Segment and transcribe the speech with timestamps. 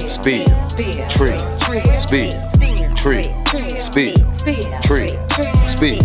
[0.00, 0.46] spill,
[1.08, 1.38] trill,
[1.98, 2.32] spill,
[2.94, 3.22] trill, spill, trill,
[3.80, 4.14] spill,
[4.82, 5.08] trill,
[5.66, 5.98] spill,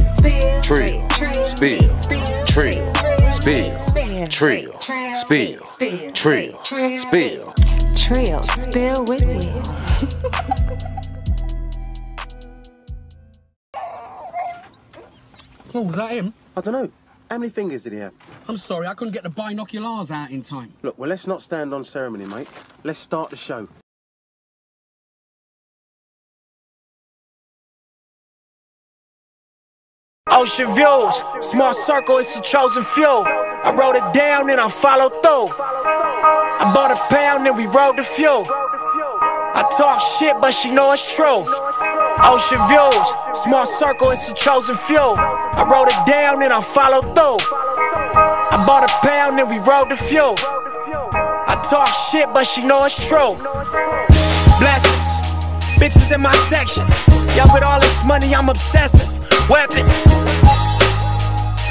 [0.64, 1.84] trill, spill,
[2.46, 2.94] trill,
[3.32, 3.74] spill,
[4.32, 4.74] trill, spill.
[5.24, 7.54] Trill, spill tree spill
[7.96, 9.40] tree spill with me.
[15.76, 16.34] Oh, was that him?
[16.56, 16.92] I don't know.
[17.32, 18.14] How many fingers did he have?
[18.48, 20.72] I'm sorry, I couldn't get the binoculars out in time.
[20.84, 22.48] Look, well, let's not stand on ceremony, mate.
[22.84, 23.68] Let's start the show.
[30.30, 33.06] Ocean views, small circle, it's a chosen few.
[33.06, 35.52] I wrote it down and I followed through.
[35.52, 38.46] I bought a pound and we rode the few.
[38.48, 41.44] I talk shit, but she know it's true.
[42.24, 44.98] Ocean views, small circle, it's a chosen few.
[44.98, 47.38] I wrote it down and I followed through.
[47.44, 50.36] I bought a pound and we rode the few.
[51.48, 53.36] I talk shit, but she know it's true.
[54.58, 55.06] Blessings,
[55.78, 56.88] bitches in my section.
[57.36, 59.23] Y'all with all this money, I'm obsessive.
[59.52, 59.92] Weapons,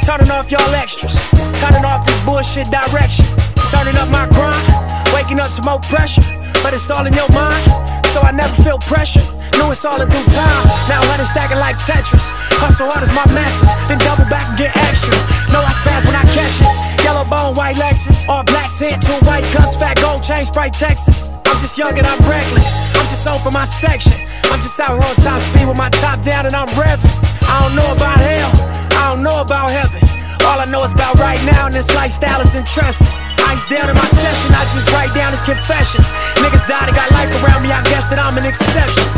[0.05, 1.17] turning off y'all extras.
[1.57, 3.25] Turning off this bullshit direction.
[3.73, 4.61] Turning up my grind,
[5.17, 6.21] waking up to more pressure.
[6.61, 7.65] But it's all in your mind,
[8.13, 9.25] so I never feel pressure.
[9.57, 10.65] Know it's all in due time.
[10.93, 12.29] Now honey stacking like Tetris.
[12.61, 15.17] Hustle hard as my message, then double back and get extras.
[15.49, 16.69] Know I spaz when I catch it.
[17.03, 21.33] Yellow bone, white Lexus, all black tint, two white cups, fat gold chain, Sprite Texas.
[21.49, 22.69] I'm just young and I'm reckless.
[22.93, 24.13] I'm just on for my section.
[24.53, 27.09] I'm just out here on top speed with my top down and I'm revving.
[27.49, 28.53] I don't know about hell,
[29.01, 30.05] I don't know about heaven.
[30.45, 33.09] All I know is about right now, and this lifestyle is interesting.
[33.49, 36.05] Ice down in my session, I just write down his confessions.
[36.37, 39.09] Niggas died and got life around me, I guess that I'm an exception.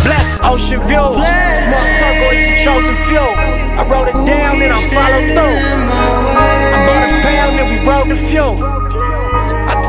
[0.00, 3.20] Blessed ocean views, small circle, it's a chosen few.
[3.20, 5.60] I wrote it down and I followed through.
[5.60, 9.09] I bought a pound and we rode the few.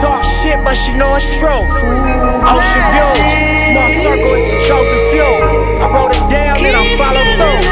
[0.02, 1.48] Talk shit, but she know it's true.
[1.52, 5.22] Ocean views, small circle, it's a chosen few.
[5.22, 7.70] I wrote it down and I followed through.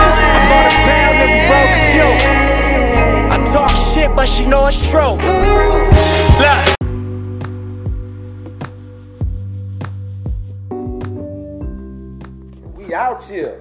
[0.00, 2.10] I bought a pound and we rode the few.
[3.30, 5.20] I talk shit, but she know it's true.
[6.40, 6.64] Look.
[12.74, 13.60] We out here.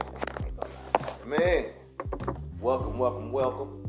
[1.28, 1.66] Man,
[2.62, 3.84] welcome, welcome, welcome.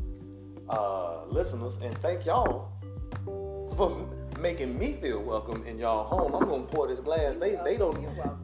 [0.67, 2.71] Uh, listeners, and thank y'all
[3.75, 4.07] for
[4.39, 6.33] making me feel welcome in y'all home.
[6.35, 7.37] I'm gonna pour this glass.
[7.37, 7.99] They they don't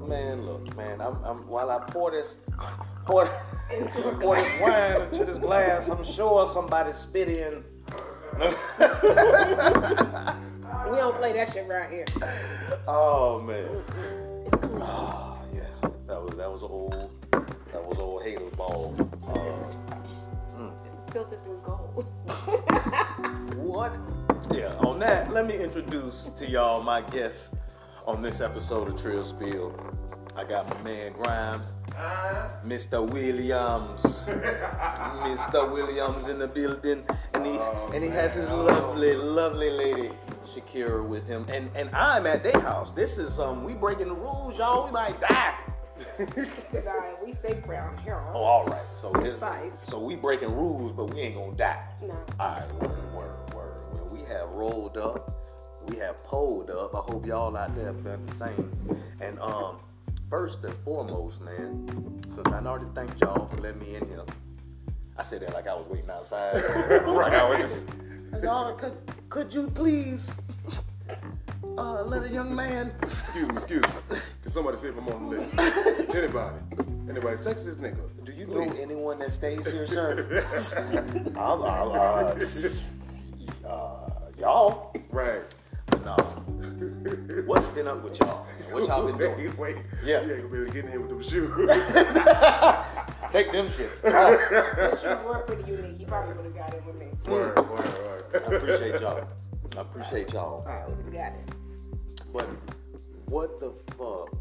[0.07, 2.35] man, look, man, I'm, I'm while I pour this
[3.05, 3.27] pour,
[4.19, 7.63] pour this wine into this glass, I'm sure somebody spit in
[8.37, 8.45] We
[10.97, 12.05] don't play that shit right here.
[12.87, 13.67] Oh man.
[14.81, 15.89] Oh yeah.
[16.07, 18.95] That was that was old that was old Halo ball.
[19.27, 19.75] Uh, It's
[21.11, 22.05] filtered through gold.
[23.55, 23.93] what?
[24.53, 27.53] Yeah, on that, let me introduce to y'all my guest
[28.07, 29.71] on this episode of Trill Spill.
[30.35, 31.67] I got my man Grimes,
[32.65, 33.07] Mr.
[33.07, 34.01] Williams.
[34.25, 35.71] Mr.
[35.71, 37.03] Williams in the building.
[37.35, 37.59] And he
[37.93, 40.11] and he has his lovely, lovely lady
[40.47, 41.45] Shakira with him.
[41.47, 42.91] And and I'm at their house.
[42.91, 44.85] This is um we breaking the rules, y'all.
[44.85, 45.53] We might die.
[46.73, 46.93] Nah,
[47.23, 48.19] we safe around here.
[48.33, 48.81] Oh, all right.
[48.99, 49.39] So this,
[49.87, 51.83] so we breaking rules, but we ain't gonna die.
[52.01, 52.17] No.
[52.39, 53.36] All right, word, word, word.
[53.36, 53.36] Well, we
[54.27, 55.33] have rolled up,
[55.87, 56.93] we have pulled up.
[56.93, 59.01] I hope y'all out there have done the same.
[59.21, 59.77] And um,
[60.29, 64.23] first and foremost, man, since I already thanked y'all for letting me in here.
[65.17, 66.55] I said that like I was waiting outside.
[67.07, 67.83] like I was just.
[68.43, 68.95] Y'all, could
[69.29, 70.27] could you please
[71.77, 74.17] uh, let a young man Excuse me, excuse me.
[74.43, 76.15] Can somebody see if I'm on the list?
[76.15, 76.55] Anybody?
[77.09, 77.37] Anybody?
[77.43, 77.97] Text this nigga.
[78.23, 80.45] Do you know anyone that stays here, sir?
[81.37, 82.33] I'm, I'm, uh,
[83.67, 84.06] uh,
[84.37, 84.93] y'all.
[85.11, 85.41] Right.
[86.03, 86.15] No.
[87.45, 88.45] What's been up with y'all?
[88.71, 89.37] What y'all been doing?
[89.57, 89.77] Wait, wait.
[90.03, 90.21] Yeah.
[90.21, 91.53] You ain't gonna be able to get in here with them shoes.
[93.31, 94.01] Take them shit.
[94.03, 95.97] The shoes were pretty unique.
[95.97, 97.07] He probably would have got it with me.
[97.25, 99.27] word, word, I appreciate y'all.
[99.75, 100.65] I appreciate y'all.
[100.67, 101.55] Alright, we got it.
[102.33, 102.47] But
[103.25, 104.35] what the fuck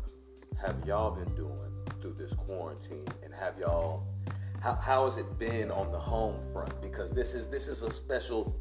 [0.60, 1.52] have y'all been doing
[2.00, 3.06] through this quarantine?
[3.22, 4.04] And have y'all
[4.60, 6.80] how, how has it been on the home front?
[6.80, 8.54] Because this is this is a special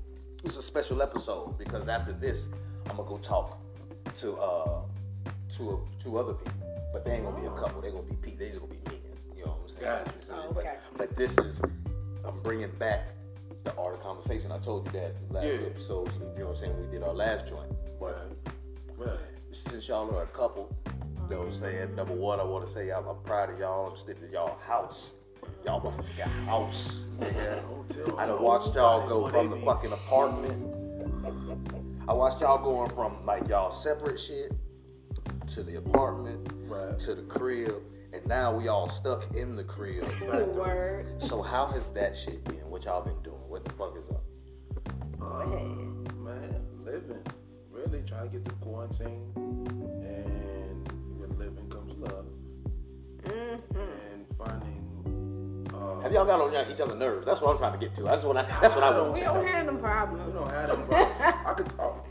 [0.46, 2.48] this is a special episode because after this
[2.90, 3.58] I'm gonna go talk
[4.20, 4.82] to uh
[5.58, 6.54] to two other people.
[6.94, 8.90] But they ain't gonna be a couple, they gonna be people, they just gonna be
[8.92, 9.02] me.
[9.36, 10.04] You know what I'm saying?
[10.06, 10.48] Gotcha.
[10.48, 10.76] Oh, But, okay.
[10.98, 11.60] but this is
[12.24, 13.08] I'm bringing back
[13.64, 14.52] the art of conversation.
[14.52, 15.66] I told you that last Yeah.
[15.66, 16.12] episode.
[16.38, 16.80] You know what I'm saying?
[16.80, 17.72] We did our last joint.
[18.00, 18.32] But
[18.98, 19.18] Right.
[19.52, 21.96] since y'all are a couple, you know what I'm saying?
[21.96, 23.90] Number one, I want to say I'm, I'm proud of y'all.
[23.90, 25.14] I'm sitting in y'all house.
[25.66, 27.02] Y'all motherfucking got a house.
[27.20, 27.64] nigga.
[28.06, 30.72] tell I done watched y'all go from the fucking apartment.
[32.08, 34.52] I watched y'all going from like y'all separate shit
[35.54, 37.00] to the apartment, Right.
[37.00, 37.82] to the crib,
[38.14, 40.06] and now we all stuck in the crib.
[40.56, 41.08] Word.
[41.22, 42.70] So how has that shit been?
[42.70, 43.42] What y'all been doing?
[43.48, 44.22] What the fuck is up?
[45.22, 47.24] Um, man, living.
[47.72, 49.32] Really trying to get through quarantine.
[50.06, 52.26] And with living comes love.
[53.32, 54.75] And finding.
[56.06, 57.26] Have y'all got on each other's nerves?
[57.26, 58.04] That's what I'm trying to get to.
[58.04, 58.44] That's what I.
[58.62, 59.52] That's what I want We to don't know.
[59.52, 60.34] have them We problems.
[60.36, 61.16] don't have them problems.
[61.48, 62.04] I could, oh,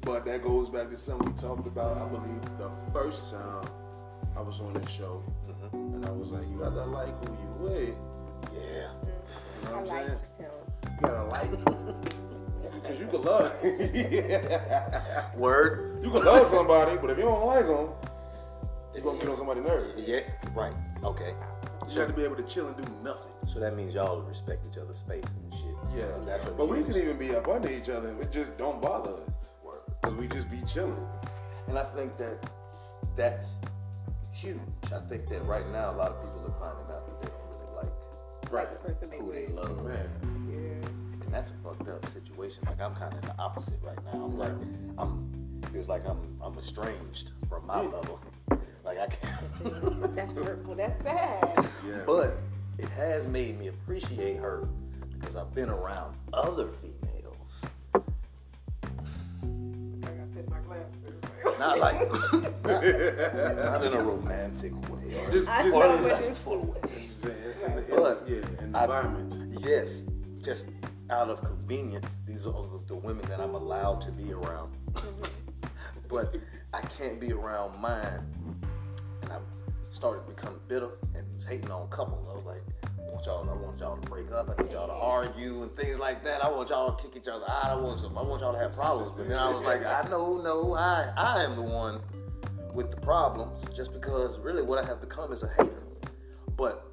[0.00, 1.98] but that goes back to something we talked about.
[1.98, 3.64] I believe the first time
[4.36, 5.94] I was on this show, Mm-hmm.
[5.94, 7.94] and I was like, "You gotta like who you with."
[8.52, 8.90] Yeah.
[9.62, 10.18] You know I what I'm like saying?
[10.38, 10.50] him.
[10.90, 11.50] You gotta like,
[12.82, 13.52] because you can love,
[15.36, 16.00] Word.
[16.04, 17.90] you can love somebody, but if you don't like them,
[18.94, 19.94] you're gonna get on somebody's nerves.
[20.04, 20.20] Yeah.
[20.56, 20.74] Right.
[21.04, 21.34] Okay.
[21.88, 23.30] You have to be able to chill and do nothing.
[23.46, 25.74] So that means y'all respect each other's space and shit.
[25.96, 28.14] Yeah, That's but we can even be up under each other.
[28.20, 29.30] It just don't bother us
[30.00, 30.96] because we just be chilling.
[31.68, 32.48] And I think that
[33.16, 33.50] that's
[34.32, 34.58] huge.
[34.86, 37.48] I think that right now a lot of people are finding out that they don't
[37.50, 39.84] really like Right, Person they who they love.
[39.84, 40.08] man.
[40.50, 41.24] Yeah.
[41.24, 42.62] And that's a fucked up situation.
[42.66, 44.24] Like I'm kind of the opposite right now.
[44.24, 44.52] I'm like,
[44.98, 45.28] I'm
[45.72, 48.14] feels like I'm I'm estranged from my lover.
[48.84, 50.14] Like I can't.
[50.16, 50.74] That's hurtful.
[50.74, 51.68] That's sad.
[51.86, 52.36] Yeah, but
[52.78, 54.68] it has made me appreciate her
[55.18, 57.62] because I've been around other females.
[57.94, 58.00] I
[60.02, 61.20] gotta my glasses.
[61.58, 62.10] Not like
[62.64, 65.14] not, not in a romantic way.
[65.16, 66.80] Or, just, just, or in a you- lustful way.
[67.22, 69.60] in, in, the- in, But yeah, in I- environment.
[69.60, 70.02] Yes,
[70.42, 70.64] just
[71.10, 74.72] out of convenience, these are the, the women that I'm allowed to be around.
[74.94, 75.24] Mm-hmm.
[76.08, 76.34] but
[76.74, 78.26] I can't be around mine.
[79.32, 79.38] I
[79.90, 82.26] started to become bitter and was hating on couples.
[82.30, 84.54] I was like, I want y'all, I want y'all to break up.
[84.56, 86.44] I need y'all to argue and things like that.
[86.44, 87.70] I want y'all to kick each other out.
[87.70, 89.12] I want, some, I want y'all to have problems.
[89.16, 92.00] But then I was like, I know, no, I, I am the one
[92.72, 95.82] with the problems just because really what I have become is a hater.
[96.56, 96.86] But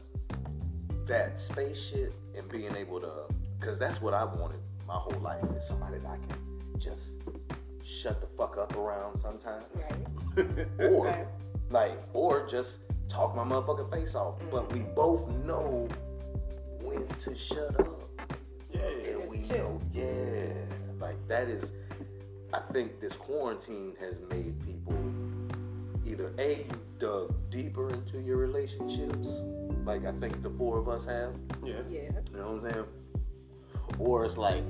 [1.07, 3.11] that space shit and being able to,
[3.59, 7.11] because that's what I wanted my whole life is somebody that I can just
[7.83, 9.63] shut the fuck up around sometimes.
[9.75, 10.67] Right.
[10.79, 11.27] Or, Right.
[11.69, 14.35] Like, or just talk my motherfucking face off.
[14.51, 15.87] But we both know
[16.81, 18.03] when to shut up.
[18.71, 19.57] Yeah, And we Chill.
[19.57, 20.53] know, yeah.
[20.99, 21.71] Like, that is,
[22.53, 24.95] I think this quarantine has made people
[26.05, 26.65] either A, you
[26.97, 29.27] dug deeper into your relationships,
[29.85, 31.33] like I think the four of us have.
[31.63, 31.75] yeah.
[31.89, 32.01] Yeah.
[32.31, 32.85] You know what I'm saying?
[33.99, 34.63] Or it's like,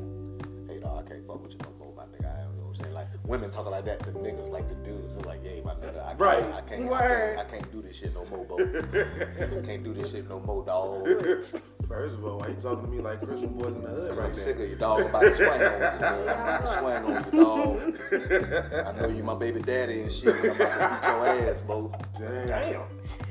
[0.68, 1.89] hey, dog, I can't fuck with you no more,
[2.80, 2.94] I'm saying?
[2.94, 5.16] Like, women talking like that to niggas, like the dudes.
[5.16, 6.44] They're like, hey, my nigga, I can't, Right.
[6.44, 8.58] I, can't, I, can't, I can't do this shit no more, bro.
[9.70, 11.06] Can't do this shit no more, dog.
[11.88, 14.28] First of all, why you talking to me like Christian boys in the hood right
[14.28, 14.64] I'm sick now?
[14.64, 15.02] of you, dog.
[15.02, 16.04] I'm about to swing on you, man.
[16.04, 18.86] I'm about to swing on you, dog.
[18.88, 21.62] I know you my baby daddy and shit, but I'm about to beat your ass,
[21.62, 21.92] bro.
[22.18, 22.81] Damn.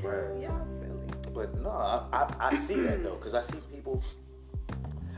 [0.02, 0.42] Right.
[0.42, 1.32] Y'all silly.
[1.32, 4.02] But no, I, I, I see that though, because I see people.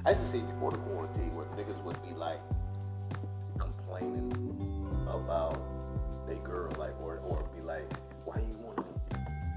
[0.04, 2.40] I used to see it before the quarantine where niggas would be like
[4.00, 5.60] complaining about
[6.26, 7.90] they girl, like, or, or be like,
[8.24, 8.82] why you wanna,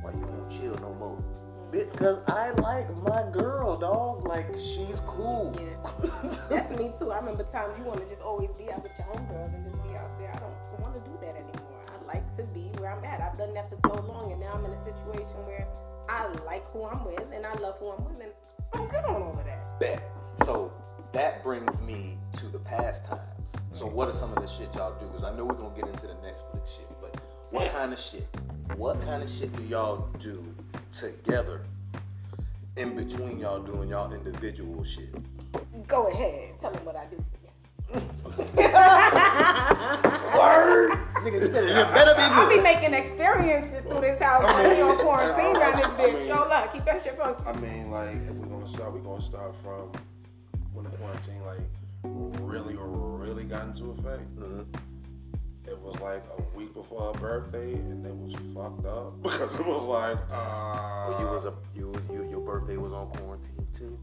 [0.02, 1.24] why you won't chill no more?
[1.72, 4.28] Bitch, cause I like my girl, dog.
[4.28, 5.56] Like she's cool.
[5.58, 6.38] Yeah.
[6.50, 7.12] That's me too.
[7.12, 9.82] I remember times you want to just always be out with your homegirls and just
[9.84, 10.30] be out there.
[10.30, 11.82] I don't want to do that anymore.
[11.88, 13.22] I like to be where I'm at.
[13.22, 15.68] I've done that for so long, and now I'm in a situation where
[16.10, 18.32] I like who I'm with and I love who I'm with, and
[18.74, 19.80] I'm good on all of that.
[19.80, 20.04] Bet.
[20.46, 20.72] So
[21.12, 23.33] that brings me to the past times.
[23.74, 25.08] So what are some of the shit y'all do?
[25.08, 28.28] Because I know we're gonna get into the Netflix shit, but what kind of shit?
[28.76, 30.44] What kind of shit do y'all do
[30.92, 31.62] together
[32.78, 35.10] in between y'all doing y'all individual shit?
[35.88, 37.24] Go ahead, tell them what I do.
[40.34, 40.92] Word,
[41.24, 44.82] nigga, you better, you better be I'll be making experiences through this house I mean,
[44.84, 47.44] on quarantine around this I mean- Show love, keep that shit funky.
[47.46, 49.92] I mean, like, if we're gonna start, we're gonna start from
[50.74, 51.60] when the quarantine, like,
[52.04, 54.24] really, really got into effect.
[55.66, 59.66] It was like a week before her birthday, and it was fucked up because it
[59.66, 63.98] was like, uh, Well, you was a you, you your birthday was on quarantine too.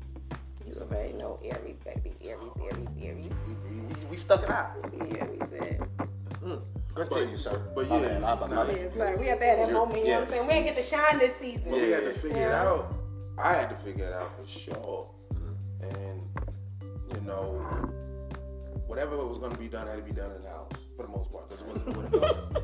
[0.66, 2.14] You already know Aries, baby.
[2.24, 3.30] Aries, Aries, Aries.
[3.46, 4.76] We, we, we stuck it out.
[5.00, 5.80] Aries, said.
[6.42, 6.62] Mm.
[6.94, 7.62] Continue, sir.
[7.74, 8.76] but My yeah, bad, my bad, my bad.
[8.76, 10.46] It's like we have to have that moment, you know what I'm saying?
[10.46, 11.70] We ain't get to shine this season.
[11.70, 12.20] But we had to Yeah.
[12.20, 12.94] figure it out.
[13.38, 15.08] I had to figure it out for sure.
[15.82, 16.19] And
[17.14, 17.60] you know,
[18.86, 21.08] whatever was going to be done had to be done in the house for the
[21.08, 22.62] most part because it wasn't going to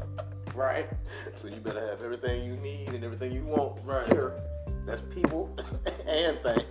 [0.54, 0.88] right.
[1.40, 4.06] So you better have everything you need and everything you want Right.
[4.08, 4.40] here.
[4.86, 5.54] That's people
[6.06, 6.62] and things.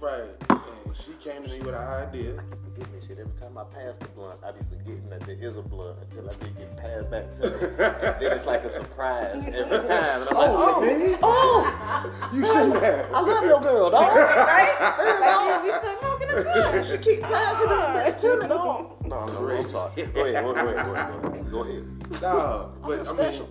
[0.00, 0.30] Right.
[0.50, 0.60] And
[1.04, 2.34] she came to me with an idea.
[2.64, 3.18] Forget this shit.
[3.18, 6.28] Every time I pass the blunt, I be forgetting that there is a blunt until
[6.30, 7.54] I be getting passed back to me.
[7.56, 10.20] and then it's like a surprise every time.
[10.22, 11.16] And I'm oh, like, Oh, oh, me?
[11.22, 13.12] oh, You shouldn't oh, have.
[13.12, 14.02] I love your girl, dog.
[14.16, 14.76] Right?
[14.80, 16.84] Like, yeah, we still smoking this blunt.
[16.86, 19.06] she keep passing this bitch to me, dog.
[19.06, 19.68] No, no, I'm Crazy.
[19.70, 20.02] sorry.
[20.06, 21.50] Go ahead, go ahead, go ahead, go ahead.
[21.50, 22.22] Go ahead.
[22.22, 23.46] No, but I mean,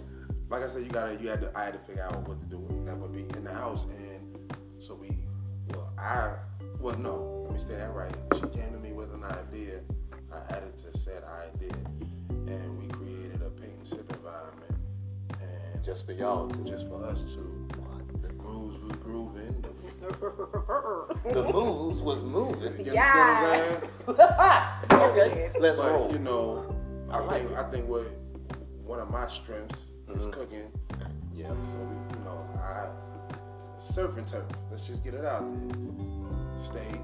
[0.50, 2.46] like I said, you gotta, you had to, I had to figure out what to
[2.48, 2.58] do.
[2.70, 5.10] And that would be in the house, and so we,
[5.74, 6.34] well, I,
[6.80, 8.16] well, no, let say that right.
[8.36, 9.80] She came to me with an idea.
[10.32, 11.72] I added to said idea,
[12.30, 14.76] and we created a paint and sip environment,
[15.42, 16.64] and Just for y'all two.
[16.66, 17.68] just for us two.
[18.22, 19.62] The grooves was grooving.
[19.62, 22.86] The, The moves was moving.
[22.86, 23.82] you Yeah.
[24.08, 25.12] understand what I'm saying?
[25.12, 26.12] okay, let's But roll.
[26.12, 26.76] you know,
[27.12, 27.58] I, I like think it.
[27.58, 28.08] I think what
[28.86, 29.80] one of my strengths
[30.16, 30.32] is Mhm.
[30.32, 30.72] cooking.
[31.34, 31.50] Yeah.
[31.50, 32.88] So we, you know, I
[33.82, 34.44] surf and turf.
[34.72, 36.64] Let's just get it out there.
[36.64, 37.00] Steak,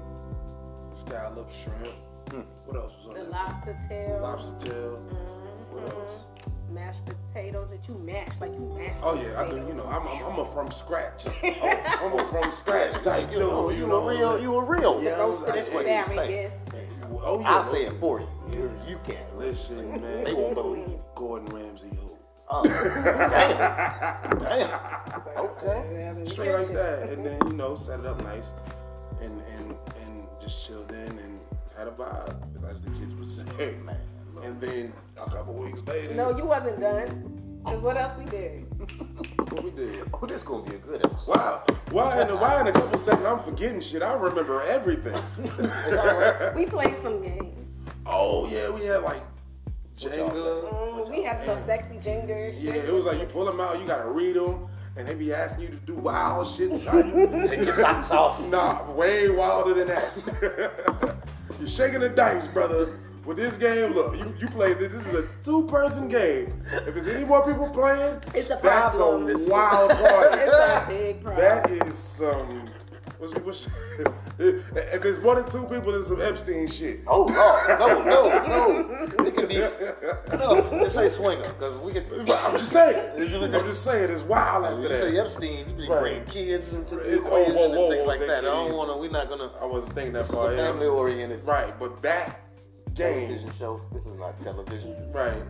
[0.96, 1.94] scallop, shrimp.
[2.30, 2.40] Hmm.
[2.64, 3.30] What else was on The there?
[3.30, 4.18] lobster tail.
[4.22, 4.90] Lobster tail.
[5.70, 5.92] What Mhm.
[5.92, 6.20] else?
[6.70, 8.96] Mashed potatoes that you mash like you mash.
[9.02, 9.56] Oh yeah, I do.
[9.56, 11.24] You know, I'm, I'm, I'm a from scratch.
[11.44, 13.48] I'm a from scratch type You dude.
[13.48, 15.02] know, you you know, a real, you a real.
[15.02, 16.44] Yeah, I was- That's what you say.
[16.46, 16.52] asparagus.
[17.22, 18.28] Oh yeah, I'll say it for you.
[18.50, 18.88] Yeah.
[18.88, 19.38] You can't.
[19.38, 20.24] Listen, man.
[20.24, 20.98] They won't believe.
[21.14, 22.10] Gordon Ramsay who?
[22.50, 24.38] Oh, damn.
[24.38, 24.80] Damn.
[25.36, 26.24] Okay.
[26.26, 28.52] straight like that, and then you know set it up nice,
[29.20, 29.95] and and and
[30.46, 31.40] just chilled in and
[31.76, 32.36] had a vibe,
[32.70, 33.74] as the kids would say.
[33.84, 33.98] Man,
[34.44, 37.32] And then a couple weeks later, No, you wasn't done.
[37.64, 38.64] Cause what else we did?
[39.50, 40.08] what we did?
[40.14, 41.26] Oh, this gonna be a good episode.
[41.26, 44.02] Wow, why in a, why in a couple seconds I'm forgetting shit.
[44.02, 45.20] I remember everything.
[46.54, 47.56] We played some games.
[48.06, 49.22] oh yeah, we had like
[49.98, 50.30] Jenga.
[50.30, 52.54] Mm, we had some sexy jingers.
[52.62, 55.32] Yeah, it was like you pull them out, you gotta read them, and they be
[55.32, 57.46] asking you to do wild shit, son.
[57.48, 58.40] Take your socks off.
[58.46, 61.16] Nah, way wilder than that.
[61.60, 62.98] You're shaking the dice, brother.
[63.24, 64.92] With this game, look, you, you play this.
[64.92, 66.62] This is a two-person game.
[66.86, 69.28] If there's any more people playing, It's a that's problem.
[69.28, 70.38] a wild party.
[70.42, 71.44] it's a big problem.
[71.44, 72.68] that is some.
[73.18, 73.66] What's, what's,
[74.38, 77.00] if there's more than two people, there's some Epstein shit.
[77.06, 79.26] Oh, oh, no, no, no.
[79.26, 79.58] It can be,
[80.36, 83.12] no, just say swinger, because we can, I'm just saying.
[83.54, 84.10] I'm just saying.
[84.10, 84.98] It's wild after you that.
[84.98, 86.00] say Epstein, you be Right.
[86.00, 88.38] bringing kids into the oh, equation whoa, whoa, and things like that.
[88.38, 90.54] I don't want to, we're not going to, I wasn't thinking that far.
[90.54, 92.40] family oriented Right, but that
[92.94, 93.80] game, television show.
[93.92, 95.12] This is not television.
[95.12, 95.42] right.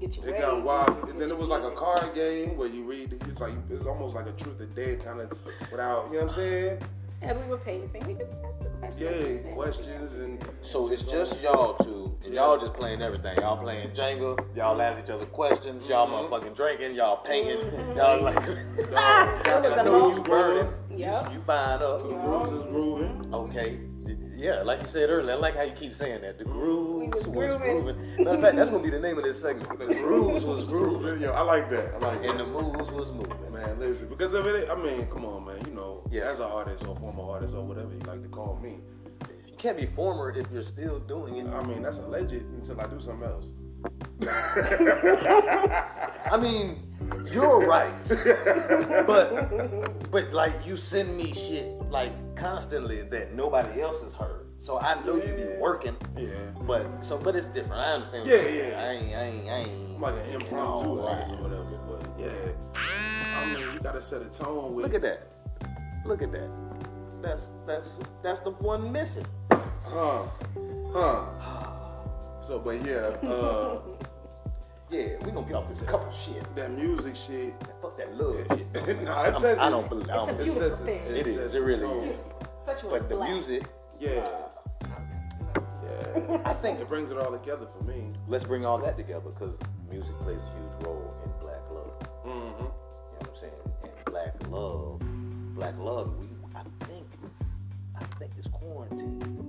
[0.00, 0.38] Get you It ready.
[0.42, 1.08] got wild.
[1.10, 3.12] And then it was like a card game where you read.
[3.28, 5.30] It's like it's almost like a truth or dare kind of
[5.70, 6.06] without.
[6.10, 6.78] You know what I'm saying?
[7.22, 9.44] As we were pacing, we just asked the questions.
[9.44, 10.42] Yeah, questions and.
[10.62, 13.36] So it's just y'all two, and y'all just playing everything.
[13.36, 16.32] Y'all playing Jenga, y'all ask each other questions, y'all Mm-hmm.
[16.32, 17.60] motherfucking drinking, y'all painting,
[17.96, 18.58] y'all like, was
[18.96, 21.26] I a know you long- burning, Yep.
[21.28, 22.00] you, you find up.
[22.00, 23.30] The Bruce is grooving.
[23.34, 23.80] Okay.
[24.36, 26.38] Yeah, like you said earlier, I like how you keep saying that.
[26.38, 26.52] The mm-hmm.
[26.52, 27.82] grooves was was grooving.
[27.82, 28.16] grooving.
[28.24, 29.78] Matter of fact, that's gonna be the name of this segment.
[29.78, 31.22] The grooves was grooving, Grooving.
[31.22, 31.94] Yo, I like that.
[31.94, 32.44] I like and that.
[32.44, 33.52] the moves was moving.
[33.52, 35.60] Man, listen, because of it, I mean, come on, man.
[35.66, 36.30] You know, Yeah.
[36.30, 38.78] as an artist or former artist or whatever you like to call me.
[39.46, 41.46] You can't be former if you're still doing it.
[41.48, 43.46] I mean, that's alleged until I do something else.
[46.30, 46.82] I mean,
[47.30, 47.94] you're right.
[49.06, 54.46] but but like you send me shit like constantly that nobody else has heard.
[54.60, 55.96] So I know you be working.
[56.18, 56.28] Yeah.
[56.66, 57.80] But so but it's different.
[57.80, 58.28] I understand.
[58.28, 58.80] what Yeah, yeah.
[58.80, 61.40] I ain't I ain't I ain't I'm like an impromptu artist right.
[61.40, 61.78] or whatever.
[61.88, 62.30] But yeah,
[62.74, 64.84] I mean, you gotta set a tone with.
[64.84, 65.32] Look at that.
[66.04, 66.50] Look at that.
[67.22, 67.88] That's that's
[68.22, 69.26] that's the one missing.
[69.50, 70.24] Huh.
[70.92, 71.26] Huh.
[71.40, 71.69] Ah.
[72.50, 73.78] So, but yeah, uh,
[74.90, 76.42] Yeah, we gonna get off this couple shit.
[76.56, 77.54] that music shit.
[77.80, 78.66] Fuck that love shit.
[79.04, 80.10] nah, it I'm- says I it's- don't believe.
[80.10, 80.50] I don't It's a believe.
[80.50, 81.16] It says beautiful thing.
[81.16, 82.08] It is, sets it really tone.
[82.08, 82.16] is.
[82.66, 83.30] Especially when But the black.
[83.30, 83.62] music,
[84.00, 84.28] Yeah.
[85.84, 86.38] Yeah.
[86.44, 88.10] I think It brings it all together for me.
[88.26, 89.56] let's bring all that together because
[89.88, 91.92] music plays a huge role in black love.
[92.26, 92.32] Mm-hmm.
[92.32, 92.72] You know
[93.18, 93.52] what I'm saying?
[93.84, 94.98] And black love,
[95.54, 96.18] black love.
[96.18, 96.26] We,
[96.56, 97.06] I think,
[97.94, 99.39] I think it's quarantine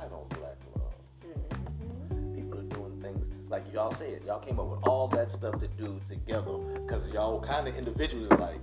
[0.00, 2.34] light on black love.
[2.34, 4.22] People are doing things like y'all said.
[4.26, 8.30] Y'all came up with all that stuff to do together because y'all kind of individuals
[8.30, 8.60] like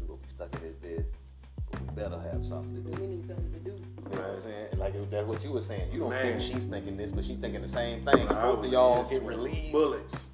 [0.00, 1.04] we gonna be stuck in this bed,
[1.70, 3.00] but we better have something to do.
[3.02, 3.70] We need something to do.
[3.70, 4.66] You know what I'm saying?
[4.78, 5.92] Like that's what you were saying.
[5.92, 6.38] You don't Man.
[6.38, 8.28] think she's thinking this, but she's thinking the same thing.
[8.28, 9.72] I Both of y'all in get with relieved.
[9.72, 10.28] Bullets.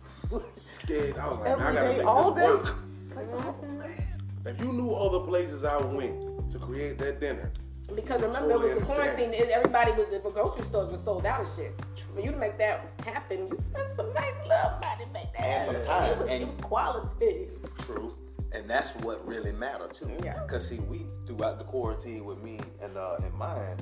[0.56, 1.16] Scared.
[1.16, 2.50] I was like, man, I gotta day, make all this day.
[2.50, 2.74] work.
[3.14, 4.46] Mm-hmm.
[4.48, 7.50] If you knew all the places I went to create that dinner,
[7.94, 9.16] Because remember, Totally it was the understand.
[9.16, 9.32] quarantine.
[9.34, 11.72] it- Everybody was the grocery stores were sold out of shit.
[12.14, 15.40] For you to make that happen, you spent some nice love money to make that.
[15.40, 15.88] And some happen.
[15.88, 17.48] time, It was, and- it was quality.
[17.80, 18.14] true.
[18.52, 20.10] and that's what really mattered too.
[20.24, 20.42] Yeah.
[20.46, 23.76] Cause see, we throughout the quarantine with me and uh, and mine,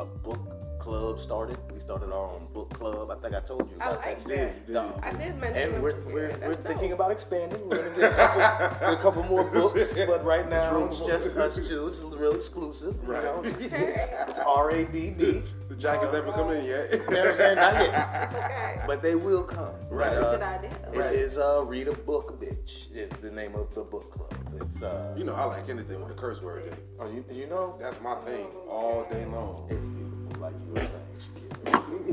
[0.00, 0.40] a book
[0.80, 1.58] club started.
[1.74, 3.10] We started our own book club.
[3.10, 4.28] I think I told you I like that.
[4.28, 4.66] that.
[4.66, 4.72] did.
[4.72, 4.98] No.
[5.02, 7.60] I did mention And we're, we're, we're thinking about expanding.
[7.68, 11.56] We're gonna get a couple, a couple more books, but right now it's just us
[11.68, 11.88] two.
[11.88, 12.96] It's real exclusive.
[13.02, 13.22] You Right.
[13.24, 13.42] know?
[14.30, 15.42] It's R A B B.
[15.68, 16.90] The jackets haven't come in yet.
[16.92, 17.56] You know what I'm saying?
[17.56, 18.32] Not yet.
[18.34, 18.80] Okay.
[18.86, 19.72] But they will come.
[19.90, 20.08] Right.
[20.16, 20.70] Uh, Good idea.
[20.94, 22.90] It is uh, Read a Book, bitch.
[22.94, 24.34] Is the name of the book club.
[24.60, 26.84] It's uh, You know, I like anything with a curse word in it.
[27.00, 29.66] oh, you, you know, That's my thing all day long.
[29.70, 30.96] it's beautiful, like you were saying.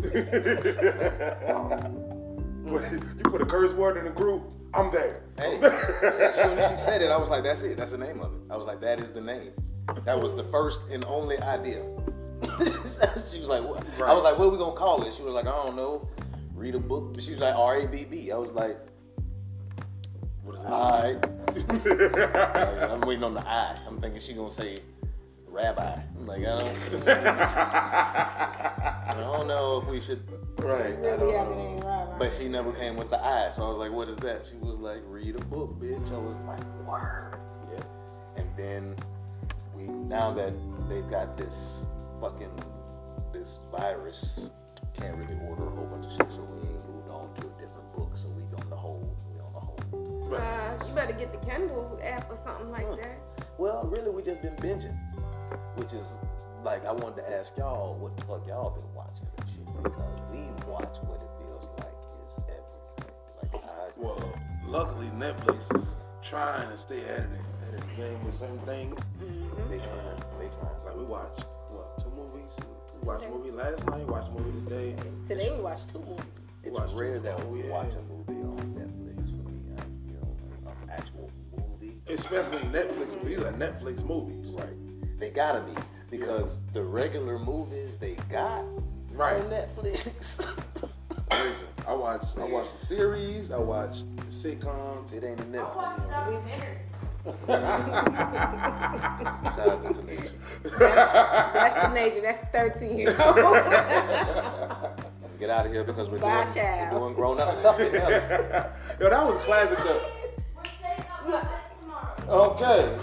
[3.17, 4.43] you put a curse word in the group,
[4.73, 5.23] I'm there.
[5.37, 7.77] Hey, as soon as she said it, I was like, "That's it.
[7.77, 9.51] That's the name of it." I was like, "That is the name."
[10.05, 11.83] That was the first and only idea.
[13.31, 15.33] she was like, "What?" I was like, "What are we gonna call it?" She was
[15.33, 16.07] like, "I don't know.
[16.53, 18.77] Read a book." She was like, "R A B B." I was like,
[20.43, 20.71] What is that?
[20.71, 21.25] "All right."
[22.91, 23.79] I'm waiting on the I.
[23.87, 24.79] I'm thinking she gonna say
[25.57, 25.99] rabbi.
[26.15, 27.07] I'm like, I don't.
[29.07, 30.21] I don't know if we should.
[30.59, 30.93] right.
[30.97, 31.59] I don't have it know.
[31.59, 32.19] ain't.
[32.19, 34.55] But she never came with the I, so I was like, "What is that?" She
[34.57, 37.39] was like, "Read a book, bitch." I was like, "Word."
[37.71, 37.83] Yeah.
[38.37, 38.95] And then
[39.75, 40.53] we now that
[40.89, 41.85] they've got this
[42.21, 42.51] fucking
[43.33, 44.49] this virus,
[44.99, 47.51] can't really order a whole bunch of shit, so we ain't moved on to a
[47.59, 48.11] different book.
[48.15, 49.15] So we on the hold.
[49.33, 50.33] We on the hold.
[50.33, 53.19] Uh, you better get the Kindle app or something like that.
[53.57, 54.97] Well, really, we just been binging,
[55.75, 56.05] which is
[56.63, 60.19] like I wanted to ask y'all what the fuck y'all been watching and shit because
[60.31, 60.39] we
[60.69, 61.95] watch what it feels like
[62.27, 63.13] is everything.
[63.41, 64.33] Like I, Well,
[64.65, 65.87] luckily Netflix is
[66.23, 68.99] trying to stay ahead of the, ahead of the game with certain things.
[69.21, 69.69] Mm-hmm.
[69.69, 70.79] they trying, they trying.
[70.85, 72.51] Like we watched what two movies?
[73.01, 74.05] We watched a movie last night.
[74.07, 74.95] Watched a movie today.
[75.27, 76.25] Today we watched two movies.
[76.63, 77.23] It's watched rare it.
[77.23, 77.69] that Oh, we yeah.
[77.69, 79.61] watch a movie on Netflix for me.
[79.77, 81.95] I, you know, an actual movie.
[82.09, 84.51] Especially Netflix, but these are Netflix movies.
[84.51, 84.67] Right.
[85.19, 85.73] They gotta be
[86.11, 88.63] because the regular movies they got
[89.11, 89.41] Right.
[89.43, 90.03] on Netflix.
[91.31, 93.51] Listen, I watched I watched the series.
[93.51, 95.11] I watched the sitcoms.
[95.13, 95.95] it ain't a Netflix.
[97.45, 98.07] Shout
[99.55, 100.31] Shout out to Tanisha.
[101.53, 102.21] That's the nation.
[102.23, 103.35] That's 13 years old.
[105.39, 106.91] Get out of here because we're Bye, doing, child.
[106.93, 108.71] we're doing grown up stuff in here.
[108.99, 109.77] Yo, that was classic.
[109.77, 110.01] Though.
[112.29, 112.97] Okay.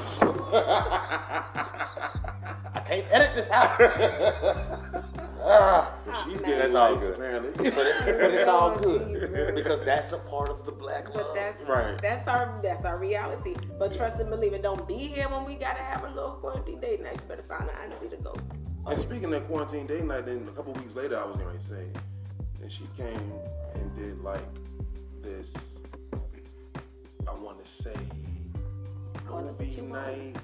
[2.85, 5.05] I can't edit this out.
[5.47, 5.93] Ah,
[6.25, 6.43] She's man.
[6.43, 7.11] getting That's all good.
[7.17, 7.71] apparently.
[7.71, 11.35] but, it, but it's all Oh, good because that's a part of the black But
[11.35, 12.01] that's Right.
[12.01, 13.55] that's our that's our reality.
[13.79, 14.63] But trust and believe it.
[14.63, 17.17] Don't be here when we gotta have a little quarantine date night.
[17.21, 18.33] You better find an auntie to go.
[18.87, 21.65] And speaking of quarantine day night, then a couple weeks later, I was going to
[21.67, 21.85] say,
[22.63, 23.33] and she came
[23.75, 24.41] and did like
[25.23, 25.49] this.
[27.29, 27.93] I want to say
[29.27, 30.37] Call it what movie you want.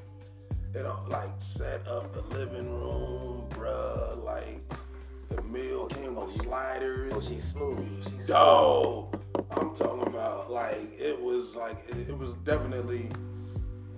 [0.75, 0.81] Night.
[0.81, 4.23] It uh, like set up the living room, bruh.
[4.25, 4.61] Like
[5.29, 7.13] the meal came with sliders.
[7.15, 8.05] Oh, she's smooth.
[8.11, 9.21] She's Dog,
[9.53, 13.09] I'm talking about like it was like it, it was definitely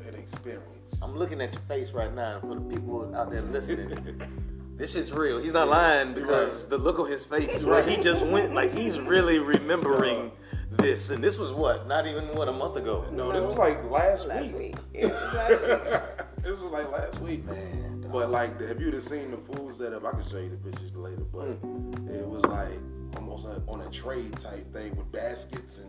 [0.06, 0.66] an experience.
[1.00, 4.22] I'm looking at your face right now for the people out there listening.
[4.74, 5.38] This shit's real.
[5.40, 6.70] He's not lying because Right.
[6.70, 10.32] the look on his face, where he just went, like he's really remembering
[10.76, 11.10] this.
[11.10, 11.86] And this was what?
[11.86, 13.04] Not even what a month ago.
[13.12, 14.56] No, this was like last, Last week.
[14.56, 14.76] week.
[14.94, 15.06] Yeah,
[15.48, 16.02] it was
[16.42, 17.44] this was like last week.
[17.44, 20.04] Man, but like, have you'd have seen the food setup?
[20.04, 21.22] I can show you the pictures later.
[21.32, 22.14] But mm.
[22.14, 22.78] it was like
[23.16, 25.88] almost a, on a trade type thing with baskets and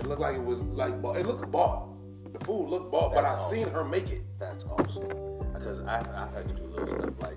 [0.00, 1.88] it looked like it was like bought- it looked bought.
[2.32, 3.56] The food looked bought, but That's I awesome.
[3.58, 4.22] seen her make it.
[4.38, 5.08] That's awesome.
[5.54, 7.36] Because I I had to do little stuff like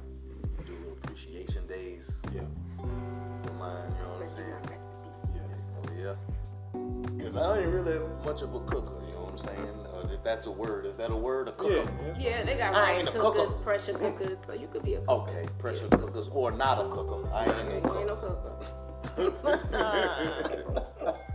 [0.65, 2.41] do little appreciation days Yeah,
[2.77, 3.91] for mine.
[3.97, 4.79] You know what I'm saying?
[5.35, 5.41] yeah.
[5.77, 6.32] Oh yeah.
[7.33, 8.93] Because I ain't really much of a cooker.
[9.07, 9.87] You know what I'm saying?
[9.91, 11.47] Or if that's a word, is that a word?
[11.47, 11.73] A cooker?
[11.73, 12.29] Yeah, yeah.
[12.39, 13.63] Yeah, they got I rice cookers, cooker.
[13.63, 15.11] pressure cookers, so you could be a cooker.
[15.11, 17.27] Okay, pressure cookers or not a cooker.
[17.33, 18.51] I ain't a You ain't no cooker.
[19.15, 21.19] cooker.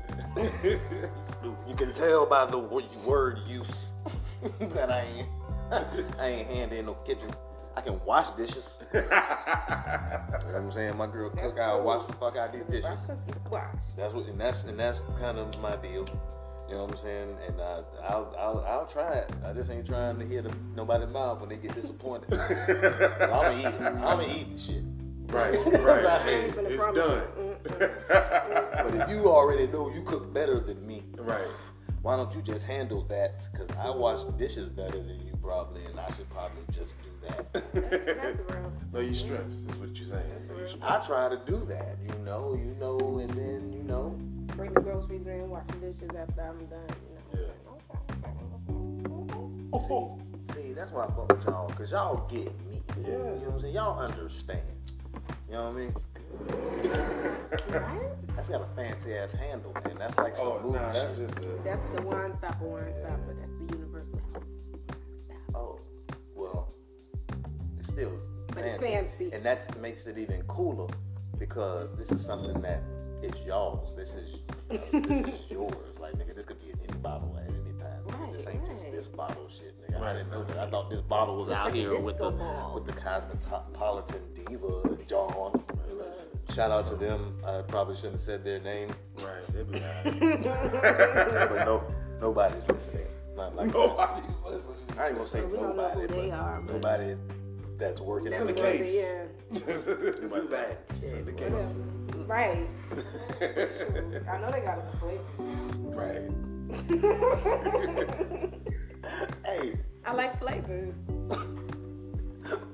[1.67, 3.91] You can tell by the word use
[4.61, 5.29] that I ain't
[6.19, 7.31] I ain't handy in no kitchen.
[7.79, 8.75] I can wash dishes.
[8.93, 10.97] you know what I'm saying?
[10.97, 12.91] My girl cook, I'll wash the fuck out these dishes.
[12.91, 13.65] Rice wash.
[13.97, 16.05] That's what, and that's and that's kind of my deal.
[16.69, 17.37] You know what I'm saying?
[17.47, 19.33] And uh, I'll, I'll I'll try it.
[19.47, 22.29] I just ain't trying to hear the, nobody's mouth when they get disappointed.
[22.33, 23.81] So I'm gonna eat it.
[23.81, 24.83] I'm gonna eat the shit.
[25.29, 26.29] Right, right.
[26.29, 27.23] ain't finna It's done.
[28.09, 31.47] But if you already know you cook better than me, right.
[32.03, 33.47] why don't you just handle that?
[33.53, 37.53] Because I wash dishes better than you probably, and I should probably just do that.
[37.53, 38.73] That's real.
[38.93, 40.49] No, you strips is what you're saying.
[40.49, 40.79] No, you.
[40.83, 44.17] I try to do that, you know, you know, and then you know.
[44.57, 46.89] Bring the groceries in, wash the dishes after I'm done.
[47.35, 47.41] You
[49.73, 50.19] know.
[50.55, 52.83] See, see, that's why I fuck with y'all, cause y'all get me.
[53.03, 53.09] Yeah.
[53.09, 53.75] You know what I'm saying?
[53.75, 54.61] Y'all understand.
[55.49, 55.95] You know what I mean?
[58.37, 59.97] That's got a fancy ass handle, man.
[59.99, 61.27] That's like some Oh, movie nah, that's shit.
[61.29, 61.49] just a.
[61.65, 63.35] That's the one stopper, one stopper.
[63.39, 64.18] That's the universal
[68.81, 69.09] fancy.
[69.25, 69.31] fancy.
[69.37, 70.87] and that makes it even cooler
[71.39, 72.83] because this is something that
[73.23, 73.95] is y'all's.
[73.97, 74.37] This is
[74.71, 75.99] you know, this is yours.
[76.01, 78.21] Like nigga, this could be in any bottle at any time.
[78.21, 80.01] Right, this ain't just this bottle shit, nigga.
[80.03, 80.59] I didn't know that.
[80.59, 82.73] I thought this bottle was out like here with the ball.
[82.75, 85.65] with the Cosmopolitan Diva John.
[86.55, 87.37] Shout out to them.
[87.47, 90.21] I probably shouldn't have said their name, Right, they be alright.
[91.51, 91.83] but no,
[92.21, 93.07] nobody's listening.
[93.37, 93.79] Not like that.
[93.79, 94.99] Nobody's listening.
[94.99, 97.15] I ain't gonna say We don't know nobody, who they but are, but- nobody
[97.79, 98.87] that's working in the Syndicate.
[98.87, 98.95] case.
[98.95, 99.25] Yeah.
[100.31, 100.81] Do that.
[101.05, 101.51] Syndicate.
[101.51, 101.75] Whatever.
[102.27, 102.67] Right.
[104.29, 105.23] I know they got a flavor.
[105.95, 106.31] Right.
[109.45, 109.73] Hey,
[110.05, 110.93] I like flavors.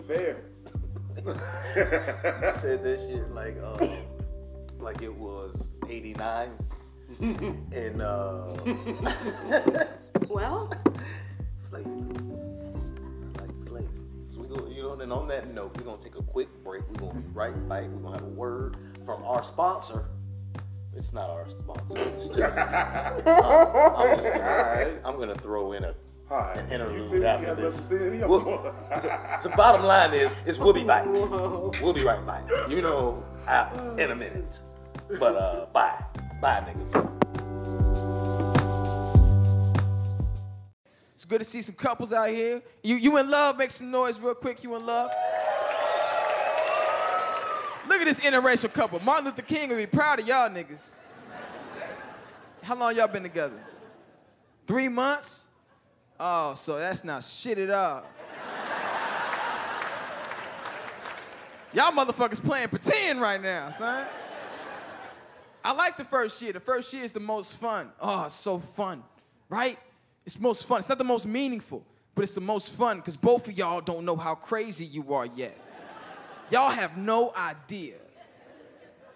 [0.09, 0.37] Fair.
[1.17, 1.33] you
[2.61, 3.87] said that shit like uh,
[4.81, 5.55] like it was
[5.89, 6.51] '89,
[7.21, 8.55] and uh,
[10.29, 10.73] Well,
[14.99, 16.83] we go, you know, and on that note, we're gonna take a quick break.
[16.89, 17.85] We're gonna be right back.
[17.85, 20.07] We're gonna have a word from our sponsor.
[20.97, 21.99] It's not our sponsor.
[21.99, 25.95] It's just I'm, I'm just gonna, I'm gonna throw in a
[26.29, 26.53] Hi.
[26.55, 27.77] an interlude after this.
[27.89, 28.27] to?
[28.29, 28.43] We'll-
[29.43, 31.05] the bottom line is, is we'll be back.
[31.83, 32.49] We'll be right back.
[32.71, 34.61] You know, out in a minute.
[35.19, 36.03] But uh, bye,
[36.41, 37.34] bye, niggas.
[41.25, 42.61] It's good to see some couples out here.
[42.83, 43.57] You you in love?
[43.57, 44.63] Make some noise real quick.
[44.63, 45.11] You in love?
[47.89, 49.01] Look at this interracial couple.
[49.01, 50.97] Martin Luther King would be proud of y'all niggas.
[52.63, 53.59] How long y'all been together?
[54.67, 55.47] Three months?
[56.21, 58.05] Oh, so that's not shit at all.
[61.73, 64.07] Y'all motherfuckers playing pretend right now, son.
[65.65, 66.53] I like the first year.
[66.53, 67.91] The first year is the most fun.
[67.99, 69.03] Oh, it's so fun,
[69.49, 69.79] right?
[70.27, 70.79] It's most fun.
[70.79, 71.85] It's not the most meaningful,
[72.15, 75.27] but it's the most fun because both of y'all don't know how crazy you are
[75.27, 75.59] yet.
[76.51, 77.95] Y'all have no idea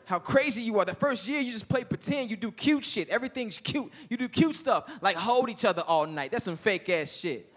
[0.04, 0.86] how crazy you are.
[0.86, 3.10] The first year you just play pretend, you do cute shit.
[3.10, 3.92] Everything's cute.
[4.08, 6.30] You do cute stuff like hold each other all night.
[6.30, 7.52] That's some fake ass shit.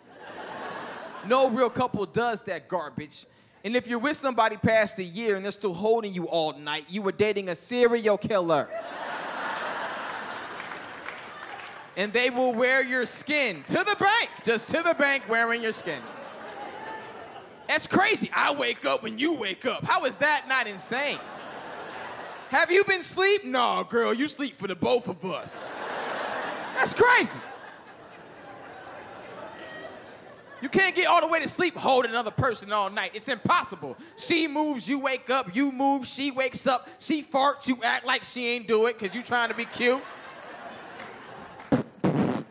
[1.25, 3.25] No real couple does that garbage.
[3.63, 6.85] And if you're with somebody past a year and they're still holding you all night,
[6.89, 8.67] you were dating a serial killer.
[11.97, 15.71] And they will wear your skin to the bank, just to the bank wearing your
[15.71, 16.01] skin.
[17.67, 18.29] That's crazy.
[18.33, 19.83] I wake up when you wake up.
[19.83, 21.19] How is that not insane?
[22.49, 23.45] Have you been sleep?
[23.45, 25.71] No, girl, you sleep for the both of us.
[26.75, 27.39] That's crazy.
[30.61, 33.11] You can't get all the way to sleep holding another person all night.
[33.15, 33.97] It's impossible.
[34.15, 38.23] She moves, you wake up, you move, she wakes up, she farts, you act like
[38.23, 40.01] she ain't do it because you trying to be cute.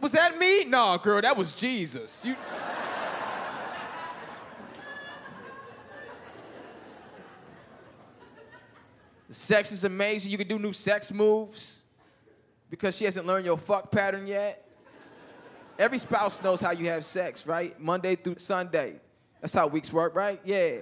[0.01, 0.65] Was that me?
[0.65, 2.25] No, girl, that was Jesus.
[2.25, 2.37] You...
[9.29, 10.31] Sex is amazing.
[10.33, 11.85] You can do new sex moves
[12.69, 14.67] because she hasn't learned your fuck pattern yet.
[15.79, 17.79] Every spouse knows how you have sex, right?
[17.81, 18.97] Monday through Sunday.
[19.41, 20.41] That's how weeks work, right?
[20.45, 20.79] Yeah.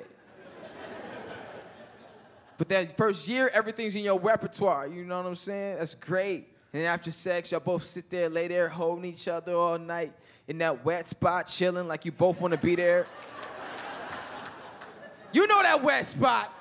[2.57, 4.89] But that first year, everything's in your repertoire.
[4.89, 5.79] You know what I'm saying?
[5.79, 6.53] That's great.
[6.73, 10.13] And after sex, y'all both sit there, lay there, holding each other all night
[10.47, 13.07] in that wet spot, chilling like you both want to be there.
[15.33, 16.53] You know that wet spot.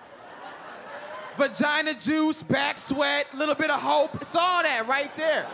[1.37, 4.21] Vagina juice, back sweat, little bit of hope.
[4.21, 5.45] It's all that right there.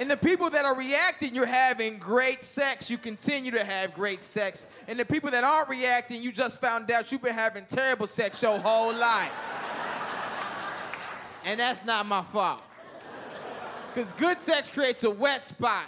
[0.00, 2.90] And the people that are reacting, you're having great sex.
[2.90, 4.66] You continue to have great sex.
[4.88, 8.42] And the people that aren't reacting, you just found out you've been having terrible sex
[8.42, 9.30] your whole life.
[11.44, 12.62] And that's not my fault.
[13.92, 15.84] Because good sex creates a wet spot.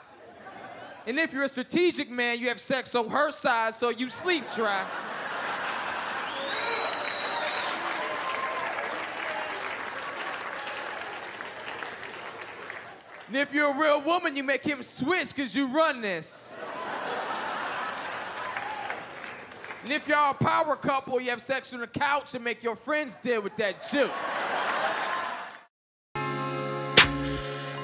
[1.06, 4.44] And if you're a strategic man, you have sex on her side so you sleep
[4.54, 4.86] dry.
[13.28, 16.52] And if you're a real woman, you make him switch because you run this.
[19.84, 22.76] And if y'all a power couple, you have sex on the couch and make your
[22.76, 24.10] friends deal with that juice.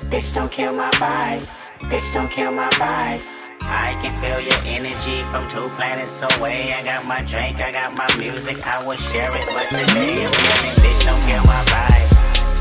[0.09, 1.47] Bitch, don't kill my vibe.
[1.91, 3.21] Bitch, don't kill my vibe.
[3.61, 6.73] I can feel your energy from two planets away.
[6.73, 9.45] I got my drink, I got my music, I will share it.
[9.53, 12.09] But today I'm yelling, bitch, don't kill my vibe.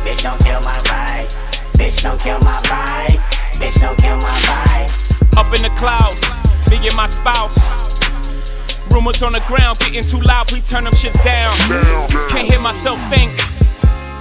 [0.03, 1.29] Bitch, don't kill my vibe.
[1.79, 3.15] Bitch, don't kill my vibe.
[3.55, 5.37] Bitch, don't kill my vibe.
[5.39, 6.19] Up in the clouds,
[6.69, 7.55] me and my spouse.
[8.91, 11.55] Rumors on the ground getting too loud, please turn them shits down.
[12.27, 13.31] Can't hear myself think.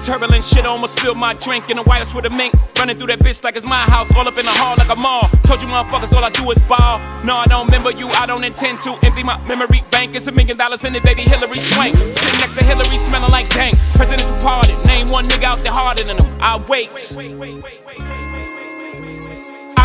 [0.03, 2.55] Turbulent shit almost spilled my drink in the wireless with a mink.
[2.79, 4.97] Running through that bitch like it's my house, all up in the hall like a
[4.97, 5.29] mall.
[5.45, 7.01] Told you motherfuckers all I do is ball.
[7.25, 10.15] No, I don't remember you, I don't intend to empty my memory bank.
[10.15, 11.97] It's a million dollars in it, baby Hilary Swank.
[11.97, 13.77] Sitting next to Hillary, smelling like dank.
[13.95, 16.31] Presidential pardon, name one nigga out there harder than him.
[16.41, 18.06] I wait.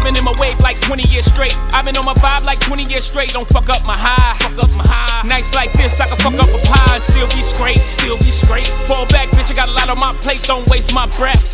[0.01, 1.53] I've been in my wave like 20 years straight.
[1.77, 3.37] I've been on my vibe like 20 years straight.
[3.37, 4.33] Don't fuck up my high.
[4.41, 5.21] Fuck up my high.
[5.29, 7.77] Nights like this, I can fuck up a pie and still be straight.
[7.77, 8.65] Still be straight.
[8.89, 9.53] Fall back, bitch.
[9.53, 10.41] I got a lot on my plate.
[10.49, 11.53] Don't waste my breath.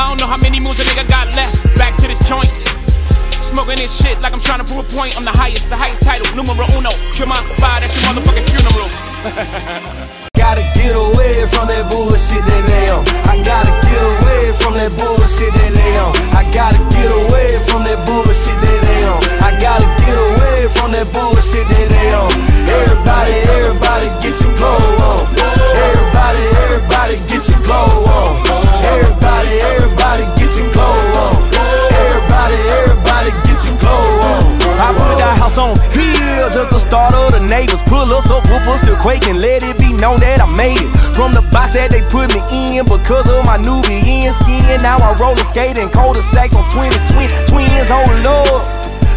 [0.00, 1.60] I don't know how many moves a nigga got left.
[1.76, 2.48] Back to this joint.
[2.48, 5.12] Smoking this shit like I'm trying to prove a point.
[5.20, 6.88] I'm the highest, the highest title, numero uno.
[7.12, 8.88] Kill my vibe, that's your motherfucking funeral.
[10.40, 13.04] Gotta get away from that bullshit that they on.
[13.28, 16.21] I gotta get away from that bullshit that they on.
[16.52, 19.22] Gotta get away from that bullshit that they on.
[19.40, 21.31] I gotta get away from that bullshit
[37.52, 37.82] neighbors.
[37.84, 39.36] Pull us up so woofers still quaking.
[39.36, 42.40] Let it be known that I made it from the box that they put me
[42.48, 44.80] in because of my Nubian skin.
[44.80, 47.92] Now I'm roller skating, colder sacks on 20 twin twins.
[47.92, 48.64] Oh lord.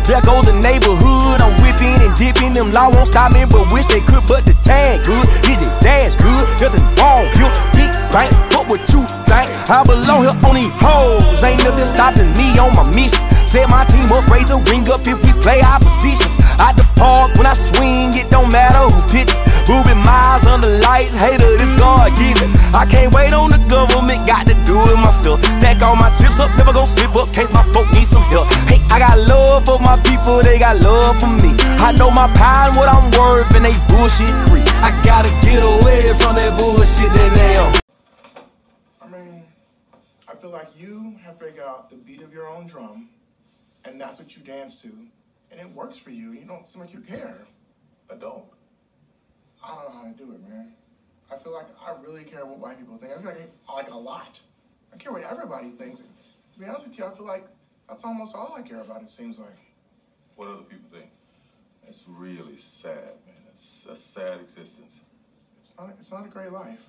[0.06, 1.42] There goes the neighborhood.
[1.42, 2.54] I'm whipping and dipping.
[2.54, 4.28] Them law won't stop me, but wish they could.
[4.28, 6.46] But the tag good, is it dash good?
[6.62, 7.50] Nothing wrong here.
[7.74, 9.25] Big bank, fuck what you.
[9.68, 11.44] I belong here on these hoes.
[11.44, 13.22] Ain't nothing stopping me on my mission.
[13.50, 16.38] Set my team up, raise the ring up if we play our positions.
[16.76, 19.32] The park when I swing, it don't matter who pitch.
[19.66, 22.52] Moving miles under lights, hater, this God given.
[22.76, 25.42] I can't wait on the government, got to do it myself.
[25.58, 28.52] Stack all my chips up, never gon' slip up, case my folk need some help.
[28.68, 31.56] Hey, I got love for my people, they got love for me.
[31.82, 34.66] I know my power and what I'm worth, and they bullshit free.
[34.84, 37.85] I gotta get away from that bullshit that they on.
[40.46, 43.10] I mean, I feel like you have figured out the beat of your own drum,
[43.86, 44.90] and that's what you dance to,
[45.52, 46.34] and it works for you.
[46.34, 47.46] You don't seem like you care.
[48.12, 48.44] I don't.
[49.64, 50.74] I don't know how to do it, man.
[51.32, 53.14] I feel like I really care what white people think.
[53.14, 54.40] I feel like, like a lot.
[54.94, 56.02] I care what everybody thinks.
[56.02, 57.46] To be honest with you, I feel like
[57.90, 59.02] that's almost all I care about.
[59.02, 59.58] It seems like.
[60.36, 61.10] What other people think?
[61.88, 63.36] It's really sad, man.
[63.52, 65.02] It's a sad existence.
[65.60, 65.90] It's not.
[66.00, 66.84] It's not a great life.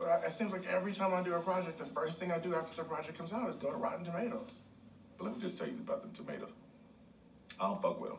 [0.00, 2.38] But I, it seems like every time I do a project, the first thing I
[2.38, 4.62] do after the project comes out is go to Rotten Tomatoes.
[5.18, 6.54] But let me just tell you about the tomatoes.
[7.60, 8.18] I don't fuck with them.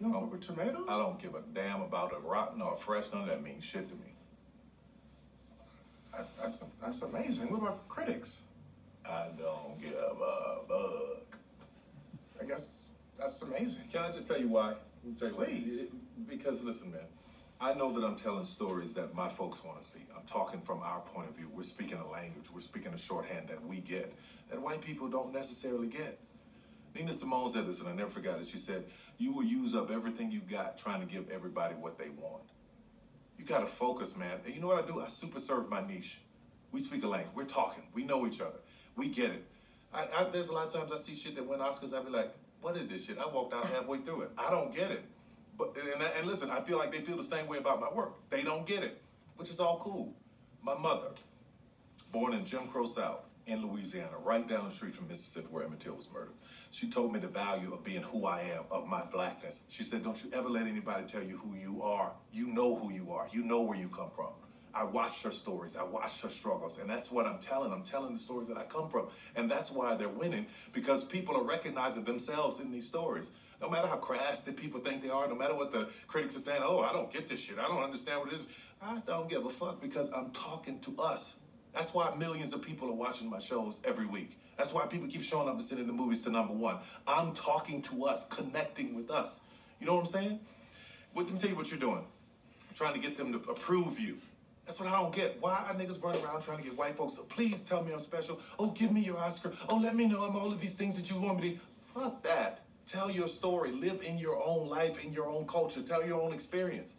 [0.00, 0.86] You don't fuck with tomatoes?
[0.88, 3.12] I don't give a damn about a rotten or a fresh.
[3.12, 4.12] None of that means shit to me.
[6.12, 7.52] That, that's that's amazing.
[7.52, 8.42] What about critics?
[9.08, 11.38] I don't give a fuck.
[12.42, 13.84] I guess that's amazing.
[13.92, 14.74] Can I just tell you why?
[15.16, 15.86] Tell you Please.
[15.92, 15.98] Why.
[16.28, 17.02] Because listen, man.
[17.60, 20.00] I know that I'm telling stories that my folks want to see.
[20.20, 21.50] I'm talking from our point of view.
[21.54, 22.46] We're speaking a language.
[22.54, 24.12] We're speaking a shorthand that we get,
[24.50, 26.18] that white people don't necessarily get.
[26.94, 28.48] Nina Simone said this, and I never forgot it.
[28.48, 28.84] She said,
[29.18, 32.42] You will use up everything you got trying to give everybody what they want.
[33.38, 34.40] You got to focus, man.
[34.44, 35.00] And you know what I do?
[35.00, 36.20] I super serve my niche.
[36.72, 37.34] We speak a language.
[37.34, 37.84] We're talking.
[37.94, 38.58] We know each other.
[38.96, 39.44] We get it.
[39.94, 41.98] I, I, there's a lot of times I see shit that win Oscars.
[41.98, 43.16] I be like, What is this shit?
[43.18, 44.30] I walked out halfway through it.
[44.36, 45.02] I don't get it.
[45.56, 48.14] But and, and listen, I feel like they feel the same way about my work.
[48.28, 49.00] They don't get it,
[49.40, 50.14] which is all cool.
[50.62, 51.08] My mother,
[52.12, 55.80] born in Jim Crow South in Louisiana, right down the street from Mississippi where Emmett
[55.80, 56.34] Till was murdered.
[56.72, 59.64] She told me the value of being who I am, of my blackness.
[59.70, 62.12] She said, Don't you ever let anybody tell you who you are.
[62.32, 63.28] You know who you are.
[63.32, 64.28] You know where you come from.
[64.74, 65.76] I watched her stories.
[65.76, 66.78] I watched her struggles.
[66.78, 67.72] And that's what I'm telling.
[67.72, 69.08] I'm telling the stories that I come from.
[69.36, 73.32] And that's why they're winning, because people are recognizing themselves in these stories.
[73.60, 76.40] No matter how crass the people think they are, no matter what the critics are
[76.40, 77.58] saying, oh, I don't get this shit.
[77.58, 78.48] I don't understand what it is.
[78.82, 81.36] I don't give a fuck because I'm talking to us.
[81.74, 84.38] That's why millions of people are watching my shows every week.
[84.56, 86.78] That's why people keep showing up and sending the movies to number one.
[87.06, 89.42] I'm talking to us, connecting with us.
[89.80, 90.40] You know what I'm saying?
[91.12, 92.04] What, let me tell you what you're doing.
[92.74, 94.16] trying to get them to approve you.
[94.66, 95.36] That's what I don't get.
[95.40, 98.00] Why are niggas running around trying to get white folks to please tell me I'm
[98.00, 98.40] special?
[98.58, 99.52] Oh, give me your Oscar.
[99.68, 101.56] Oh, let me know I'm all of these things that you want me to.
[101.94, 102.60] Fuck that.
[102.86, 103.72] Tell your story.
[103.72, 105.82] Live in your own life, in your own culture.
[105.82, 106.96] Tell your own experience.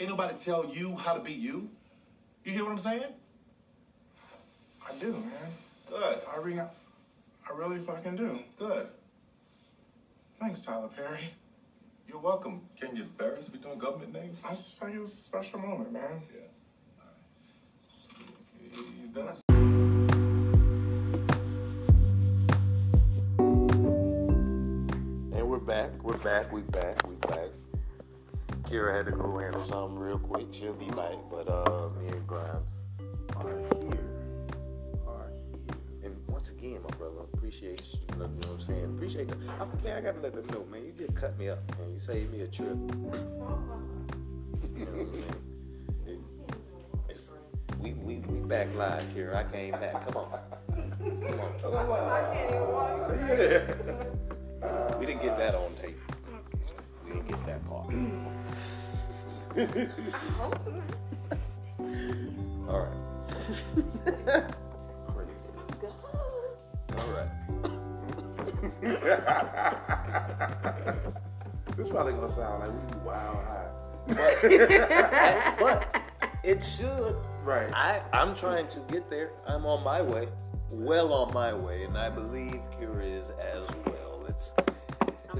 [0.00, 1.68] Ain't nobody tell you how to be you.
[2.44, 3.12] You hear what I'm saying?
[4.88, 5.50] I do, man.
[5.90, 6.18] Good.
[6.34, 8.38] I re- I really fucking do.
[8.58, 8.86] Good.
[10.40, 11.20] Thanks, Tyler Perry.
[12.08, 12.62] You're welcome.
[12.80, 14.40] Can you embarrass me doing government names?
[14.42, 16.22] I just felt it was a special moment, man.
[16.34, 16.46] Yeah.
[18.72, 19.34] You done?
[25.34, 25.90] And we're back.
[26.02, 26.50] We're back.
[26.50, 27.06] We're back.
[27.06, 27.50] We're back.
[28.70, 30.46] Kira had to go handle something real quick.
[30.52, 31.14] She'll be back.
[31.30, 32.70] But uh, me and Grimes
[33.36, 33.98] are here.
[35.08, 35.74] Are here.
[36.04, 37.98] And once again, my brother, I appreciate you.
[38.12, 38.84] You know what I'm saying?
[38.96, 39.38] Appreciate that.
[39.60, 40.84] I, man, I gotta let them know, man.
[40.84, 41.92] You did cut me up, man.
[41.92, 42.68] You saved me a trip.
[42.68, 42.76] you
[44.84, 45.34] know what?
[46.06, 46.20] It-
[47.08, 47.28] it's-
[47.80, 49.34] we, we, we back live, Kira.
[49.34, 50.06] I came back.
[50.06, 50.38] Come on.
[51.60, 53.18] Come on.
[53.28, 53.74] Yeah.
[55.00, 55.98] We didn't get that on tape.
[57.06, 57.88] We didn't get that part.
[59.50, 59.56] All
[62.68, 62.94] right.
[66.96, 67.28] All right.
[71.76, 73.66] this probably gonna sound like we wild high.
[75.58, 76.00] but
[76.44, 77.16] it should.
[77.42, 77.72] Right.
[77.74, 79.30] I, I'm trying to get there.
[79.48, 80.28] I'm on my way.
[80.70, 84.24] Well on my way, and I believe Kira is as well.
[84.28, 84.52] It's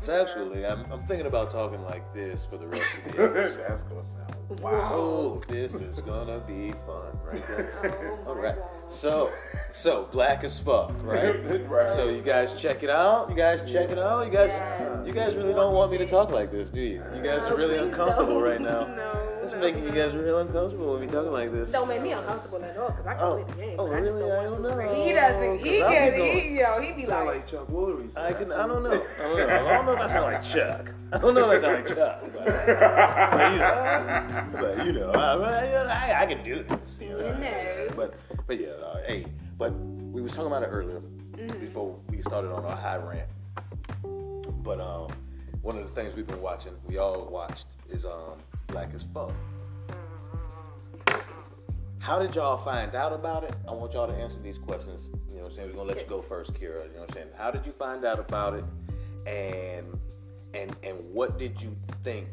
[0.00, 3.64] it's actually I'm, I'm thinking about talking like this for the rest of the episode.
[3.68, 7.66] That's gonna sound Wow, this is gonna be fun, right guys?
[8.26, 8.56] Oh all right.
[8.88, 9.30] So,
[9.72, 11.36] so black as fuck, right?
[11.68, 11.88] Right.
[11.90, 13.30] So you guys check it out.
[13.30, 14.26] You guys check it out.
[14.26, 14.50] You guys,
[15.06, 17.02] you guys really don't want me to talk like this, do you?
[17.14, 18.86] You guys are really uncomfortable right now.
[18.86, 19.26] No.
[19.42, 21.70] It's making you guys real uncomfortable when we talking like this.
[21.72, 23.34] Don't make me uncomfortable at all because I can Oh.
[23.34, 23.76] play the game.
[23.80, 24.20] Oh, but I just really?
[24.20, 24.84] don't I want don't to.
[24.86, 25.04] know.
[25.04, 25.42] He doesn't.
[25.42, 26.42] Oh, he 'Cause I'll be gets.
[26.46, 27.36] He, yo, he be sound like.
[27.36, 28.16] like Chuck Woolery.
[28.18, 28.52] I can.
[28.52, 28.90] I don't know.
[28.90, 29.44] I don't know.
[29.46, 30.92] I don't know if I sound like Chuck.
[31.12, 32.20] I don't know if I sound like Chuck.
[32.32, 36.98] But, but you know, but you know, I, I, I can do this.
[37.00, 37.38] You know.
[37.38, 37.88] Know.
[37.96, 38.14] But
[38.46, 39.26] but yeah, uh, hey.
[39.58, 41.02] But we was talking about it earlier
[41.36, 41.60] Mm-hmm.
[41.60, 43.28] before we started on our high rant.
[44.62, 45.08] But um,
[45.62, 49.32] one of the things we've been watching, we all watched, is um, Black as Fuck.
[51.98, 53.54] How did y'all find out about it?
[53.68, 55.08] I want y'all to answer these questions.
[55.30, 55.68] You know what I'm saying?
[55.68, 56.88] We're gonna let you go first, Kira.
[56.88, 57.28] You know what I'm saying?
[57.38, 58.64] How did you find out about it?
[59.26, 59.98] And
[60.52, 61.74] and and what did you
[62.04, 62.26] think?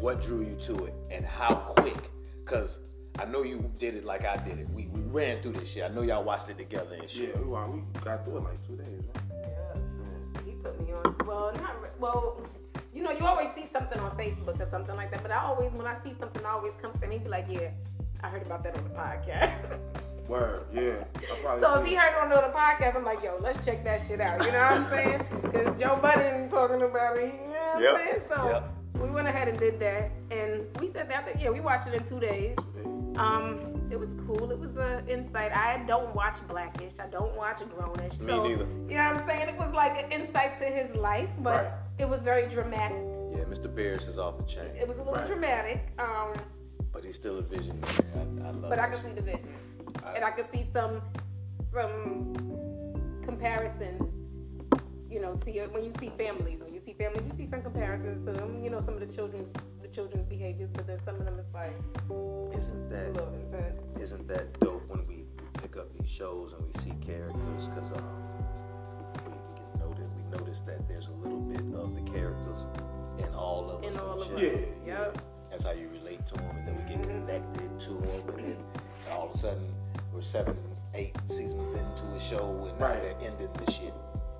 [0.00, 0.94] What drew you to it?
[1.10, 2.10] And how quick?
[2.44, 2.78] Cause
[3.18, 4.68] I know you did it like I did it.
[4.70, 5.82] We, we ran through this shit.
[5.84, 7.34] I know y'all watched it together and shit.
[7.34, 10.44] Yeah, we, we got through it like two days, right?
[10.44, 11.16] He put me on.
[11.26, 12.40] Well, not re- well.
[12.94, 15.22] You know, you always see something on Facebook or something like that.
[15.22, 17.70] But I always, when I see something, I always come to me be like, "Yeah,
[18.22, 19.78] I heard about that on the podcast."
[20.28, 21.04] Word, yeah.
[21.32, 21.88] I probably so if did.
[21.90, 24.58] he heard on the podcast, I'm like, "Yo, let's check that shit out." You know
[24.60, 25.24] what I'm saying?
[25.42, 27.32] Because Joe Budden talking about it.
[27.34, 28.22] You know what Yep, I'm saying?
[28.28, 28.70] So yep.
[29.06, 31.40] We went ahead and did that, and we said that.
[31.40, 32.56] Yeah, we watched it in two days.
[33.16, 34.50] Um, it was cool.
[34.50, 35.56] It was an insight.
[35.56, 36.92] I don't watch Blackish.
[36.98, 38.18] I don't watch Grownish.
[38.20, 38.64] Me so, neither.
[38.88, 39.48] You know what I'm saying?
[39.48, 41.72] It was like an insight to his life, but Right.
[41.98, 42.98] it was very dramatic.
[43.32, 43.72] Yeah, Mr.
[43.72, 44.74] Barris is off the chain.
[44.78, 45.92] It was a little dramatic.
[46.00, 46.32] Um,
[46.92, 47.80] But he's still a visionary.
[48.16, 49.48] I, I love but I can see the vision,
[50.04, 51.00] I- and I can see some
[51.72, 52.32] some
[53.24, 54.02] comparisons.
[55.08, 57.62] You know, to your, when you see families, when you see families, you see some
[57.62, 58.62] comparisons to them.
[58.62, 59.48] You know, some of the children's
[59.82, 61.76] the children's behaviors, but then some of them is like
[62.56, 63.82] Isn't a that little intense.
[64.00, 65.24] isn't that dope when we
[65.60, 67.68] pick up these shows and we see characters?
[67.68, 68.04] Because um,
[69.26, 72.66] we, we can notice we notice that there's a little bit of the characters
[73.18, 73.94] in all of us.
[73.94, 74.54] In all and of shit.
[74.54, 74.68] us.
[74.86, 75.22] Yep.
[75.50, 78.56] That's how you relate to them, and then we get connected to them, and then
[79.10, 79.72] all of a sudden
[80.12, 80.56] we're seven,
[80.94, 83.94] eight seasons into a show, and now they're ending the shit.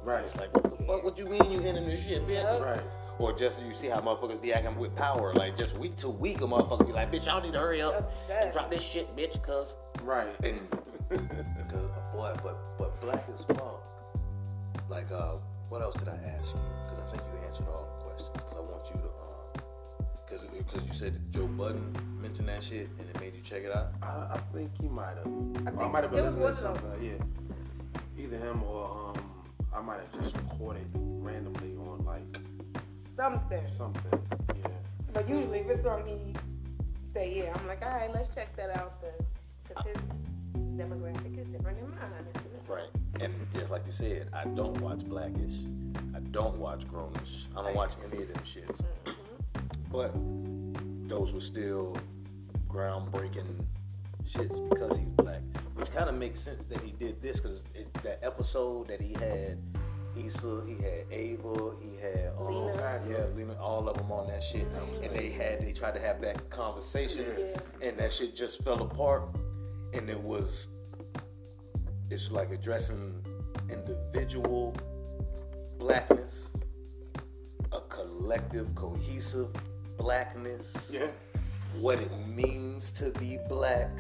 [0.06, 0.22] Right.
[0.22, 1.02] It's like, what the fuck?
[1.02, 2.64] What you mean you ending this shit, bitch?
[2.64, 2.80] Right.
[3.18, 6.42] Or just you see how motherfuckers be acting with power, like just week to week,
[6.42, 9.42] a motherfucker be like, bitch, y'all need to hurry up and drop this shit, bitch,
[9.42, 10.28] cause Right.
[10.44, 10.60] and
[11.10, 13.82] cause boy, but but black as fuck.
[14.88, 15.32] Like, uh,
[15.70, 16.60] what else did I ask you?
[16.84, 18.30] Because I think you answered all the questions.
[18.32, 22.88] Because I want you to, um, because because you said Joe Budden mentioned that shit
[23.00, 23.88] and it made you check it out.
[24.02, 25.26] I, I think he might have.
[25.66, 27.02] I, think might have been was listening to something.
[27.02, 28.22] Yeah.
[28.22, 28.84] Either him or
[29.16, 29.25] um,
[29.76, 32.22] I might have just caught it randomly on like
[33.14, 33.60] something.
[33.76, 34.20] something.
[34.56, 34.68] Yeah.
[35.12, 36.34] But usually, if it's something he
[37.12, 39.02] say, yeah, I'm like, all right, let's check that out.
[39.68, 39.96] Because his
[40.78, 42.00] demographic is different than mine.
[42.68, 42.88] Right.
[43.20, 45.66] And just like you said, I don't watch Blackish.
[46.14, 47.46] I don't watch Grownish.
[47.56, 48.80] I don't watch any of them shits.
[49.04, 49.12] Mm-hmm.
[49.90, 50.14] But
[51.08, 51.96] those were still
[52.68, 53.64] groundbreaking
[54.26, 55.40] shits because he's black.
[55.74, 57.62] Which kind of makes sense that he did this because
[58.02, 59.58] that episode that he had
[60.16, 63.02] Issa, he had Ava, he had um, Lena.
[63.08, 64.66] yeah, Lena, all of them on that shit,
[65.02, 67.26] and they had they tried to have that conversation,
[67.82, 69.24] and that shit just fell apart,
[69.92, 70.68] and it was
[72.10, 73.14] it's like addressing
[73.68, 74.74] individual
[75.78, 76.48] blackness,
[77.72, 79.48] a collective, cohesive
[79.98, 80.74] blackness.
[80.90, 81.08] Yeah.
[81.80, 83.90] what it means to be black.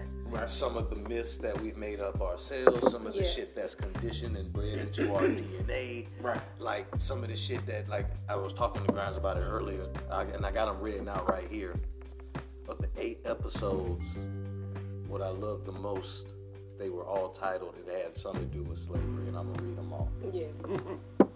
[0.46, 3.28] Some of the myths that we've made up ourselves, some of the Yeah.
[3.30, 5.22] shit that's conditioned and bred into our
[5.66, 6.06] DNA.
[6.20, 6.40] Right.
[6.58, 9.86] Like some of the shit that, like, I was talking to Grimes about it earlier,
[10.10, 11.74] I, and I got them written out right here.
[12.68, 14.04] Of the eight episodes,
[15.08, 16.34] what I loved the most,
[16.78, 17.74] they were all titled.
[17.86, 20.08] It had something to do with slavery, and I'm gonna read them all.
[20.32, 20.46] Yeah.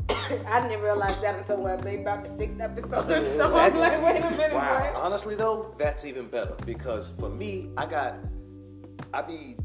[0.49, 2.91] I didn't realize that until what, maybe about the sixth episode.
[3.36, 4.80] so I'm That's- like, wait a minute, Wow.
[4.93, 4.95] what?
[5.03, 8.16] Honestly though, that's even better because for me, I got,
[9.12, 9.57] I be,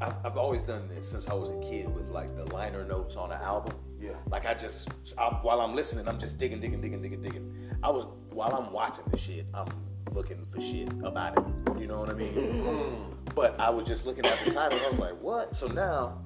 [0.00, 3.16] I've, I've always done this since I was a kid with like the liner notes
[3.16, 3.74] on an album.
[4.00, 4.12] Yeah.
[4.30, 7.70] Like I just, I, while I'm listening, I'm just digging, digging, digging, digging, digging.
[7.82, 9.66] I was while I'm watching the shit, I'm
[10.12, 11.80] looking for shit about it.
[11.80, 12.34] You know what I mean?
[12.34, 13.34] Mm.
[13.34, 14.78] but I was just looking at the title.
[14.78, 15.56] And I was like, what?
[15.56, 16.18] So now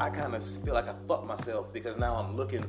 [0.00, 2.64] I kind of feel like I fucked myself because now I'm looking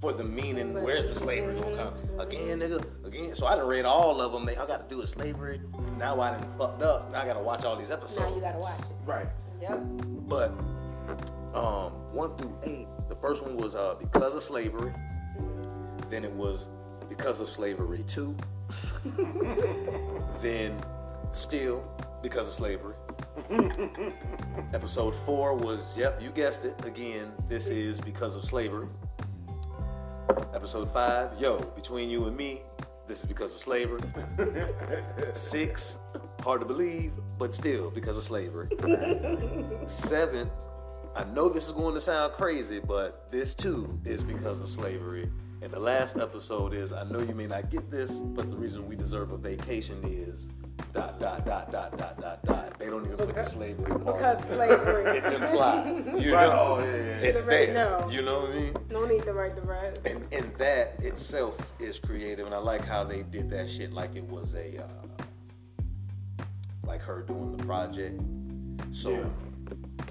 [0.00, 0.74] for the meaning.
[0.74, 2.84] Where's the slavery gonna come again, nigga?
[3.04, 3.34] Again.
[3.34, 4.46] So I done read all of them.
[4.46, 5.60] They all got to do with slavery.
[5.98, 7.12] Now I done fucked up.
[7.12, 8.20] Now I gotta watch all these episodes.
[8.20, 8.86] Now you gotta watch it.
[9.04, 9.28] Right.
[9.60, 9.80] Yep.
[10.26, 10.52] But
[11.54, 14.92] um, one through eight, the first one was uh, because of slavery.
[16.08, 16.68] Then it was
[17.08, 18.34] because of slavery two.
[20.40, 20.80] then
[21.32, 21.84] still
[22.22, 22.94] because of slavery.
[24.72, 26.74] Episode four was yep, you guessed it.
[26.84, 28.88] Again, this is because of slavery.
[30.30, 32.62] Episode five, yo, between you and me,
[33.08, 34.00] this is because of slavery.
[35.34, 35.96] Six,
[36.42, 38.68] hard to believe, but still because of slavery.
[39.88, 40.48] Seven,
[41.16, 45.28] I know this is going to sound crazy, but this too is because of slavery.
[45.62, 48.88] And the last episode is I know you may not get this, but the reason
[48.88, 50.48] we deserve a vacation is
[50.94, 52.78] dot dot dot dot dot dot dot.
[52.78, 54.06] They don't even put the slavery part.
[54.06, 55.18] Because slavery.
[55.18, 56.04] It's implied.
[56.20, 56.46] You Right.
[56.46, 57.02] know, Oh, yeah, yeah, yeah.
[57.18, 57.74] it's Should've already there.
[58.00, 58.10] known.
[58.10, 58.76] You know what I mean?
[58.90, 60.00] No need to write the rest.
[60.06, 64.16] And, and that itself is creative, and I like how they did that shit like
[64.16, 66.42] it was a, uh,
[66.86, 68.18] like her doing the project.
[68.92, 69.24] So, Yeah.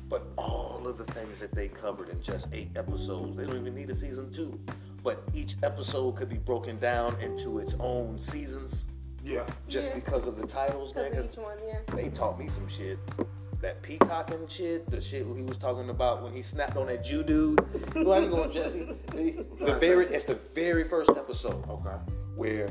[0.07, 3.73] but all of the things that they covered in just eight episodes, they don't even
[3.75, 4.59] need a season two.
[5.03, 8.85] But each episode could be broken down into its own seasons,
[9.23, 9.45] Yeah.
[9.67, 9.95] just Yeah.
[9.95, 11.09] because of the titles, man.
[11.11, 11.95] Because Because each one, yeah.
[11.95, 12.97] they taught me some shit.
[13.61, 17.23] That peacocking shit, the shit he was talking about when he snapped on that Jew
[17.23, 17.59] dude.
[18.05, 18.87] Where you going, Jesse?
[19.11, 21.97] The, the very, it's the very first episode Okay.
[22.35, 22.69] where,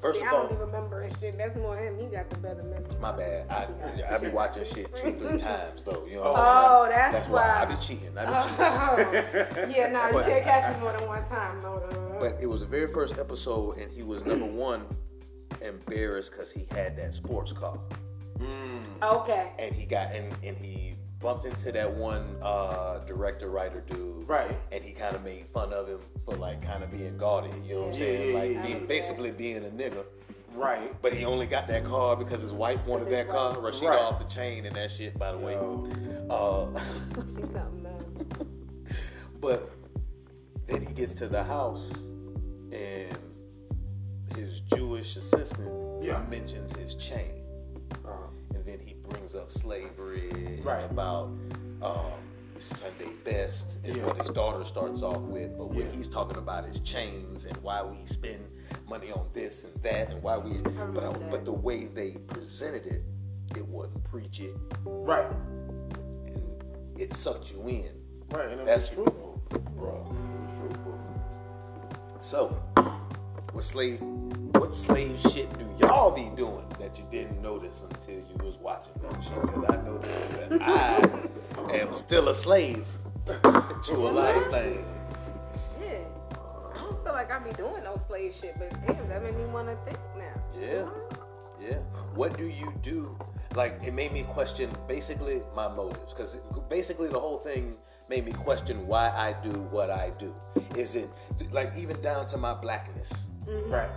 [0.00, 1.36] first See, of I all, don't even remember his shit.
[1.38, 1.98] That's more him.
[1.98, 2.96] He got the better memory.
[3.00, 3.50] my bad.
[3.50, 6.04] I I be watching shit two, three times though.
[6.08, 6.94] You know what Oh, I'm saying?
[6.94, 8.16] Oh, that's that's why I be cheating.
[8.18, 8.56] I be cheating.
[8.60, 11.62] Oh, yeah, no, you can't catch me more than one time.
[11.62, 12.16] No, no.
[12.20, 14.84] But it was the very first episode, and he was number one
[15.60, 17.78] embarrassed because he had that sports car.
[19.02, 19.50] Okay.
[19.58, 24.56] and he got and, and he bumped into that one uh, director writer dude Right.
[24.72, 27.74] and he kind of made fun of him for like kind of being gaudy you
[27.74, 28.62] know what i'm Yeah, saying yeah, like yeah.
[28.66, 30.04] being, basically being a nigga
[30.54, 31.00] Right.
[31.00, 33.98] but he only got that car because his wife wanted that car Rashida Right.
[34.00, 35.88] off the chain and that shit by the way Yo.
[36.28, 36.80] uh,
[37.14, 38.26] She's something, man.
[39.40, 39.70] but
[40.66, 41.92] then he gets to the house
[42.72, 43.16] and
[44.36, 46.22] his jewish assistant Yeah.
[46.28, 47.30] mentions his chain
[48.04, 48.21] Uh, and then he
[49.12, 50.84] brings up slavery Right.
[50.90, 51.30] about
[51.82, 52.12] um,
[52.58, 54.06] Sunday best is Yeah.
[54.06, 55.90] what his daughter starts off with, but what Yeah.
[55.92, 58.48] he's talking about is chains and why we spend
[58.88, 61.30] money on this and that and why we, but, remember that.
[61.30, 63.02] but the way they presented it,
[63.56, 64.54] it wasn't preachy
[64.84, 65.30] right.
[66.26, 66.40] and
[67.00, 67.90] it sucked you in.
[68.30, 68.48] Right.
[68.50, 69.42] And That's was truthful,
[69.76, 70.06] bro.
[70.06, 70.98] It was truthful.
[72.20, 72.56] So,
[73.52, 78.44] what slave, what slave shit do y'all be doing that you didn't notice until you
[78.44, 79.40] was watching that shit?
[79.42, 82.86] Because I noticed that I am still a slave
[83.26, 84.86] to a lot of things.
[85.80, 85.98] Yeah.
[86.74, 89.44] I don't feel like I be doing no slave shit, but damn, that made me
[89.44, 90.42] want to think now.
[90.58, 90.86] Yeah,
[91.60, 91.78] yeah.
[92.14, 93.16] What do you do?
[93.54, 96.14] Like, it made me question basically my motives.
[96.14, 96.38] Because
[96.70, 97.74] basically, the whole thing
[98.08, 100.34] made me question why I do what I do.
[100.74, 101.10] Is it,
[101.50, 103.28] like, even down to my blackness?
[103.46, 103.70] Mm-hmm.
[103.70, 103.90] Right.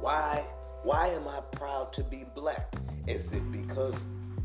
[0.00, 0.44] Why
[0.82, 2.74] why am I proud to be black?
[3.06, 3.94] Is it because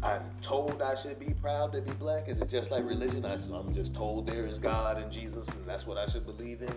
[0.02, 2.30] I'm told I should be proud to be black?
[2.30, 3.26] Is it just like religion?
[3.26, 6.62] I, am just told there is God and Jesus and that's what I should believe
[6.62, 6.74] in?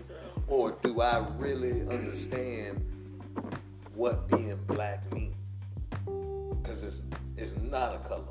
[0.47, 2.83] Or do I really understand
[3.95, 5.35] what being black means?
[6.61, 7.01] Because it's,
[7.37, 8.25] it's not a color.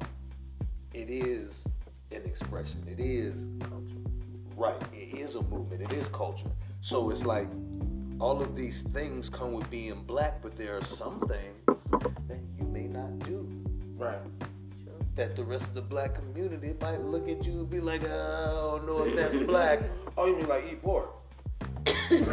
[0.93, 1.65] It is
[2.11, 2.87] an expression.
[2.87, 3.47] It is
[4.57, 4.81] Right.
[4.93, 5.83] It is a movement.
[5.83, 6.51] It is culture.
[6.83, 7.49] So it's like
[8.23, 11.83] all of these things come with being black, but there are some things
[12.29, 13.45] that you may not do.
[13.97, 14.21] Right.
[15.17, 18.07] That the rest of the black community might look at you and be like, I
[18.07, 19.81] don't know if that's black.
[20.15, 21.09] Oh, you mean like eat pork?
[22.11, 22.27] Good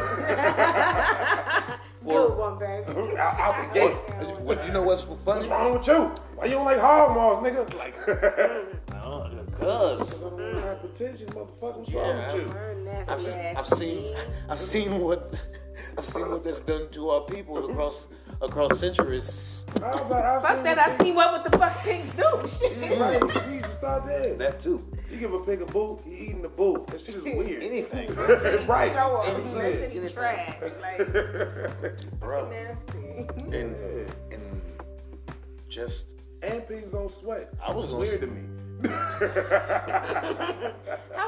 [2.03, 3.17] one, baby.
[3.17, 3.95] out, out the gate.
[4.41, 5.15] What, you know what's funny?
[5.23, 6.11] What's wrong with you?
[6.35, 7.73] Why you don't like hog maws, nigga?
[7.73, 7.95] Like,
[9.57, 11.77] Cause hypertension, motherfucker.
[11.77, 13.05] What's Yeah, wrong with you?
[13.07, 14.15] I've, se- I've seen
[14.49, 15.33] I've seen what
[15.97, 18.07] I've seen what that's done to our people across
[18.41, 19.63] across centuries.
[19.75, 22.47] I Fuck that, I see what what the fuck pigs do.
[22.59, 22.77] Shit.
[22.99, 24.35] Right, you need to start there.
[24.35, 24.85] That too.
[25.11, 26.87] You give a pig a boot, he eating the boot.
[26.87, 27.63] That shit is weird.
[27.63, 28.13] Anything.
[28.67, 28.91] right.
[28.93, 29.27] Show up.
[29.27, 29.53] Anything.
[29.53, 30.57] That shit is trash.
[30.81, 32.49] Like, Bro.
[32.49, 33.27] nasty.
[33.55, 33.75] And
[34.31, 34.61] and
[35.67, 36.07] just
[36.41, 37.53] and pigs don't sweat.
[37.65, 38.43] I was weird to me.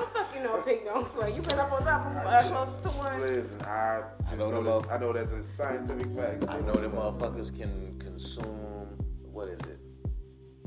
[0.01, 1.35] How the fuck you know a pig don't sweat?
[1.35, 3.21] You been up on top of uh, close to one?
[3.21, 6.45] Listen, I just know know, them that, I know that's a scientific fact.
[6.49, 8.87] I know them motherfuckers can consume
[9.31, 9.79] what is it?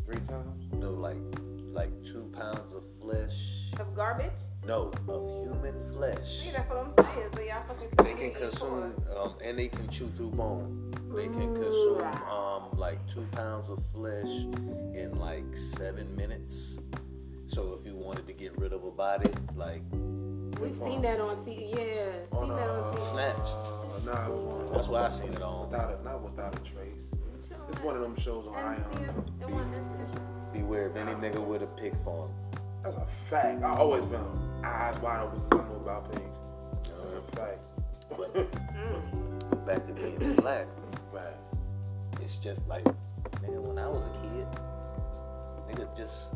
[0.05, 0.73] Three times?
[0.75, 1.17] No, like
[1.73, 3.73] like two pounds of flesh.
[3.81, 4.31] Of garbage?
[4.65, 6.41] No, of human flesh.
[6.41, 7.29] See, that's what I'm saying.
[7.35, 10.93] So y'all fucking They can consume, um, and they can chew through bone.
[11.13, 14.31] They can consume um, like two pounds of flesh
[14.95, 16.79] in like seven minutes.
[17.55, 19.83] So if you wanted to get rid of a body, like
[20.61, 21.71] We've seen that on TV.
[21.71, 22.37] Yeah.
[22.37, 23.11] On seen that on TV.
[23.13, 23.39] Snatch.
[23.39, 24.73] Uh, nah, it on.
[24.73, 25.71] That's why I seen it on.
[25.71, 26.91] Without a, not without a trace.
[27.69, 29.95] It's one of them shows on Ion.
[30.53, 32.29] beware of any nigga with a pig farm.
[32.83, 33.63] That's a fact.
[33.63, 34.21] I always been
[34.65, 36.25] eyes wide open since I knew about pigs.
[36.89, 37.61] That's a fact.
[38.17, 40.67] But back to being black,
[41.13, 41.37] right?
[42.21, 42.85] It's just like,
[43.43, 46.31] nigga, when I was a kid, nigga just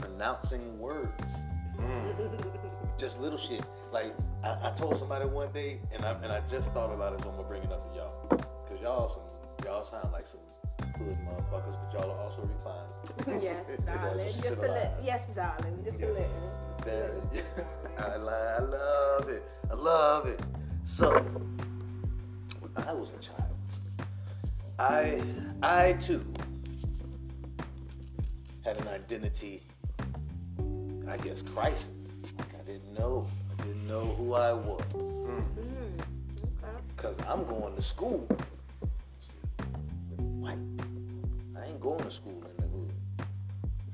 [0.00, 1.34] pronouncing words.
[1.78, 2.98] Mm.
[2.98, 3.64] Just little shit.
[3.92, 7.22] Like I, I told somebody one day, and I and I just thought about it,
[7.22, 8.28] so I'm gonna bring it up to y'all,
[8.68, 9.22] cause y'all some
[9.64, 10.40] y'all sound like some
[10.98, 13.42] hood motherfuckers, but y'all are also refined.
[13.42, 14.26] yes, darling.
[14.26, 14.94] Just a little.
[15.02, 15.82] Yes, darling.
[15.84, 16.76] Just a little.
[16.84, 17.20] Very.
[17.98, 19.44] I, I love it.
[19.70, 20.40] I love it.
[20.84, 21.10] So,
[22.60, 23.56] when I was a child,
[24.78, 25.22] I
[25.62, 26.24] I too
[28.64, 29.62] had an identity,
[31.10, 31.88] I guess, crisis.
[32.38, 33.26] Like I didn't know.
[33.50, 34.84] I didn't know who I was.
[36.96, 38.28] Cause I'm going to school
[39.58, 40.58] with white.
[41.58, 42.92] I ain't going to school in the hood.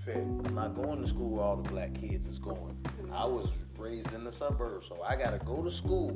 [0.05, 0.17] Fair.
[0.17, 2.77] I'm not going to school where all the black kids is going.
[3.13, 3.49] I was
[3.79, 6.11] raised in the suburbs, so I gotta go to school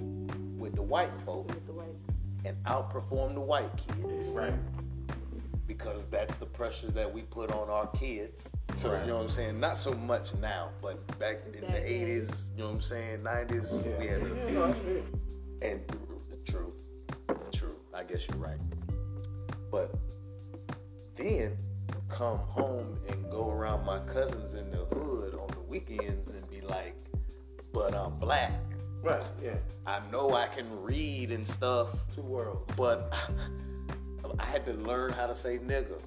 [0.58, 1.50] with the white folk
[2.44, 4.28] and outperform the white kids.
[4.28, 4.52] Right.
[5.70, 8.48] Because that's the pressure that we put on our kids.
[8.74, 9.02] So Right.
[9.02, 9.60] you know what I'm saying?
[9.60, 13.70] Not so much now, but back in the eighties, you know what I'm saying, nineties,
[13.96, 14.74] we had the Yeah, no,
[15.62, 15.80] and
[16.44, 16.72] true,
[17.52, 17.76] true.
[17.94, 18.58] I guess you're right.
[19.70, 19.94] But
[21.16, 21.56] then
[22.08, 26.62] come home and go around my cousins in the hood on the weekends and be
[26.62, 26.96] like,
[27.72, 28.54] but I'm black.
[29.04, 29.54] Right, yeah.
[29.86, 31.90] I know I can read and stuff.
[32.12, 32.72] Two worlds.
[32.76, 33.14] But
[34.38, 36.00] I had to learn how to say nigga.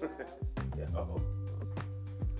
[0.78, 1.20] Yo.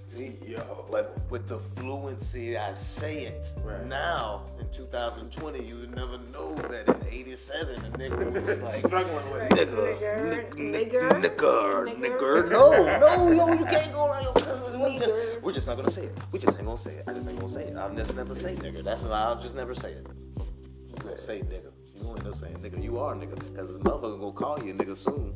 [0.07, 0.87] See, yo.
[0.91, 3.47] But with the fluency I say it
[3.87, 9.31] now in 2020, you would never know that in '87 a nigga was like Struggling
[9.33, 9.51] with it.
[9.51, 12.51] nigga, nigga, nigga, nigga, nigga.
[12.51, 14.75] No, no, yo, you can't go around your cousins.
[14.77, 15.43] Nigga.
[15.43, 16.19] We're just not gonna say it.
[16.33, 17.05] We just ain't gonna say it.
[17.07, 17.77] I just ain't gonna say it.
[17.77, 18.83] I'll just never say nigga.
[18.83, 20.07] That's why I'll just never say it.
[20.39, 21.71] You gonna say nigga.
[21.99, 22.83] You gonna end up saying nigga.
[22.83, 25.35] You are nigga because this motherfucker gonna call you a nigga soon.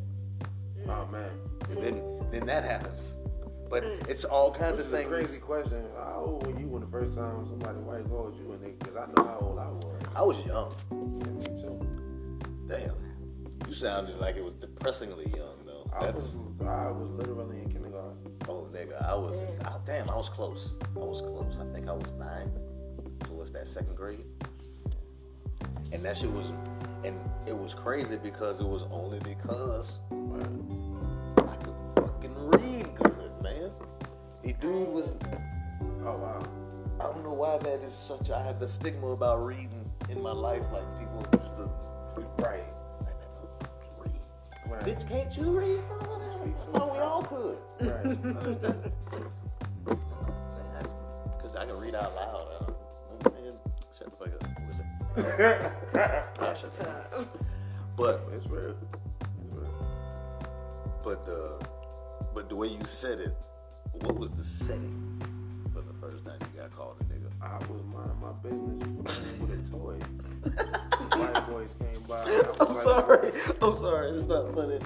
[0.79, 0.89] Mm.
[0.89, 1.31] Oh man.
[1.71, 3.15] And then then that happens.
[3.69, 4.09] But mm.
[4.09, 5.09] it's all kinds Which of is a things.
[5.09, 5.85] crazy question.
[5.97, 8.53] How old were you when the first time somebody white called you?
[8.53, 10.03] And they, because I know how old I was.
[10.15, 10.75] I was young.
[10.91, 11.81] Yeah, me too.
[12.69, 12.95] Damn.
[13.67, 15.91] You sounded like it was depressingly young though.
[15.97, 18.17] I That's was, I was literally in kindergarten.
[18.49, 19.03] oh nigga.
[19.09, 20.09] I was oh, damn.
[20.11, 20.75] I was close.
[20.95, 21.57] I was close.
[21.59, 22.51] I think I was nine.
[23.27, 23.67] So what's that?
[23.67, 24.25] Second grade.
[25.93, 26.53] And that shit was,
[27.05, 30.01] and it was crazy because it was only because
[31.39, 33.71] I could fucking read good, man.
[34.43, 35.09] The dude was.
[36.05, 36.43] Oh wow.
[37.01, 38.31] I don't know why that is such.
[38.31, 40.65] I have the stigma about reading in my life.
[40.73, 41.71] Like people used to.
[42.39, 42.65] Right.
[44.67, 44.85] Right.
[44.85, 45.81] Bitch, can't you read?
[46.75, 47.59] Oh, we all could.
[51.37, 52.72] Because I can read out loud.
[55.19, 56.39] Up.
[56.41, 57.39] I'll shut the fuck up.
[57.97, 58.75] But it's real.
[61.05, 61.65] But uh,
[62.35, 63.37] but the way you said it,
[63.93, 65.21] what was the setting
[65.73, 67.31] for the first time you got called a nigga?
[67.43, 69.99] I was minding my business with a toy.
[70.99, 72.23] Some white boys came by.
[72.61, 73.33] I'm sorry.
[73.61, 74.11] I'm sorry.
[74.11, 74.79] It's not funny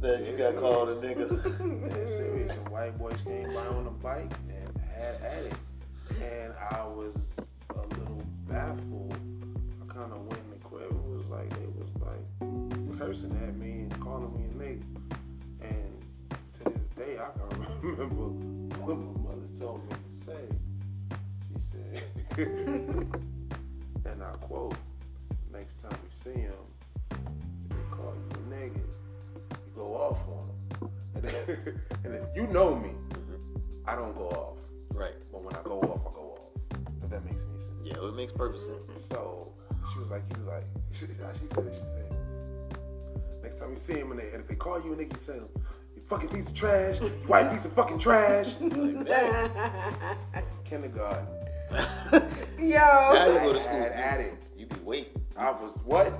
[0.00, 1.28] that you got called a nigga.
[1.82, 2.54] Yeah, serious.
[2.54, 5.54] Some white boys came by on a bike and had at it.
[6.22, 7.14] And I was
[7.70, 9.31] a little baffled.
[10.02, 13.82] Kind of went in the crib and was like, they was like, cursing at me
[13.82, 14.82] and calling me a nigga.
[15.60, 16.04] And
[16.54, 18.24] to this day, I can remember
[18.82, 20.44] what my mother told me to say.
[21.46, 22.02] She said,
[24.06, 24.74] and I quote,
[25.52, 26.52] next time you see him,
[27.12, 30.90] if they call you a nigga, you go off on him.
[32.04, 33.88] And, and if you know me, mm-hmm.
[33.88, 34.56] I don't go off.
[34.92, 35.14] Right.
[35.30, 36.82] But when I go off, I go off.
[37.04, 37.78] If that makes any sense.
[37.84, 39.06] Yeah, it makes perfect sense.
[39.08, 39.52] So
[39.92, 42.78] she was like, you like, she, she said, she said,
[43.42, 45.18] next time you see him and, they, and if they call you a nigga, you
[45.22, 48.54] say, you fucking piece of trash, you white piece of fucking trash.
[50.64, 51.26] Kindergarten.
[52.58, 52.78] Yo.
[52.78, 53.76] Now you go to school.
[53.82, 54.34] At, at it.
[54.56, 55.12] You be waiting.
[55.36, 56.12] I was what?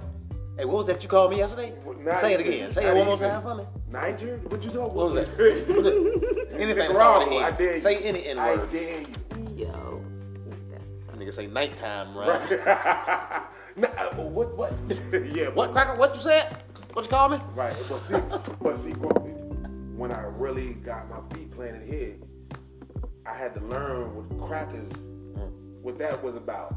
[0.57, 1.73] Hey, what was that you called me yesterday?
[2.01, 2.71] Not Say it even- again.
[2.71, 3.31] Say it one more even.
[3.31, 3.65] time for me.
[3.91, 4.37] Niger?
[4.45, 4.79] What'd you say?
[4.79, 5.29] What was that?
[5.29, 7.45] What the- Anything starting with Nicaragua.
[7.45, 7.81] I an dare N.
[7.81, 8.01] Say you.
[8.05, 8.73] any N I words.
[8.73, 9.07] dare you.
[9.57, 9.92] Yo.
[11.23, 13.43] That nigga say nighttime, right?
[13.75, 14.55] Nah, uh, what?
[14.55, 14.75] What?
[15.35, 15.49] yeah.
[15.49, 15.95] What cracker?
[15.95, 16.63] What you said?
[16.93, 17.39] What you call me?
[17.55, 17.75] Right.
[17.89, 18.19] But see,
[18.61, 19.09] but see, bro,
[19.97, 22.17] when I really got my feet planted here,
[23.25, 24.91] I had to learn what crackers,
[25.81, 26.75] what that was about.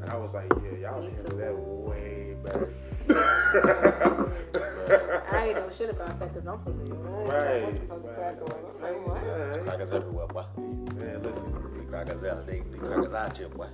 [0.00, 2.72] And I was like, yeah, y'all handle that way better.
[5.30, 7.28] I ain't know shit about that because I'm from New York.
[7.32, 8.80] Right, What the fuck is crack going on?
[8.80, 9.20] Like, what?
[9.22, 10.44] There's crackers everywhere, boy.
[10.56, 11.74] Man, listen.
[11.78, 12.46] These crackers out.
[12.46, 13.68] They, they crackers out here, boy.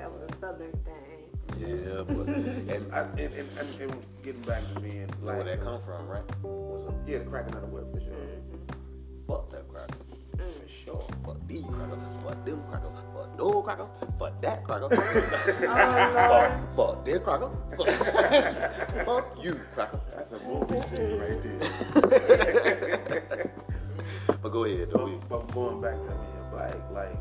[0.00, 1.28] That was a southern thing.
[1.60, 3.92] Yeah, but and, I, and, and, and, and
[4.22, 6.22] getting back to being where like, where that come from, right?
[6.40, 6.94] what's up?
[7.06, 8.14] Yeah, the cracking out of whip for sure.
[8.14, 8.56] Mm-hmm.
[9.28, 9.92] Fuck that cracker.
[10.36, 10.38] Mm.
[10.38, 11.06] For sure.
[11.26, 11.98] Fuck these crackers.
[12.24, 12.96] Fuck them crackers.
[13.14, 13.86] Fuck those cracker.
[14.18, 14.88] Fuck that cracker.
[15.68, 17.50] Oh, fuck, fuck this cracker.
[19.04, 20.00] fuck you, cracker.
[20.16, 21.60] That's a movie scene right there.
[24.42, 25.20] But go ahead, though.
[25.28, 27.14] But, but going back to being black, like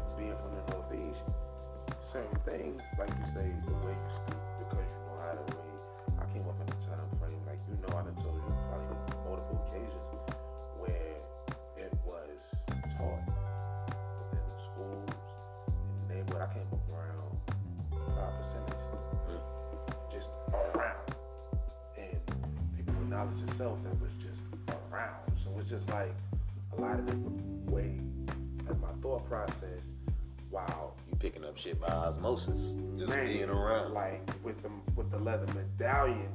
[2.11, 5.69] certain things, like you say, the way you speak, because you know how to way.
[6.17, 8.97] I came up in a time frame, like you know, I done told you probably
[9.29, 10.09] multiple occasions
[10.81, 11.21] where
[11.77, 12.41] it was
[12.97, 13.21] taught
[14.25, 15.21] within the schools,
[15.69, 16.49] in the neighborhood.
[16.49, 17.29] I came up around
[18.17, 18.89] five percentage,
[20.11, 21.13] just around,
[21.95, 22.17] and
[22.75, 24.41] people with knowledge itself that was just
[24.91, 25.29] around.
[25.37, 26.15] So it's just like
[26.75, 27.17] a lot of the
[27.71, 28.01] way
[28.67, 29.93] of my thought process.
[30.49, 33.93] Wow, picking up shit by osmosis, just man, being around.
[33.93, 36.29] like with the with the leather medallion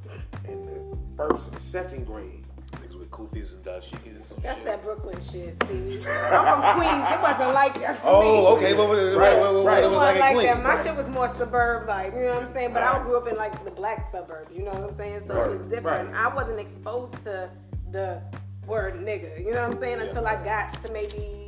[0.49, 2.45] in the first and second grade.
[2.73, 4.65] Niggas with kufis and dashikis and That's shit.
[4.65, 5.57] that Brooklyn shit.
[5.69, 7.07] See, I'm from Queens.
[7.13, 8.13] It wasn't like that for me.
[8.29, 8.75] Oh, okay.
[8.75, 9.75] What, what, what, Right, what, what, right.
[9.75, 10.55] what It was wasn't like like in that.
[10.55, 10.65] Queens?
[10.65, 12.73] My shit was more suburb, like you know what I'm saying.
[12.73, 14.51] But I grew up in like the black suburbs.
[14.53, 15.23] You know what I'm saying?
[15.29, 16.11] So Right, it was different.
[16.11, 16.17] right.
[16.33, 17.49] I wasn't exposed to
[17.93, 18.21] the
[18.67, 19.39] word nigga.
[19.39, 19.99] You know what I'm saying?
[20.01, 20.07] Yeah.
[20.07, 21.44] Until I got to maybe middle school.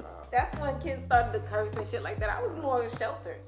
[0.00, 0.06] Hmm.
[0.32, 2.28] That's when kids started to curse and shit like that.
[2.30, 3.38] I was more sheltered.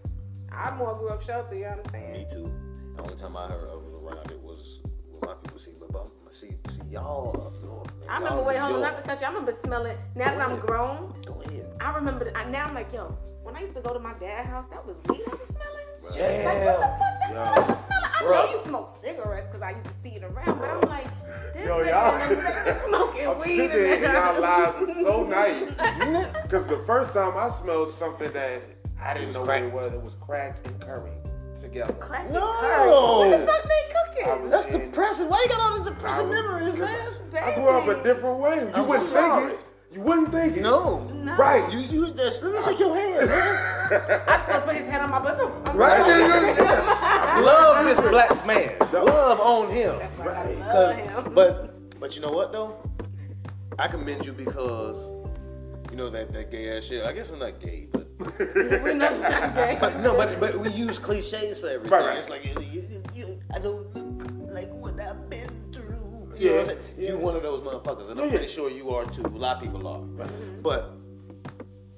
[0.53, 1.57] I more grew up sheltered.
[1.59, 2.12] You know what I'm saying?
[2.12, 2.53] Me too.
[2.97, 4.80] The only time I heard of it around it was
[5.12, 7.86] with my people see, but, but see, see y'all up north.
[8.01, 8.09] man.
[8.09, 8.94] I remember Y'all wait, New hold on, York.
[8.94, 9.26] not to cut you.
[9.26, 9.97] I remember smelling.
[10.14, 11.66] Now that I'm grown, Go ahead.
[11.80, 12.24] I remember.
[12.26, 14.66] that- I, now I'm like, yo, when I used to go to my dad's house,
[14.70, 15.86] that was weed I was smelling.
[16.03, 16.76] Like, what the Yeah.
[16.76, 17.66] fuck?
[17.66, 17.95] That's Yo.
[18.23, 18.47] What I was smelling.
[18.47, 18.53] I know Bruh.
[18.64, 21.05] you smoke cigarettes because I used to see it around, but I'm like,
[21.55, 24.91] this Yo, y'all- in the nigga smoking I'm weed sitting in there and y'all lives
[24.91, 26.33] are so nice.
[26.43, 28.62] Because the first time I smelled something that
[29.03, 29.73] I didn't know crack.
[29.73, 31.11] what it was, it was crack and curry
[31.61, 31.93] together.
[31.95, 32.41] Crack No.
[32.41, 33.29] no.
[33.29, 34.51] What the fuck they cooking?
[34.51, 35.29] That's in- depressing.
[35.29, 37.12] Why you got all these depressing was- memories, man?
[37.43, 38.57] I grew up a different way.
[38.61, 39.49] You I'm wouldn't sorry.
[39.49, 39.66] think it.
[39.97, 40.61] You wouldn't think it.
[40.61, 41.05] No.
[41.09, 41.34] No.
[41.36, 41.72] Right.
[41.72, 43.57] You, you, just, let me shake your hand, man.
[44.28, 45.51] I still put his head on my bosom.
[45.64, 46.01] I'm Right?
[46.01, 47.42] like, Yes, yes.
[47.42, 48.76] Love this black man.
[48.92, 49.99] Love on him.
[49.99, 50.59] That's why I Right.
[50.59, 51.32] love Cause, him.
[51.34, 52.76] but, but you know what though?
[53.78, 55.09] I commend you because
[55.90, 57.03] you know that, that gay ass shit.
[57.07, 58.07] I guess I'm not gay, but
[58.38, 58.44] we
[58.92, 59.78] know you're not gay.
[59.80, 61.90] but no, but but we use cliches for everything.
[61.90, 62.18] Right, right.
[62.18, 63.86] It's like you, you, you, I don't
[66.39, 66.95] You Yeah, know what I'm saying?
[66.99, 67.11] yeah.
[67.12, 68.51] You one of those motherfuckers, and I'm pretty yeah.
[68.51, 69.22] sure you are too.
[69.22, 70.01] A lot of people are.
[70.62, 70.93] But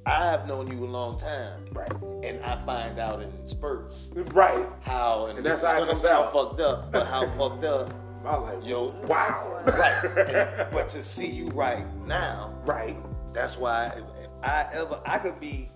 [0.06, 1.92] I've known you a long time, Right.
[2.22, 4.66] and I find out in spurts Right.
[4.80, 7.92] how, and, And that's how gonna sound fucked up, but how fucked up,
[8.24, 8.64] My life.
[8.64, 9.60] yo, Wow.
[9.66, 10.04] right?
[10.04, 12.96] And- but to see you right now, Right.
[13.34, 15.70] that's why if, if I ever, I could be,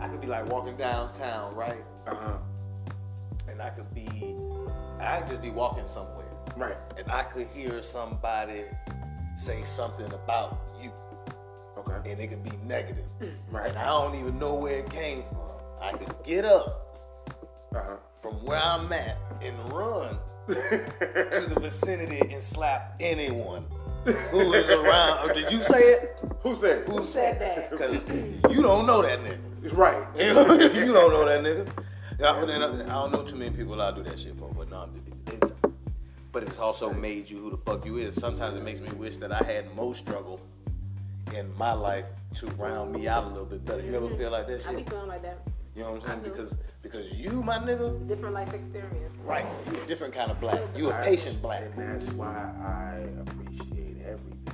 [0.00, 1.82] I could be like walking downtown, right?
[2.06, 2.32] Uh huh.
[3.48, 4.36] And I could be,
[5.00, 6.76] I could just be walking somewhere, Right.
[6.96, 8.64] and I could hear somebody
[9.36, 10.90] say something about you,
[11.78, 12.10] Okay.
[12.10, 13.04] and it could be negative,
[13.50, 13.68] Right.
[13.70, 15.38] and I don't even know where it came from.
[15.80, 16.84] I could get up
[17.74, 17.96] Uh huh.
[18.22, 20.18] from where I'm at and run
[20.48, 23.64] to the vicinity and slap anyone
[24.30, 25.28] who is around.
[25.28, 26.18] Or did you say it?
[26.40, 26.88] Who said it?
[26.88, 27.70] Who said that?
[27.70, 29.76] Because you don't know that nigga.
[29.76, 30.02] Right.
[30.16, 30.32] you
[30.92, 31.68] don't know that nigga.
[32.20, 34.88] I, don't know too many people I do that shit for, but no,
[36.32, 38.14] but it's also made you who the fuck you is.
[38.14, 40.40] Sometimes it makes me wish that I had more struggle
[41.34, 42.06] in my life
[42.36, 43.82] to round me out a little bit better.
[43.82, 44.90] You ever feel like that I be shit?
[44.90, 45.38] feeling like that.
[45.74, 46.20] You know what I'm saying?
[46.24, 49.14] Because because you, my nigga, Different life experience.
[49.24, 49.46] right?
[49.72, 50.60] You a different kind of black.
[50.76, 51.62] You a patient black.
[51.64, 54.48] And that's why I appreciate everything.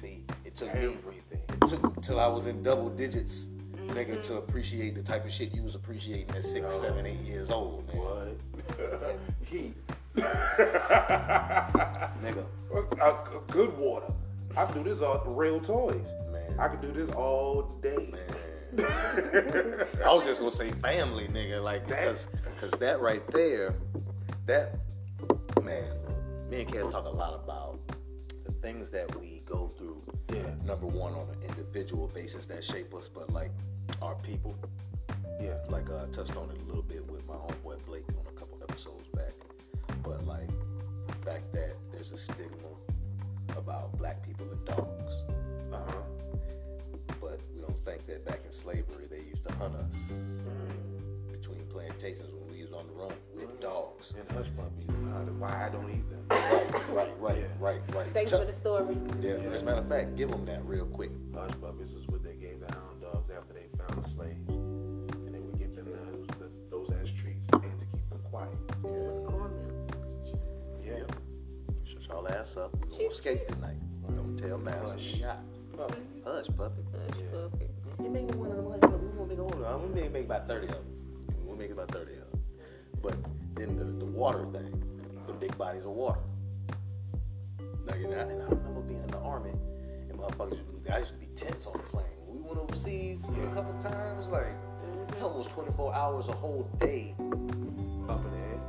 [0.00, 1.02] See, it took Everything.
[1.30, 1.38] me.
[1.62, 3.46] It took until I was in double digits,
[3.88, 4.36] nigga, to mm-hmm.
[4.38, 6.80] appreciate the type of shit you was appreciating at six, Oh.
[6.80, 7.96] seven, eight years old, man.
[7.98, 9.18] What?
[9.44, 9.74] Heat.
[12.22, 12.44] Nigga.
[13.00, 14.12] A good water.
[14.56, 16.12] I can do this all real toys.
[16.32, 16.58] Man.
[16.58, 18.12] I can do this all day.
[18.78, 23.74] I was just gonna say family, nigga, like because because that right there,
[24.46, 24.78] that
[25.62, 25.90] man,
[26.48, 27.80] me and Kaz talk a lot about
[28.44, 30.02] the things that we go through.
[30.32, 30.54] Yeah.
[30.64, 33.50] Number one, on an individual basis that shape us, but like
[34.00, 34.54] our people.
[35.40, 35.54] Yeah.
[35.68, 38.38] Like uh, I touched on it a little bit with my homeboy Blake on a
[38.38, 39.32] couple episodes back,
[40.02, 40.48] but like
[41.06, 42.46] the fact that there's a stigma
[43.56, 45.12] about black people and dogs.
[45.72, 46.02] Uh-huh.
[47.20, 49.96] But we don't think that back in slavery they used to hunt us
[51.30, 54.12] between plantations when we was on the run with dogs.
[54.18, 54.86] And hush puppies.
[55.38, 56.24] Why I don't eat them.
[56.30, 58.06] Right, right, right, right, right.
[58.12, 58.96] Thanks Chuck- for the story.
[59.20, 61.10] Yeah, as a matter of fact, give them that real quick.
[61.34, 64.48] Hush puppies is what they gave the hound dogs after they found the slaves.
[64.48, 68.50] And they would give them those, the, those as treats and to keep them quiet.
[68.84, 69.39] Yeah.
[72.10, 72.76] Shut y'all ass up.
[72.90, 73.76] We gonna skate tonight.
[74.14, 75.38] Don't tell Master we got.
[75.76, 76.02] Puppy.
[76.24, 76.82] Hush, puppy.
[77.32, 77.66] Puppy.
[78.02, 79.06] You make me one of them hush puppy.
[79.06, 79.92] We gonna make a hold on.
[79.94, 80.84] We may make about 30 of them.
[81.44, 82.42] We'll make about 30 of them.
[83.00, 83.16] But
[83.54, 84.82] then the, the water thing,
[85.26, 86.20] the big bodies of water.
[87.86, 89.52] Like, and, I, and I remember being in the army,
[90.08, 92.06] and motherfuckers, used to- I used to be tense on the plane.
[92.26, 95.12] We went overseas a couple times, like, mm-hmm.
[95.12, 97.14] it's almost 24 hours a whole day
[98.08, 98.60] Up in the air.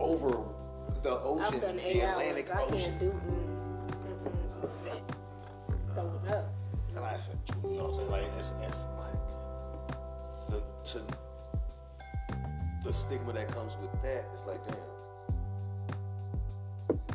[0.00, 0.44] over
[1.02, 2.70] the ocean, the Atlantic hours.
[2.70, 2.98] I Ocean.
[2.98, 3.50] can't do mm.
[5.94, 6.52] Throwing up.
[6.96, 8.10] And I said, you know what I'm saying?
[8.10, 9.20] Like, it's, it's like
[10.50, 10.62] the
[10.92, 11.02] to,
[12.84, 14.76] the stigma that comes with that is like, damn,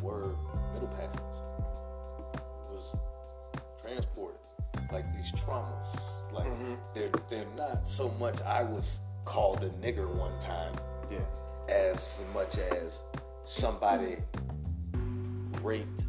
[0.01, 0.36] we were
[0.73, 1.19] middle passage.
[2.69, 2.95] We was
[3.82, 4.39] transported.
[4.91, 5.99] Like these traumas,
[6.32, 6.47] like
[6.93, 8.41] they're they're not so much.
[8.41, 10.73] I was called a nigger one time,
[11.11, 11.19] Yeah.
[11.73, 13.01] as much as
[13.45, 14.17] somebody
[15.61, 16.05] raped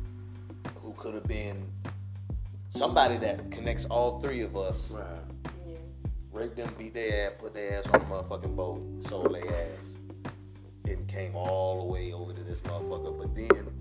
[0.83, 1.65] who could have been
[2.69, 4.91] somebody that connects all three of us.
[4.91, 5.05] Right.
[6.33, 9.85] Raped them, beat their ass, put their ass on the motherfucking boat, sold their ass,
[10.87, 13.17] and came all the way over to this motherfucker.
[13.17, 13.73] But then,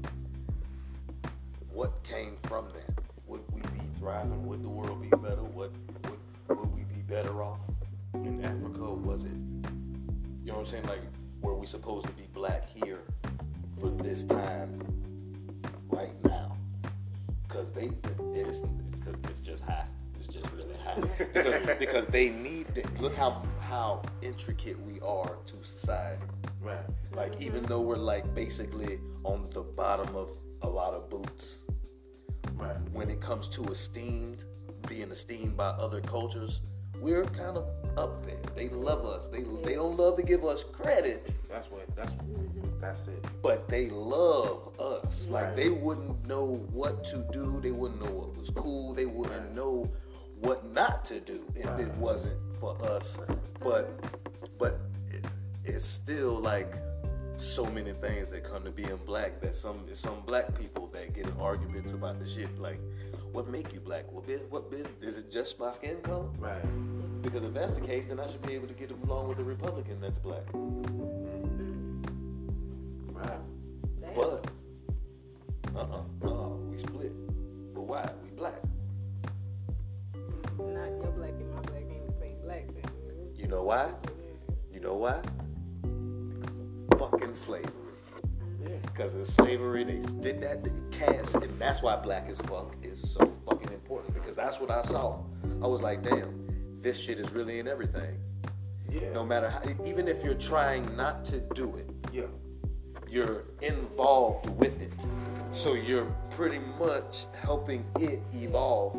[1.70, 3.04] what came from that?
[3.28, 4.46] Would we be thriving?
[4.48, 5.44] Would the world be better?
[5.44, 5.72] What
[6.06, 7.60] would, would we be better off
[8.14, 8.84] in Africa?
[8.84, 9.32] Was it?
[9.32, 10.84] You know what I'm saying?
[10.86, 11.02] Like,
[11.46, 13.02] were we supposed to be black here
[13.80, 14.82] for this time,
[15.90, 16.58] right now?
[17.48, 17.92] Because they,
[18.34, 18.60] it's,
[19.06, 19.86] it's, it's just high.
[20.20, 21.00] It's just really high.
[21.18, 22.68] Because, because they need.
[22.74, 26.24] The, look how how intricate we are to society.
[26.62, 26.80] Right.
[27.16, 30.30] Like even though we're like basically on the bottom of
[30.64, 31.58] a lot of boots,
[32.54, 32.78] Right.
[32.94, 34.46] when it comes to esteemed,
[34.88, 36.62] being esteemed by other cultures,
[37.02, 37.68] we're kind of
[37.98, 38.38] up there.
[38.56, 39.28] They love us.
[39.28, 41.88] They they don't love to give us credit, That's what.
[41.96, 42.12] That's
[42.82, 43.26] that's it.
[43.42, 45.28] but they love us.
[45.30, 47.60] Like they wouldn't know what to do.
[47.62, 48.94] They wouldn't know what was cool.
[48.94, 49.90] They wouldn't know
[50.42, 53.18] what not to do if it wasn't for us.
[53.62, 53.90] But
[54.60, 54.80] but
[55.10, 55.26] it,
[55.64, 56.76] it's still like
[57.38, 61.26] so many things that come to being black that some some black people that get
[61.28, 62.80] in arguments about the shit like
[63.36, 64.10] what make you black?
[64.14, 66.30] What bit what bit is it just my skin color?
[66.40, 66.64] Right.
[67.22, 69.44] Because if that's the case, then I should be able to get along with a
[69.44, 70.46] Republican that's black.
[73.12, 73.40] Right.
[74.16, 74.50] But
[75.76, 77.12] uh-uh, uh, we split.
[77.74, 78.10] But why?
[78.24, 78.62] We black.
[80.58, 82.68] Not your black and my black ain't the same black.
[82.68, 82.86] Then.
[83.36, 83.92] You know why?
[84.74, 85.20] You know why?
[86.90, 87.85] Because of fucking slavery.
[88.86, 93.00] Because of slavery, they did that to cast, and that's why black as fuck is
[93.14, 94.14] so fucking important.
[94.14, 95.20] Because that's what I saw.
[95.62, 98.18] I was like, damn, this shit is really in everything.
[98.90, 99.12] Yeah.
[99.14, 102.24] No matter how, even if you're trying not to do it, Yeah.
[103.10, 104.94] you're involved with it.
[105.52, 108.96] So you're pretty much helping it evolve.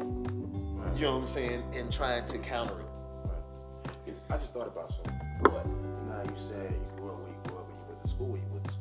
[0.96, 1.62] You know what I'm saying?
[1.74, 2.86] And trying to counter it.
[3.24, 4.14] Right.
[4.30, 5.14] I just thought about something.
[5.52, 5.66] What?
[6.08, 8.36] Now you said you grew up when you grew up when you went to school,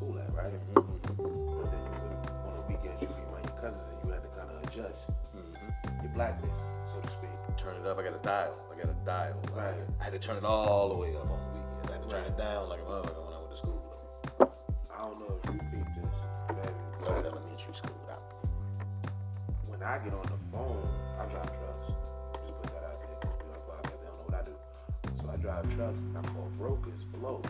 [0.05, 0.53] school at, right?
[0.75, 0.79] Mm-hmm.
[1.09, 4.21] And then you would, on the weekends, you'd be around your cousins and you had
[4.21, 6.03] to kind of adjust mm-hmm.
[6.03, 7.29] your blackness, so to speak.
[7.57, 7.97] Turn it up.
[7.97, 8.53] I got a dial.
[8.71, 9.41] I got a dial.
[9.55, 9.73] Right.
[9.99, 11.89] I had to turn it all the way up on the weekends.
[11.89, 12.31] I had to turn right.
[12.31, 13.81] it down like a motherfucker when I went to school.
[14.39, 16.15] I don't know if you peep this.
[16.49, 16.75] Baby.
[17.07, 17.97] I was elementary school.
[18.09, 18.17] I,
[19.67, 20.85] when I get on the phone,
[21.17, 21.87] I drive trucks.
[22.45, 23.17] Just put that out there.
[23.23, 24.53] You know, I don't know what I do.
[25.21, 27.45] So I drive trucks and I'm call brokers blows.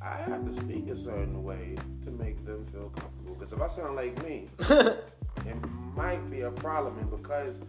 [0.00, 1.74] I have to speak a certain way
[2.04, 3.34] to make them feel comfortable.
[3.34, 6.98] Because if I sound like me, it might be a problem.
[6.98, 7.60] And because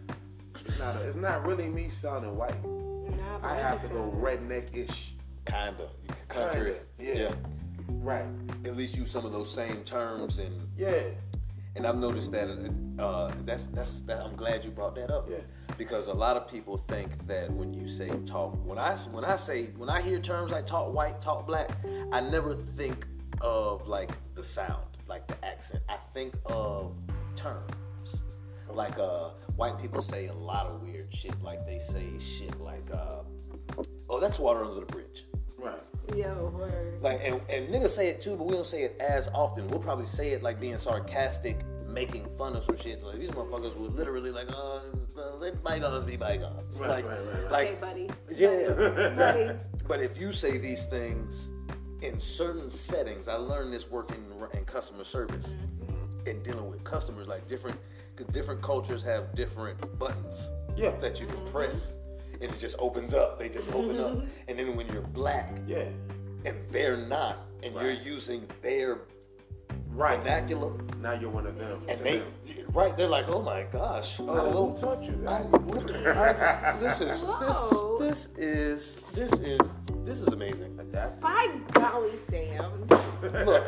[0.64, 2.54] it's not, a, it's not really me sounding white.
[3.42, 5.14] I have to go redneck-ish.
[5.46, 5.88] Kinda.
[6.28, 6.76] Country.
[6.98, 7.34] Kinda, yeah.
[7.88, 8.26] Right.
[8.64, 11.02] At least use some of those same terms and Yeah.
[11.76, 12.48] And I've noticed that
[12.98, 14.20] uh, that's that's that.
[14.20, 15.28] I'm glad you brought that up.
[15.30, 15.38] Yeah.
[15.80, 19.38] Because a lot of people think that when you say talk, when I when I
[19.38, 21.70] say when I hear terms like talk white, talk black,
[22.12, 23.06] I never think
[23.40, 25.82] of like the sound, like the accent.
[25.88, 26.92] I think of
[27.34, 27.72] terms.
[28.68, 31.42] Like uh, white people say a lot of weird shit.
[31.42, 33.22] Like they say shit like, uh,
[34.10, 35.24] "Oh, that's water under the bridge."
[35.56, 35.80] Right.
[36.14, 37.00] Yo, word.
[37.00, 39.66] Like and, and niggas say it too, but we don't say it as often.
[39.68, 43.02] We'll probably say it like being sarcastic, making fun of some shit.
[43.02, 44.80] Like these motherfuckers would literally like, uh,
[45.18, 46.76] uh, let bygones be bygones.
[46.76, 47.50] Right, like, right, right, right.
[47.52, 48.10] like, Hey, buddy.
[48.34, 49.12] yeah.
[49.16, 49.58] Buddy.
[49.86, 51.48] but if you say these things
[52.02, 54.24] in certain settings, I learned this working
[54.54, 55.54] in customer service
[56.26, 57.26] and dealing with customers.
[57.26, 57.78] Like different,
[58.16, 60.50] cause different cultures have different buttons.
[60.76, 60.96] Yeah.
[61.00, 61.92] That you can press,
[62.40, 63.38] and it just opens up.
[63.38, 65.84] They just open up, and then when you're black, Yeah.
[66.44, 69.00] and they're not, and you're using their
[69.88, 70.18] Right.
[70.20, 71.82] vernacular, Now you're one of them.
[71.88, 72.32] and they, them.
[72.72, 75.24] right, they're like, oh my gosh, I oh, didn't touch you.
[75.28, 77.98] I, what the, I, this is Whoa.
[78.00, 79.60] this this is this is
[80.04, 80.76] this is amazing.
[81.20, 82.86] By golly damn.
[83.22, 83.64] Look,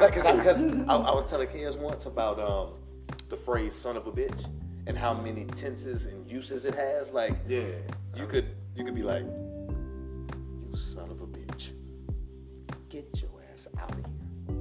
[0.00, 2.74] like, cause I, I, I was telling kids once about um,
[3.30, 4.46] the phrase "son of a bitch"
[4.86, 7.10] and how many tenses and uses it has.
[7.12, 7.62] Like, Yeah.
[8.14, 8.46] you could
[8.76, 11.70] you could be like, "You son of a bitch,
[12.90, 14.04] get your ass out of here,"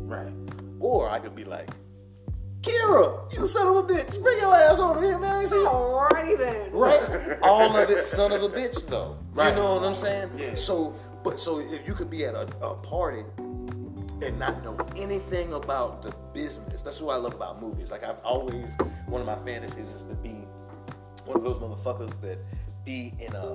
[0.09, 0.33] Right.
[0.79, 1.69] or I could be like,
[2.61, 5.55] "Kira, you son of a bitch, bring your ass over here, man." I ain't see.
[5.55, 6.71] Alrighty then.
[6.71, 7.39] Right.
[7.43, 9.17] All of it, son of a bitch, though.
[9.33, 9.49] Right.
[9.49, 10.31] You know what I'm saying?
[10.37, 10.55] Yeah.
[10.55, 13.23] So, but so if you could be at a, a party
[14.21, 17.91] and not know anything about the business, that's what I love about movies.
[17.91, 18.75] Like I've always,
[19.07, 20.45] one of my fantasies is to be
[21.25, 22.39] one of those motherfuckers that
[22.89, 23.51] be in a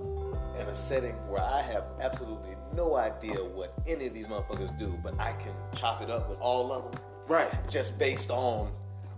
[0.61, 4.97] in a setting where I have absolutely no idea what any of these motherfuckers do,
[5.03, 7.53] but I can chop it up with all of them Right.
[7.69, 8.71] just based on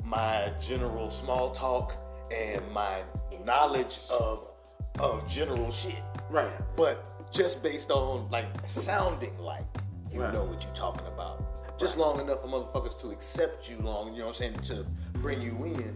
[0.02, 1.96] my general small talk
[2.30, 3.02] and my
[3.44, 4.50] knowledge of
[4.98, 6.02] of general shit.
[6.30, 6.50] Right.
[6.76, 9.66] But just based on like sounding like
[10.10, 10.32] you Right.
[10.32, 11.36] know what you're talking about.
[11.78, 14.86] Just long enough for motherfuckers to accept you long, you know what I'm saying, to
[15.20, 15.92] bring you in.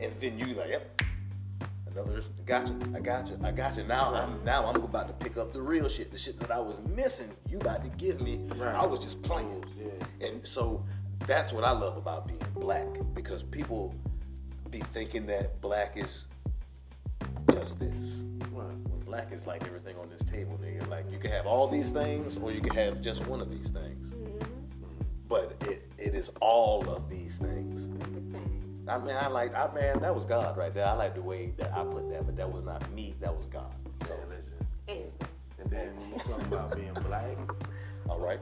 [0.00, 1.01] And then you like, yep,
[1.92, 3.84] another gotcha, I gotcha, I gotcha.
[3.84, 6.10] Now I'm now I'm about to pick up the real shit.
[6.10, 8.40] The shit that I was missing, you about to give me.
[8.56, 8.74] Right.
[8.74, 9.64] I was just playing.
[9.78, 10.26] Yeah.
[10.26, 10.84] And so
[11.26, 13.94] that's what I love about being black because people
[14.70, 16.26] be thinking that black is
[17.52, 18.24] just this.
[18.52, 18.66] Right.
[18.88, 20.88] When black is like everything on this table, nigga.
[20.88, 23.68] Like you can have all these things or you can have just one of these
[23.68, 24.12] things.
[24.12, 24.48] Mm-hmm.
[25.28, 27.88] But it, it is all of these things.
[28.88, 30.86] I mean, I like, I man, that was God right there.
[30.86, 33.14] I like the way that I put that, but that was not me.
[33.20, 33.72] That was God.
[34.06, 35.12] So, And listen.
[35.60, 37.36] And then when you talk about being black,
[38.08, 38.40] all right.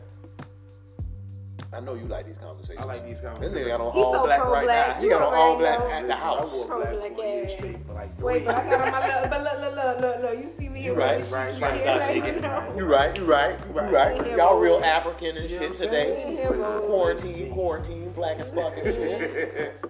[1.72, 2.80] I know you like these conversations.
[2.80, 3.54] I like these conversations.
[3.54, 3.66] This conversations.
[3.68, 4.88] nigga got on He's all so black right pro-black.
[4.88, 4.94] now.
[5.00, 5.90] He You got on all black know.
[5.90, 6.52] at the house.
[6.52, 8.90] I wore black Pro-black for years straight for like three Wait, but I got on
[8.90, 11.36] my look, but look, look, look, look, look, you see me You in right, my
[11.36, 12.40] right, shit, right, right, you right.
[12.40, 12.74] know.
[12.76, 13.92] You right, you right, you right.
[13.92, 14.36] right.
[14.36, 16.42] Y'all real African and You shit today.
[16.86, 19.84] Quarantine, quarantine, black as fuck and shit.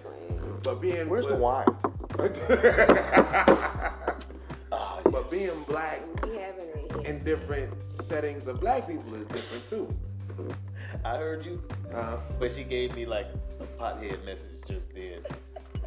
[0.63, 1.65] but being Where's the but- wine?
[5.11, 7.01] But being black We having it here.
[7.05, 9.93] in different settings of black people is different too.
[11.03, 11.61] I heard you,
[11.93, 12.17] Uh-huh.
[12.39, 13.27] but she gave me like
[13.59, 15.19] a pothead message just then.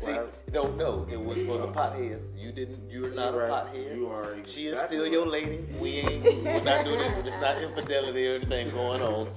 [0.00, 2.26] See, Well- no, no, it was for the potheads.
[2.36, 3.66] You didn't, you're not You're a right.
[3.74, 3.96] pothead.
[3.96, 5.64] You are She is still your lady.
[5.80, 7.24] We ain't, we're not doing it.
[7.24, 9.28] There's not infidelity or anything going on.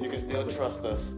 [0.00, 1.14] You can still trust us.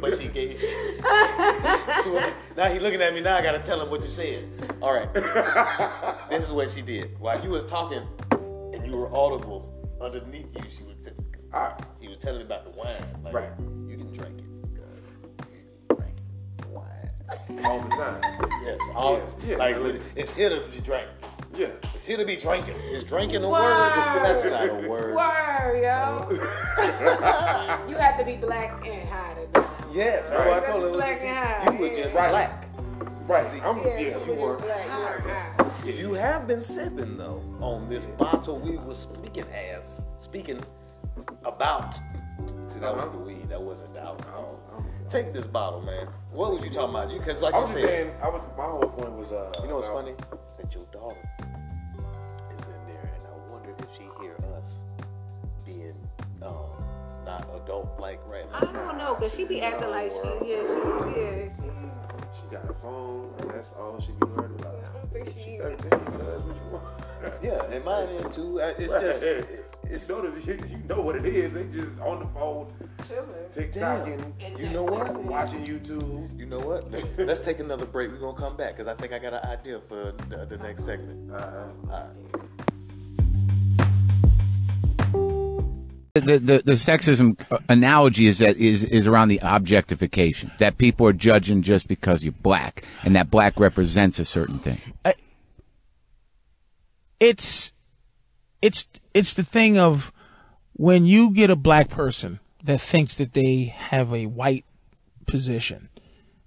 [0.00, 0.60] But she gave.
[0.70, 3.20] She, she went- now he looking at me.
[3.20, 4.48] Now I gotta tell him what you said.
[4.80, 5.12] All right.
[6.30, 7.18] this is what she did.
[7.20, 10.96] While you was talking, and you were audible underneath you, she was.
[11.04, 11.10] T-
[11.52, 11.80] Alright.
[12.00, 13.04] he was telling me about the wine.
[13.24, 13.50] Like, Right.
[17.64, 18.20] All the time.
[18.64, 18.80] Yes.
[18.94, 20.02] All, Yeah, yeah, like now listen.
[20.16, 21.08] it's here to be drank.
[21.54, 21.68] Yeah.
[21.94, 22.76] It's here to be drinking.
[22.76, 23.60] Is drinking a Word.
[23.60, 24.24] word?
[24.24, 25.14] That's not a word.
[25.14, 26.28] Word, yo.
[27.88, 29.64] you have to be black and hide it.
[29.92, 30.30] Yes.
[30.30, 30.46] Right.
[30.46, 32.30] Oh, I told her Black listen, and high, you was just Right.
[32.30, 32.66] black.
[33.26, 33.62] Right.
[33.64, 34.56] I'm, Yeah, yeah, you you were.
[34.58, 35.66] black, you are high.
[35.84, 40.60] You have been sipping though on this bottle we was speaking as speaking
[41.44, 41.94] about.
[41.94, 43.12] See, that was Uh-huh.
[43.12, 43.48] the weed.
[43.48, 44.59] That wasn't the alcohol.
[45.14, 46.08] I'm, take this bottle, man.
[46.32, 47.10] What was you talking about?
[47.10, 49.52] You because like I you was said, saying, I was my whole point was uh.
[49.62, 50.14] you know what's about- funny?
[50.58, 54.74] That your daughter is in there, and I wonder if she hear us
[55.64, 55.94] being
[56.42, 56.84] um,
[57.24, 58.58] not adult like right now.
[58.58, 60.62] I don't know, cause she be acting like she, yeah,
[61.14, 61.48] she, yeah.
[62.36, 64.76] She got a phone, and that's all she be worried about.
[64.84, 65.42] I don't think she.
[65.52, 66.84] She 13, cuz what you want?
[67.42, 68.58] Yeah, and mine in too.
[68.58, 69.00] It's Right.
[69.02, 69.24] just
[69.90, 71.52] it's you know, the, you know what it is.
[71.52, 72.72] They just on the phone,
[73.52, 74.32] TikToking.
[74.38, 74.58] Damn.
[74.58, 75.22] You know what?
[75.24, 76.38] Watching YouTube.
[76.38, 76.90] You know what?
[77.18, 78.10] Let's take another break.
[78.10, 80.84] We're gonna come back because I think I got an idea for the, the next
[80.84, 81.32] segment.
[81.32, 81.64] Uh-huh.
[81.90, 82.10] All right.
[86.14, 87.38] The, the the sexism
[87.68, 92.32] analogy is that is is around the objectification that people are judging just because you're
[92.32, 94.80] black and that black represents a certain thing.
[97.20, 97.72] it's
[98.62, 100.12] it's it's the thing of
[100.74, 104.64] when you get a black person that thinks that they have a white
[105.26, 105.88] position,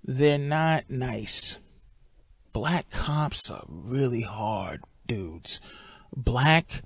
[0.04, 1.60] they're not nice.
[2.52, 5.60] Black cops are really hard dudes.
[6.16, 6.84] Black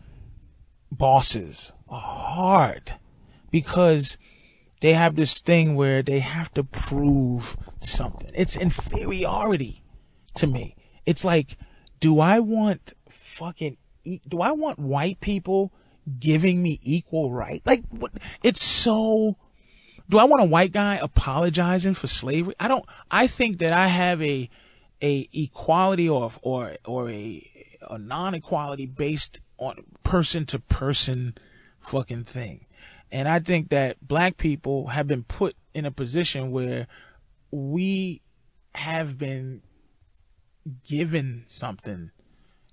[0.92, 2.94] bosses are hard
[3.52, 4.18] because
[4.82, 8.30] they have this thing where they have to prove something.
[8.34, 9.84] It's inferiority
[10.36, 10.76] to me.
[11.06, 11.58] It's like,
[12.00, 13.78] do I want fucking,
[14.28, 15.72] do I want white people
[16.20, 17.62] giving me equal right?
[17.66, 18.12] Like, what?
[18.44, 19.38] It's so,
[20.10, 22.56] do I want a white guy apologizing for slavery?
[22.60, 24.50] I don't, I think that I have a,
[25.02, 31.36] a equality or, or, or a, a non-equality based on person to person
[31.80, 32.66] fucking thing.
[33.12, 36.88] And I think that black people have been put in a position where
[37.52, 38.22] we
[38.76, 39.62] have been
[40.86, 42.12] given something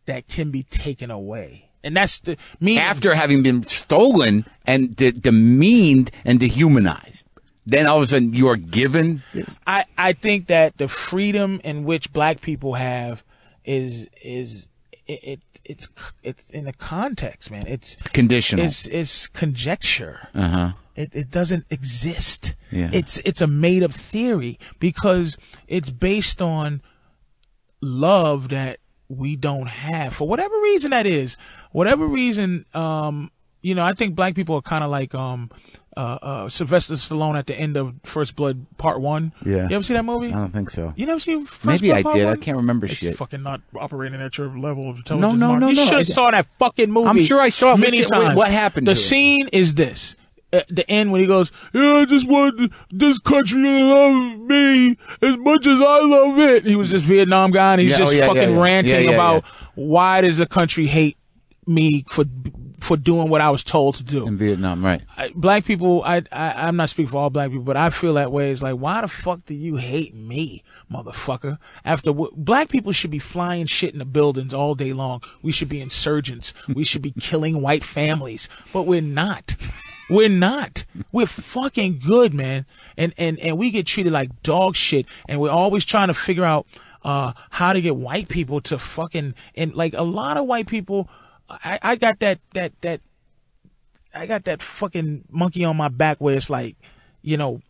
[0.07, 1.69] that can be taken away.
[1.83, 7.27] And that's the me After having been stolen and de- demeaned and dehumanized,
[7.67, 9.23] then all of a sudden you are given.
[9.35, 9.59] This.
[9.67, 13.23] I, I think that the freedom in which black people have
[13.65, 14.67] is is
[15.07, 15.89] it, it it's
[16.23, 17.67] it's in a context, man.
[17.67, 18.65] It's Conditional.
[18.65, 20.29] It's it's conjecture.
[20.35, 20.73] Uh huh.
[20.97, 22.55] It it doesn't exist.
[22.71, 22.91] Yeah.
[22.93, 25.37] It's it's a made up theory because
[25.69, 26.83] it's based on
[27.81, 28.79] love that
[29.09, 31.37] we don't have for whatever reason that is.
[31.73, 33.31] Whatever reason, um,
[33.63, 35.51] you know, I think black people are kind of like um,
[35.97, 39.33] uh, uh, Sylvester Stallone at the end of First Blood Part One.
[39.45, 39.69] Yeah.
[39.69, 40.29] You ever see that movie?
[40.29, 40.93] I don't think so.
[40.97, 42.27] You never seen First Maybe Blood I Part did.
[42.29, 43.17] I can't remember It's shit.
[43.17, 45.39] fucking not operating at your level of intelligence.
[45.39, 45.61] no, Mark.
[45.61, 45.85] no, You no.
[45.87, 47.09] should have saw that fucking movie.
[47.09, 47.79] I'm sure I saw it.
[47.79, 48.37] many Wait, times.
[48.37, 50.17] what happened The scene is this.
[50.55, 54.97] At the end when he goes, yeah, I just want this country to love me
[55.23, 56.65] as much as I love it.
[56.65, 59.09] He was this Vietnam guy and he's Yeah, oh, just oh, yeah, fucking yeah, ranting
[59.09, 59.45] about
[59.75, 61.17] why does the country hate
[61.67, 62.25] me for
[62.85, 64.27] for doing what I was told to do.
[64.27, 65.01] In Vietnam, right?
[65.17, 68.15] I, black people, I, I, I'm not speaking for all black people, but I feel
[68.15, 68.53] that way.
[68.53, 71.59] It's like, why the fuck do you hate me, motherfucker?
[71.85, 75.23] After what, black people should be flying shit in the buildings all day long.
[75.43, 76.53] We should be insurgents.
[76.69, 79.57] we should be killing white families, but we're not.
[80.11, 80.85] We're not.
[81.13, 82.67] We're fucking good, man.
[82.97, 85.07] And, and, and we get treated like dog shit.
[85.29, 86.67] And we're always trying to figure out,
[87.03, 91.09] uh, how to get white people to fucking, and like a lot of white people,
[91.49, 93.01] I, I got that, that, that,
[94.15, 96.77] I got that fucking monkey on my back where it's like,
[97.21, 97.61] you know,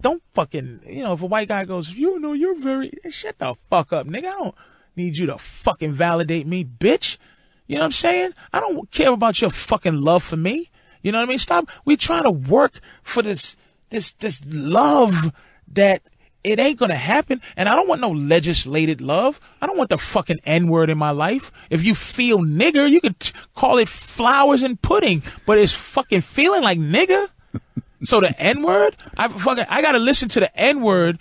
[0.00, 3.54] don't fucking, you know, if a white guy goes, you know, you're very, shut the
[3.70, 4.26] fuck up, nigga.
[4.26, 4.54] I don't
[4.96, 7.18] need you to fucking validate me, bitch.
[7.66, 8.32] You know what I'm saying?
[8.52, 10.70] I don't care about your fucking love for me.
[11.02, 11.38] You know what I mean?
[11.38, 11.68] Stop.
[11.84, 13.56] We trying to work for this,
[13.90, 15.32] this, this love
[15.72, 16.02] that
[16.44, 17.40] it ain't gonna happen.
[17.56, 19.40] And I don't want no legislated love.
[19.60, 21.52] I don't want the fucking N word in my life.
[21.70, 26.22] If you feel nigger, you could t- call it flowers and pudding, but it's fucking
[26.22, 27.28] feeling like nigger.
[28.04, 31.20] So the N word, I fucking, I gotta listen to the N word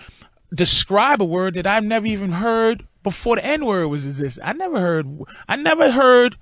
[0.54, 4.40] describe a word that I've never even heard before the N word was exist.
[4.44, 5.08] I never heard,
[5.48, 6.38] I never heard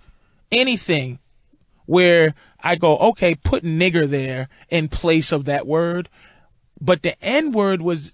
[0.51, 1.19] anything
[1.85, 6.09] where I go, okay, put nigger there in place of that word.
[6.79, 8.13] But the N word was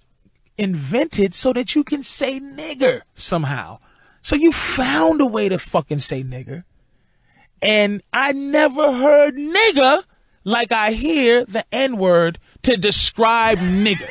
[0.58, 3.78] invented so that you can say nigger somehow.
[4.22, 6.64] So you found a way to fucking say nigger.
[7.62, 10.02] And I never heard nigger
[10.44, 14.08] like I hear the N word to describe nigger.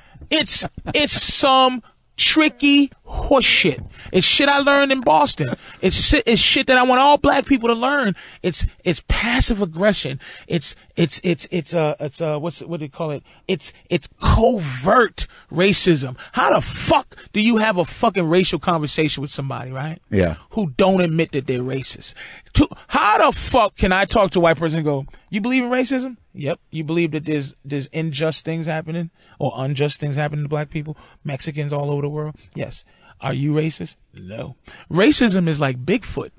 [0.30, 0.64] it's
[0.94, 1.82] it's some
[2.16, 3.86] tricky horseshit.
[4.12, 5.48] It's shit I learned in Boston.
[5.80, 8.16] It's shit, it's shit that I want all black people to learn.
[8.42, 10.20] It's it's passive aggression.
[10.46, 13.22] It's it's it's it's uh it's uh what's what do you call it?
[13.48, 16.16] It's it's covert racism.
[16.32, 20.00] How the fuck do you have a fucking racial conversation with somebody, right?
[20.10, 20.36] Yeah.
[20.50, 22.14] Who don't admit that they're racist?
[22.54, 25.62] To, how the fuck can I talk to a white person and go, "You believe
[25.62, 26.60] in racism?" Yep.
[26.70, 30.96] You believe that there's there's unjust things happening or unjust things happening to black people,
[31.24, 32.36] Mexicans all over the world?
[32.54, 32.84] Yes.
[33.20, 33.96] Are you racist?
[34.14, 34.56] No.
[34.90, 36.30] Racism is like Bigfoot.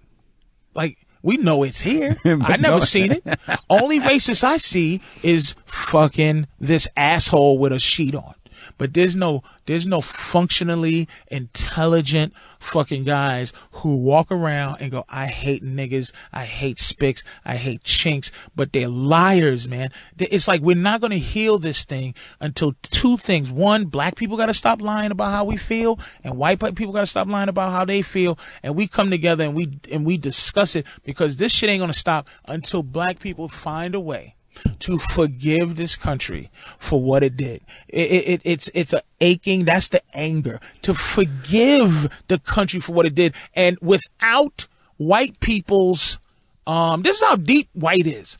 [0.73, 2.17] Like we know it's here.
[2.25, 3.39] I never seen it.
[3.69, 8.35] Only racist I see is fucking this asshole with a sheet on.
[8.77, 15.27] But there's no there's no functionally intelligent fucking guys who walk around and go, I
[15.27, 19.91] hate niggas, I hate spics, I hate chinks, but they're liars, man.
[20.17, 23.51] It's like we're not gonna heal this thing until two things.
[23.51, 27.27] One, black people gotta stop lying about how we feel, and white people gotta stop
[27.27, 30.85] lying about how they feel, and we come together and we and we discuss it
[31.03, 34.36] because this shit ain't gonna stop until black people find a way
[34.79, 37.61] to forgive this country for what it did.
[37.87, 39.65] It, it, it's it's a aching.
[39.65, 46.19] That's the anger to forgive the country for what it did, and without white people's,
[46.65, 48.37] um, this is how deep white is.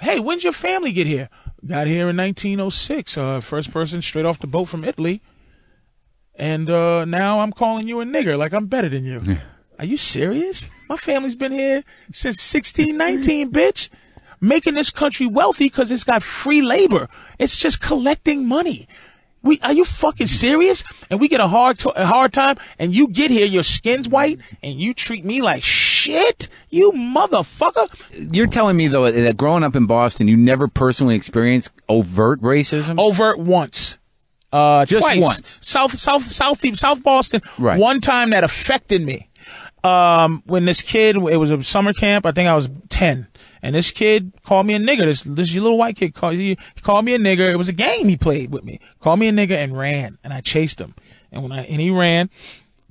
[0.00, 1.28] Hey, when'd your family get here?
[1.66, 3.18] Got here in 1906.
[3.18, 5.20] Uh, first person straight off the boat from Italy,
[6.36, 9.38] and uh, now I'm calling you a nigger like I'm better than you.
[9.78, 10.66] Are you serious?
[10.88, 13.90] My family's been here since 1619, bitch
[14.40, 17.08] making this country wealthy because it's got free labor.
[17.38, 18.88] It's just collecting money.
[19.42, 20.82] We are you fucking serious?
[21.10, 24.08] And we get a hard to, a hard time, and you get here, your skin's
[24.08, 26.48] white, and you treat me like shit.
[26.70, 27.88] You motherfucker.
[28.34, 32.98] You're telling me though that growing up in Boston, you never personally experienced overt racism.
[32.98, 33.98] Overt once.
[34.52, 35.22] Uh, Just twice.
[35.22, 35.60] once.
[35.62, 37.42] South, South, South, South Boston.
[37.58, 37.78] Right.
[37.78, 39.28] One time that affected me.
[39.84, 42.26] Um, when this kid, it was a summer camp.
[42.26, 43.27] I think I was ten.
[43.62, 45.04] And this kid called me a nigger.
[45.04, 47.50] This this little white kid called he, called me a nigger.
[47.50, 48.80] It was a game he played with me.
[49.00, 50.94] Called me a nigger and ran, and I chased him.
[51.32, 52.30] And when I and he ran,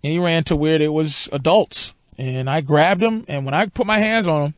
[0.04, 3.26] and he ran to where there was adults, and I grabbed him.
[3.28, 4.54] And when I put my hands on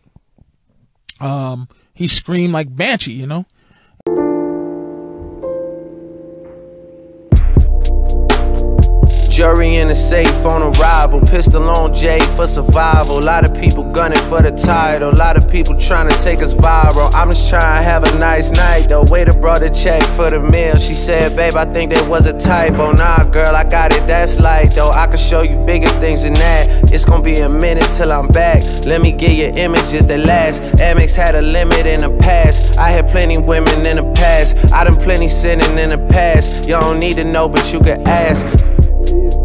[1.19, 3.45] him, um, he screamed like banshee, you know.
[9.39, 11.21] Jury in the safe on arrival.
[11.21, 13.19] Pistol on Jay for survival.
[13.19, 15.11] A lot of people gunning for the title.
[15.11, 17.09] A lot of people trying to take us viral.
[17.13, 20.41] I'm just trying to have a nice night The Waiter brought a check for the
[20.41, 20.77] meal.
[20.77, 22.91] She said, Babe, I think there was a typo.
[22.91, 24.05] Nah, girl, I got it.
[24.05, 24.89] That's light though.
[24.89, 26.91] I can show you bigger things than that.
[26.91, 28.61] It's gonna be a minute till I'm back.
[28.85, 30.63] Let me get you images that last.
[30.83, 32.77] Amex had a limit in the past.
[32.77, 34.73] I had plenty women in the past.
[34.73, 36.67] I done plenty sinning in the past.
[36.67, 38.45] Y'all don't need to know, but you can ask.
[39.09, 39.38] Hey.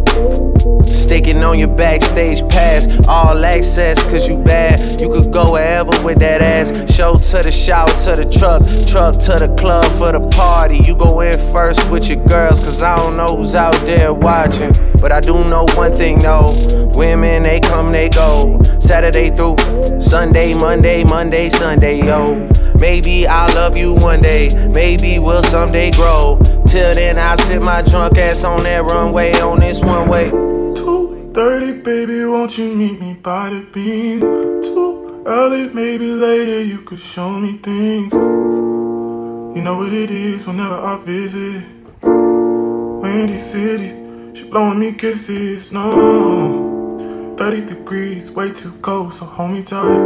[0.85, 4.81] Sticking on your backstage pass, all access, cause you bad.
[5.01, 6.71] You could go wherever with that ass.
[6.95, 10.79] Show to the shower, to the truck, truck to the club for the party.
[10.79, 14.73] You go in first with your girls, cause I don't know who's out there watching.
[15.01, 16.53] But I do know one thing though
[16.95, 18.61] women, they come, they go.
[18.81, 19.57] Saturday through
[20.01, 22.49] Sunday, Monday, Monday, Sunday, yo.
[22.79, 26.39] Maybe I'll love you one day, maybe we'll someday grow.
[26.67, 30.14] Till then, I'll sit my drunk ass on that runway on this one way.
[30.23, 34.21] 2.30, baby, won't you meet me by the beam?
[34.21, 38.13] Too early, maybe later, you could show me things.
[38.13, 41.65] You know what it is whenever I visit.
[42.03, 43.91] Windy City,
[44.39, 47.35] she blowing me kisses, no.
[47.37, 49.99] 30 degrees, way too cold, so hold me tight.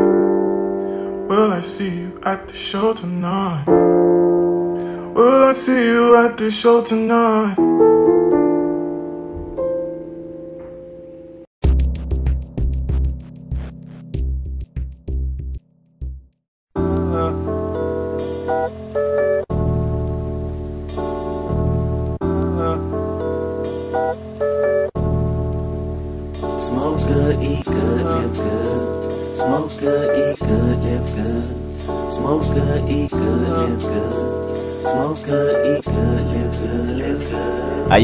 [1.28, 3.66] Will I see you at the show tonight?
[3.66, 7.56] Will I see you at the show tonight?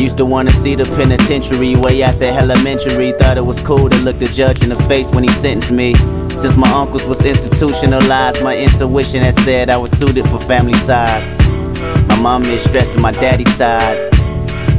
[0.04, 3.12] Used to wanna see the penitentiary way after elementary.
[3.12, 5.94] Thought it was cool to look the judge in the face when he sentenced me.
[6.36, 11.38] Since my uncles was institutionalized, my intuition had said I was suited for family size.
[12.08, 14.14] My mom is stressing my daddy tired.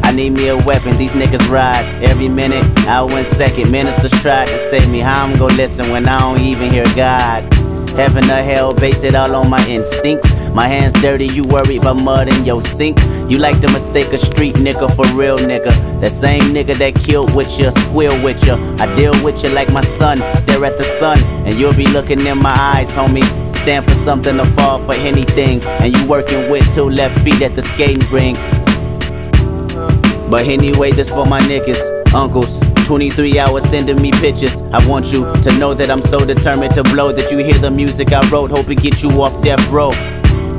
[0.04, 3.72] I need me a weapon, these niggas ride every minute, hour and second.
[3.72, 7.55] Ministers tried to save me, how I'm gonna listen when I don't even hear God?
[7.96, 10.34] Heaven or hell, base it all on my instincts.
[10.54, 13.00] My hands dirty, you worried about mud in your sink.
[13.30, 15.72] You like to mistake a street nigga for real nigga.
[16.02, 18.54] That same nigga that killed with you, squeal with you.
[18.80, 22.20] I deal with you like my son, stare at the sun, and you'll be looking
[22.26, 23.24] in my eyes, homie.
[23.60, 25.64] Stand for something or fall for anything.
[25.64, 28.38] And you working with two left feet at the skating rink.
[30.30, 32.60] But anyway, this for my niggas, uncles.
[32.86, 34.62] 23 hours sending me pictures.
[34.72, 37.72] I want you to know that I'm so determined to blow that you hear the
[37.72, 38.52] music I wrote.
[38.52, 39.92] Hope it get you off death row.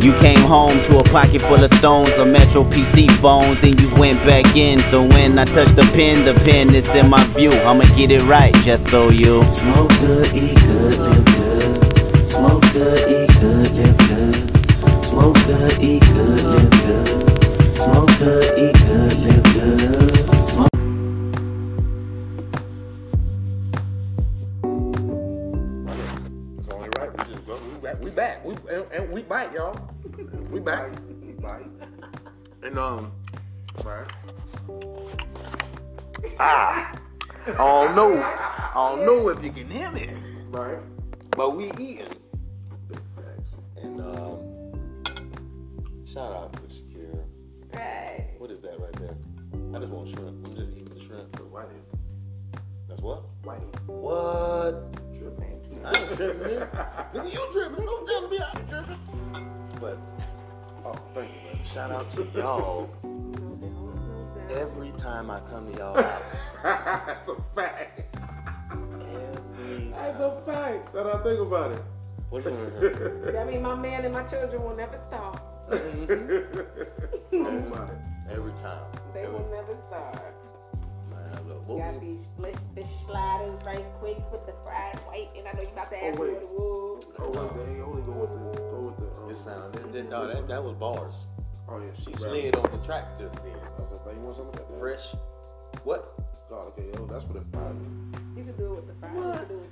[0.00, 3.94] You came home to a pocket full of stones, a Metro PC phone, then you
[3.94, 4.80] went back in.
[4.90, 7.52] So when I touch the pen, the pen is in my view.
[7.52, 12.30] I'ma get it right, just so you Smoke good, eat good, live good.
[12.30, 15.04] Smoke good, eat good, live good.
[15.04, 17.76] Smoke good, eat good, live good.
[17.78, 18.75] Smoke good, eat
[28.76, 29.78] and, and we back, y'all.
[30.50, 30.92] We back.
[31.22, 31.62] We back.
[32.62, 33.12] And um,
[33.84, 34.10] right.
[36.40, 36.92] Ah,
[37.46, 38.20] I don't know.
[38.20, 40.10] I don't know if you can hear me.
[40.48, 40.78] Right.
[41.30, 42.12] But we eating.
[43.76, 44.40] And um,
[46.06, 47.22] shout out to Shakira.
[47.72, 48.30] Right.
[48.38, 49.16] What is that right there?
[49.72, 50.44] I just want shrimp.
[50.44, 51.30] I'm just eating the shrimp.
[51.36, 51.78] Whitey.
[52.88, 53.22] That's what?
[53.44, 53.78] Whitey.
[53.86, 54.95] What?
[55.92, 55.98] Tripping.
[55.98, 57.12] I ain't tripping, nigga.
[57.12, 57.84] nigga, you tripping.
[57.84, 58.98] Don't tell me I'm tripping.
[59.80, 59.98] But,
[60.84, 61.64] oh, thank you, man.
[61.64, 62.90] Shout out to y'all.
[64.50, 66.22] Every time I come to y'all house.
[66.62, 68.16] That's a fact.
[68.70, 70.94] Every That's a fact.
[70.94, 71.82] That I think about it.
[72.30, 75.70] What you doing That mean my man and my children will never stop.
[75.70, 76.60] Mm-hmm.
[77.32, 77.88] Oh my!
[78.30, 78.80] Every time.
[79.12, 80.35] They will never stop.
[81.68, 85.52] Man, You got these fish, fish sliders right quick with the fried white, and I
[85.52, 86.32] know you about to ask me wait.
[86.34, 87.04] what it was.
[87.18, 89.06] Oh, wait, they only go with the go with the.
[89.22, 91.26] Um, This sound, that, that, no, that, that was bars.
[91.68, 92.18] Oh yeah, She right.
[92.18, 93.52] slid on the track just then.
[93.76, 94.16] That's the thing.
[94.16, 94.78] You want some of that?
[94.78, 95.14] Fresh.
[95.82, 96.14] What?
[96.48, 97.74] God, okay, yo, that's for the fries.
[98.36, 99.16] You can do it with the fries.
[99.16, 99.22] You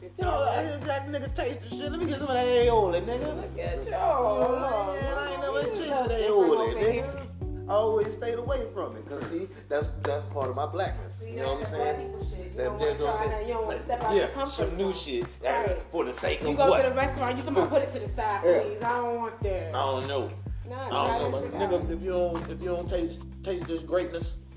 [0.01, 1.91] can do Yo, I just got nigga taste the shit.
[1.93, 3.37] Let me get some of that aioli, nigga.
[3.37, 3.91] Look at you.
[3.91, 7.27] man, I ain't never tasted that aioli, nigga.
[7.67, 11.15] I always stayed away from it, cause see, that's that's part of my blackness.
[11.27, 12.11] You know what I'm saying?
[12.13, 13.31] You That- don't that- want to what I'm saying?
[13.31, 13.47] that.
[13.47, 15.83] You don't want to step out yeah, your comfort some new shit uh, Right.
[15.91, 16.51] for the sake of what?
[16.53, 18.61] You go to the restaurant, you come For- put it to the side, Yeah.
[18.61, 18.83] please.
[18.83, 19.69] I don't want that.
[19.69, 20.31] I don't know.
[20.69, 23.81] Nah, I don't know, but nigga, if you don't if you don't taste taste this
[23.83, 24.37] greatness,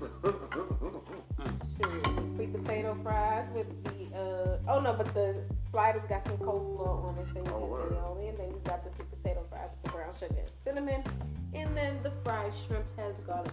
[2.36, 5.36] Sweet potato fries with the uh, oh no, but the
[5.70, 8.34] sliders got some coleslaw on it, so you oh, all in.
[8.36, 11.02] Then you got the sweet potato fries with the brown sugar and cinnamon,
[11.54, 13.52] and then the fried shrimp has garlic,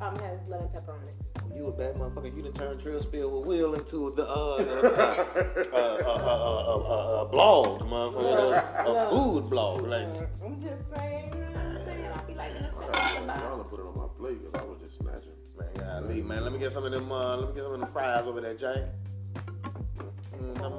[0.00, 1.28] um, has lemon pepper on it
[1.58, 2.34] you a bad motherfucker.
[2.34, 4.78] You done turned Trill Spill with Will into the uh, a
[5.74, 9.86] uh, uh, uh blog, motherfucker, a, a food blog.
[9.86, 10.06] Like
[10.44, 12.26] I'm just saying, I'm.
[12.26, 15.32] be like, I'm gonna put it on my plate I was just snatching.
[15.76, 17.10] Man, man, let me get some of them.
[17.10, 18.84] let me get some of them fries over there, Jay.
[20.40, 20.72] Mm, I'm,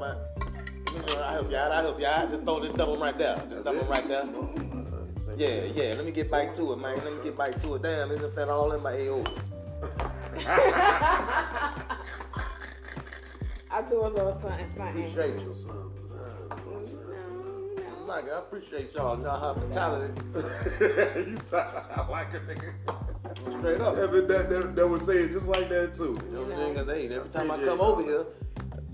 [0.93, 1.71] you know, I help you out.
[1.71, 2.29] I help you out.
[2.31, 3.35] Just throw this double right there.
[3.49, 4.25] Just double right there.
[5.37, 5.93] Yeah, yeah.
[5.95, 6.95] Let me get back to it, man.
[6.97, 7.81] Let me get back to it.
[7.81, 9.23] Damn, it done fed all in my AO.
[13.71, 15.03] I do a little something, something.
[15.03, 15.91] Appreciate you, son.
[18.07, 20.13] Like, I appreciate y'all, y'all hospitality.
[20.39, 22.73] you sound I like a nigga.
[23.59, 23.95] Straight up.
[23.97, 26.17] Yeah, but that, that, that would say it just like that too.
[26.25, 26.73] You know what I'm saying?
[26.75, 28.25] 'Cause, hey, every time I come over here,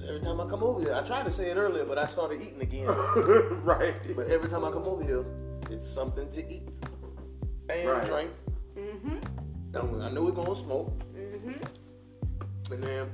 [0.07, 2.41] every time I come over here, I tried to say it earlier, but I started
[2.41, 2.87] eating again.
[3.63, 3.95] right.
[4.15, 5.25] But every time I come over here,
[5.69, 6.67] it's something to eat
[7.69, 8.05] and Right.
[8.05, 8.31] drink.
[8.77, 9.17] Mm-hmm.
[9.71, 12.73] Don't- I know we're gonna smoke, Mm-hmm.
[12.73, 13.11] and then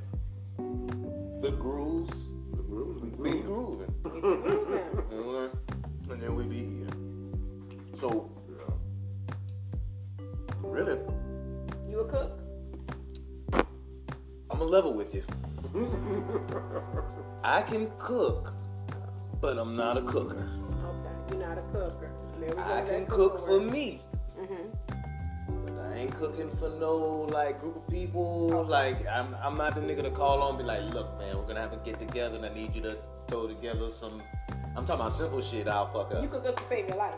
[1.41, 2.13] the grooves,
[2.55, 3.87] the grooves be grooving.
[4.03, 5.49] Mhm.
[6.11, 7.87] and then we be eating.
[7.99, 8.29] So,
[10.61, 10.97] really,
[11.89, 12.39] You a cook?
[13.53, 15.23] I'm gonna level with you.
[17.43, 18.53] I can cook,
[19.39, 20.49] but I'm not a cooker.
[20.85, 22.11] Okay, you're not a cooker.
[22.39, 24.01] There we go, I can cooker cook for me.
[24.37, 25.65] Mm-hmm.
[25.65, 28.65] But I ain't cooking for no like group of people.
[28.67, 31.47] Like I'm, I'm not the nigga to call on and be like, look, man, we're
[31.47, 32.97] gonna have a get together and I need you to
[33.29, 34.21] throw together some.
[34.75, 35.69] I'm talking about simple shit.
[35.69, 36.21] I'll fuck up.
[36.21, 37.15] You cook to save your life.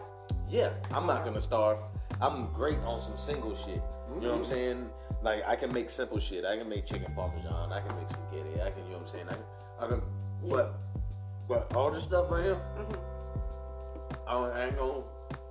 [0.48, 1.80] Yeah, I'm not gonna starve.
[2.22, 3.82] I'm great on some single shit.
[4.14, 4.90] You know what I'm saying?
[5.24, 6.44] Like I can make simple shit.
[6.44, 7.72] I can make chicken parmesan.
[7.72, 8.62] I can make spaghetti.
[8.62, 9.26] I can, you know what I'm saying?
[9.30, 9.44] I can,
[9.80, 10.02] I can.
[10.50, 10.76] But,
[11.48, 14.28] but all this stuff right here, mm-hmm.
[14.28, 15.04] I, don't- I ain't gonna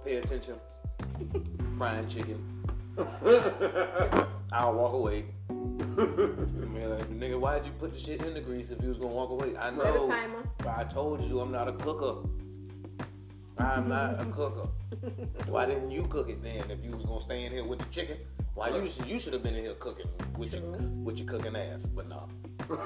[0.04, 0.56] pay attention.
[1.78, 2.64] Frying chicken.
[4.52, 5.24] I'll walk away.
[5.48, 9.12] Man, like, nigga, why'd you put the shit in the grease if you was gonna
[9.12, 9.56] walk away?
[9.56, 10.08] I know.
[10.08, 10.42] timer.
[10.58, 12.28] But I told you I'm not a cooker.
[13.56, 14.68] I'm not a cooker.
[15.46, 16.70] Why didn't you cook it then?
[16.70, 18.18] If you was gonna stay in here with the chicken,
[18.54, 20.06] why you should you should have been in here cooking
[20.36, 20.62] with your
[21.04, 21.82] with your cooking ass?
[21.86, 22.28] But no.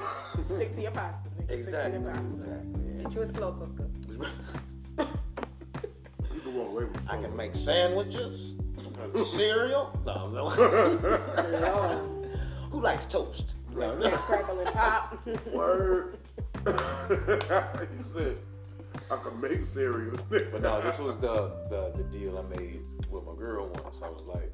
[0.45, 1.29] Stick to your pasta.
[1.29, 1.35] nigga.
[1.35, 1.99] Stick to Exactly.
[2.01, 2.61] your pasta.
[3.03, 3.87] Get you a slow cooker.
[6.33, 8.55] You can walk away with I can make sandwiches,
[9.35, 9.99] cereal.
[10.05, 10.49] No, no.
[12.71, 13.55] Who likes toast?
[13.73, 15.25] Crackle and pop.
[15.53, 16.17] Word.
[16.65, 18.37] he said,
[19.09, 20.17] I can make cereal.
[20.29, 23.97] But no, this was the, the the deal I made with my girl once.
[24.03, 24.51] I was like,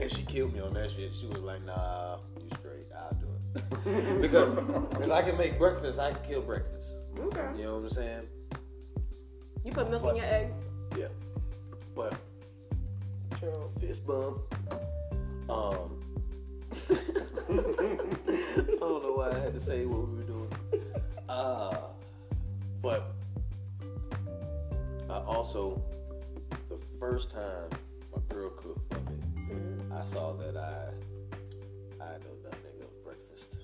[0.00, 1.12] and she killed me on that shit.
[1.18, 2.86] She was like, Nah, you straight.
[2.96, 4.52] I'll do it because
[5.00, 5.98] if I can make breakfast.
[5.98, 6.92] I can kill breakfast.
[7.18, 7.46] Okay.
[7.56, 8.26] You know what I'm saying?
[9.64, 10.60] You put milk in your eggs.
[10.98, 11.08] Yeah.
[11.94, 12.14] But
[13.38, 13.70] True.
[13.80, 14.38] fist bump.
[15.48, 16.00] Um.
[16.90, 16.96] I
[18.80, 20.52] don't know why I had to say what we were doing.
[21.28, 21.76] Uh,
[22.82, 23.12] but
[25.08, 25.80] I also,
[26.68, 27.70] the first time
[28.14, 28.93] my girl cooked
[29.98, 30.88] I saw that I
[32.02, 33.58] I know nothing of breakfast.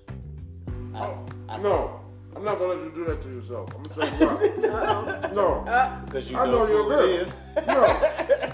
[0.95, 2.01] Oh, I, I, No,
[2.37, 3.71] I'm not gonna let you do that to yourself.
[3.77, 5.31] I'm gonna tell you why.
[5.35, 5.63] No,
[6.07, 7.05] Because uh, you I know know your who girl.
[7.09, 7.33] it is.
[7.67, 7.83] No,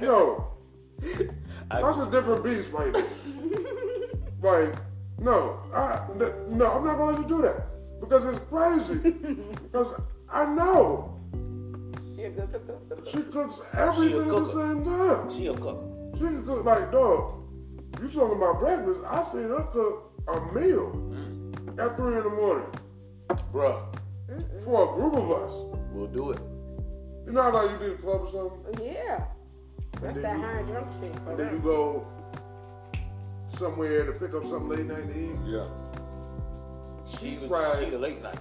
[0.03, 0.47] no,
[1.71, 3.05] I- that's a different beast right there.
[4.43, 4.75] like,
[5.19, 7.67] no, I, n- no, I'm not gonna let you do that
[8.01, 8.95] because it's crazy.
[8.97, 10.01] because
[10.31, 11.19] I know
[12.15, 13.11] She a good cooker.
[13.11, 15.31] she cooks everything at the same time.
[15.37, 15.83] She a cook.
[16.15, 17.43] She can cook like dog.
[18.01, 19.01] You talking about breakfast?
[19.07, 21.79] I seen her cook a meal mm.
[21.79, 22.67] at three in the morning,
[23.53, 23.81] Bruh,
[24.65, 25.53] for a group of us.
[25.93, 26.41] we'll do it.
[27.27, 29.25] You know how like you did a club or something, Yeah.
[30.01, 31.17] That's then that you- high drunk shit.
[31.27, 32.07] and then you go
[33.49, 35.37] somewhere to pick up something late night to eat.
[35.47, 35.67] Yeah.
[37.19, 37.85] She She fried.
[37.85, 38.39] she the late night.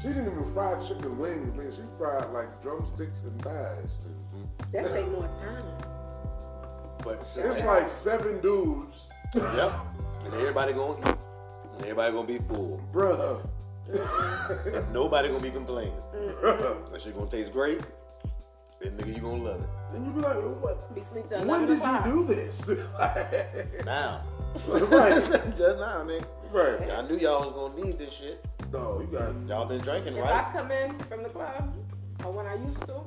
[0.00, 1.72] She didn't even fry chicken wings, man.
[1.72, 3.98] She fried like drumsticks and thighs.
[4.04, 4.72] Mm-hmm.
[4.72, 5.64] That take more time.
[7.02, 9.72] But It's like seven dudes, Yep.
[10.24, 11.16] And everybody gonna eat.
[11.74, 12.80] And everybody gonna be full.
[12.92, 13.40] bruh.
[14.92, 15.94] Nobody gonna be complaining.
[16.14, 16.92] bruh.
[16.92, 17.80] That shit gonna taste great.
[18.84, 19.68] And nigga, you gonna love it.
[19.92, 20.94] Then you be like, what?
[20.94, 22.60] Be sleep When did you do this?
[23.84, 24.22] Now.
[24.68, 25.24] right,
[25.56, 26.24] Just now, nigga.
[26.52, 26.90] right.
[26.90, 28.44] I knew y'all was gonna need this shit.
[28.72, 30.46] No, you got Y'all been drinking, If right?
[30.46, 31.74] I come in from the club,
[32.24, 33.00] or when I used to,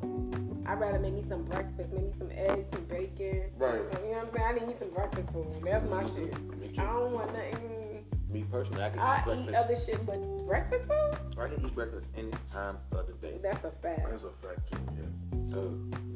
[0.68, 3.44] I'd rather make me some breakfast, make me some eggs, some bacon.
[3.58, 3.74] Right.
[3.76, 3.88] You know
[4.18, 4.48] what I'm saying?
[4.48, 5.48] I need me some breakfast food.
[5.64, 6.58] That's my shit.
[6.60, 6.82] Me too.
[6.82, 8.06] I don't want nothing.
[8.30, 11.40] Me personally, I can I eat eat other shit, but breakfast food?
[11.40, 13.38] I can eat breakfast any time of the day.
[13.42, 14.10] That's a fact.
[14.10, 15.58] That's a fact too, yeah.
[15.58, 15.62] Uh,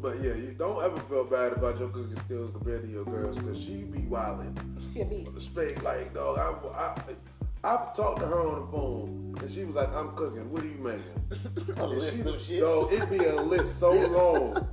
[0.01, 3.37] But yeah, you don't ever feel bad about your cooking skills compared to your girls,
[3.37, 4.57] cause she be wildin'.
[4.93, 5.29] She beast.
[5.39, 6.39] Straight like dog.
[6.39, 7.15] I, I,
[7.63, 10.49] I've talked to her on the phone, and she was like, "I'm cooking.
[10.51, 12.59] What are you making?" A And list she, of shit.
[12.61, 14.67] Dog, it be a list so long.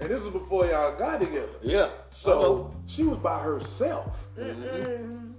[0.00, 1.48] And this was before y'all got together.
[1.62, 1.90] yeah.
[2.10, 4.16] So she was by herself.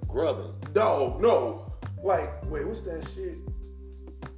[0.07, 0.53] Grubbing.
[0.73, 1.73] Dog, no.
[2.01, 3.37] Like, wait, what's that shit?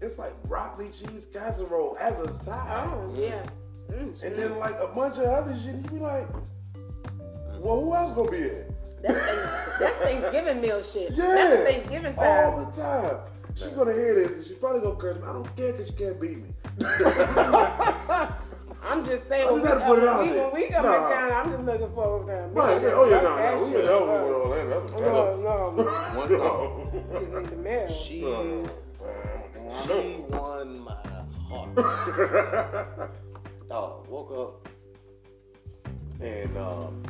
[0.01, 2.87] It's like broccoli cheese casserole as a side.
[2.91, 3.43] Oh, yeah.
[3.91, 5.75] Mm, And then like a bunch of other shit.
[5.75, 6.27] You be like,
[7.59, 8.66] well, who else gonna be there?
[9.07, 11.11] That's, that's Thanksgiving meal shit.
[11.11, 11.25] Yeah.
[11.35, 12.53] That's Thanksgiving time.
[12.53, 13.17] All the time.
[13.55, 15.23] She's gonna hear this and she's probably gonna curse me.
[15.23, 16.53] I don't care because you can't beat me.
[18.83, 20.49] I'm just saying, I when, just we, had to put it out we, there.
[20.49, 20.91] when we come Nah.
[20.91, 22.53] back down, I'm just looking forward to them.
[22.53, 24.65] Right, yeah, oh yeah, no, no, we shit, get over with all that.
[24.69, 25.83] That's No, no,
[26.19, 27.19] One no.
[27.19, 27.87] just need the mail.
[27.89, 28.19] She,
[29.87, 30.95] she won my
[31.49, 31.75] heart.
[33.69, 34.69] Dog, woke up
[36.21, 37.03] and um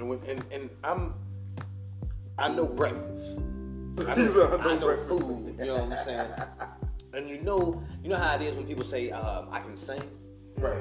[0.00, 1.14] and when and, and I'm
[2.38, 3.38] I know breakfast.
[4.06, 5.56] I He know, said, "I I know know breakfast." food.
[5.58, 6.30] You know what I'm saying?
[7.12, 10.02] And you know, you know how it is when people say um, I can sing,
[10.56, 10.78] Right.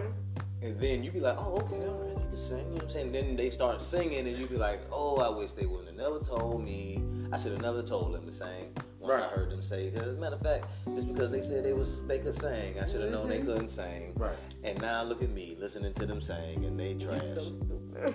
[0.61, 2.57] and then you be like, oh okay, all right, you can sing.
[2.59, 3.11] You know what I'm saying?
[3.11, 6.19] Then they start singing, and you be like, oh, I wish they wouldn't have never
[6.19, 7.03] told me.
[7.31, 8.73] I should have never told them to sing.
[8.99, 10.65] Once I heard them say, because as a matter of fact,
[10.95, 13.69] just because they said they was they could sing, I should have known they couldn't
[13.69, 14.13] sing.
[14.15, 14.35] Right.
[14.63, 17.23] And now look at me listening to them sing, and they trash.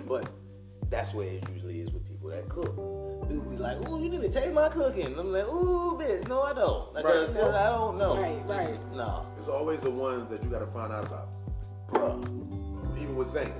[0.07, 0.29] But
[0.89, 2.75] that's where it usually is with people that cook.
[3.29, 6.27] People be like, "Ooh, you need to taste my cooking." And I'm like, "Ooh, bitch,
[6.27, 6.93] no, I don't.
[6.93, 7.13] Like, Right.
[7.25, 8.93] that's just- I don't know." Right, right.
[8.93, 11.27] No, It's always the ones that you gotta find out about.
[11.89, 12.97] bruh.
[13.01, 13.53] Even with singing.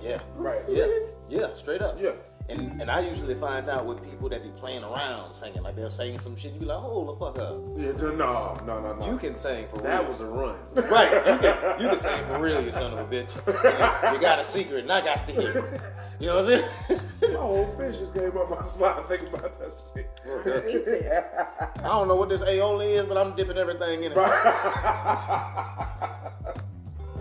[0.00, 0.20] Yeah.
[0.36, 0.62] Right.
[0.68, 0.86] Yeah.
[1.28, 1.52] Yeah.
[1.54, 1.98] Straight up.
[2.00, 2.12] Yeah.
[2.50, 5.88] And and I usually find out with people that be playing around singing, like they're
[5.90, 6.54] saying some shit.
[6.54, 9.06] You be like, "Hold the fuck up." Yeah, no, no, no, no.
[9.06, 10.10] You can sing for that real.
[10.10, 10.56] was a run.
[10.88, 13.34] Right, you can, you can sing for real, you son of a bitch.
[13.46, 15.58] You, you got a secret, and I got to hear.
[15.58, 15.80] it.
[16.20, 16.58] You know what I'm
[16.88, 17.00] saying?
[17.22, 20.10] My whole fish just came up my spine thinking about that shit.
[21.78, 24.14] I don't know what this aioli is, but I'm dipping everything in it.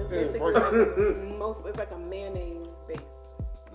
[0.10, 0.74] basically like
[1.38, 1.66] most.
[1.66, 3.00] It's like a mayonnaise base.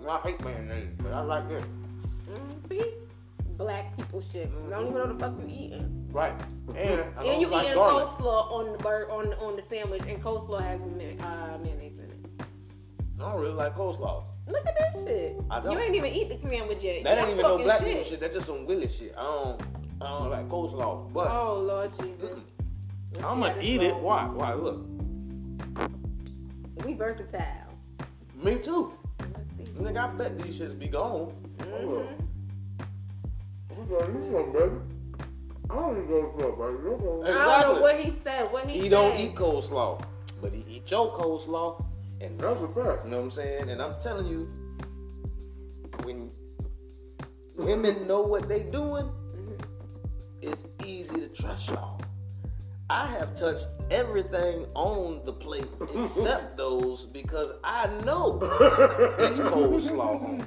[0.08, 1.64] I hate mayonnaise, but I like this.
[2.28, 2.94] Mm, see,
[3.58, 4.50] black people shit.
[4.66, 6.08] I don't even know the fuck you eating.
[6.10, 6.32] Right.
[6.76, 8.06] And, And you like eating garlic.
[8.08, 12.10] coleslaw on the bur- on on the sandwich, and coleslaw has may- uh, mayonnaise in
[12.10, 12.46] it.
[13.20, 14.24] I don't really like coleslaw.
[14.47, 15.36] Look at this shit.
[15.51, 15.73] I don't.
[15.73, 17.05] You ain't even eat the sandwich yet.
[17.05, 18.20] That Y'all ain't even no talking black people shit.
[18.20, 19.14] That's just some Willie shit.
[19.16, 19.62] I don't.
[20.01, 21.12] I don't like coleslaw.
[21.12, 22.39] But Oh Lord Jesus.
[23.19, 23.94] I'm gonna eat it.
[23.97, 24.24] Why?
[24.27, 24.55] Why?
[24.55, 24.85] Look.
[26.85, 27.69] We versatile.
[28.43, 28.94] Me too.
[29.78, 31.32] Nigga, I bet these shits be gone.
[31.59, 32.32] Mm-hmm.
[35.70, 36.56] I don't even go to
[37.23, 37.32] baby.
[37.32, 38.52] I don't know what he said.
[38.52, 38.90] What he, He said.
[38.90, 40.02] don't eat coleslaw,
[40.40, 41.85] but he eat your coleslaw.
[42.22, 43.04] And that's a fact.
[43.04, 43.68] You know what I'm saying?
[43.68, 44.48] And I'm telling you,
[46.04, 46.30] when
[47.56, 49.10] women know what they doing,
[50.40, 52.00] it's easy to trust y'all.
[52.88, 58.38] I have touched everything on the plate except those because I know
[59.18, 60.46] it's coleslaw.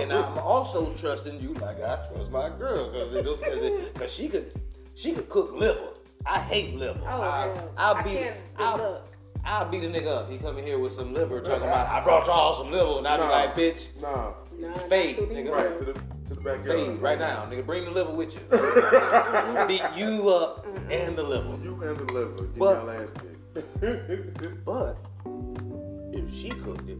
[0.00, 3.60] and I'm also trusting you like I trust my girl because because
[3.92, 4.52] because she could
[4.94, 5.90] she could cook liver.
[6.24, 7.00] I hate liver.
[7.04, 7.62] Oh, I, yeah.
[7.76, 9.17] I'll I be can't I'll, look.
[9.44, 10.30] I'll beat a nigga up.
[10.30, 13.06] He come in here with some liver talking about I brought y'all some liver and
[13.08, 13.30] I be Nah.
[13.30, 14.32] like bitch Nah.
[14.88, 16.66] fade nigga Right, to the, to the backyard.
[16.66, 18.40] fade right now nigga bring the liver with you
[19.66, 22.36] beat you up and the liver You and the liver.
[22.36, 24.64] Give But- me your ass kicked.
[24.64, 24.96] but
[26.12, 26.98] if she cooked it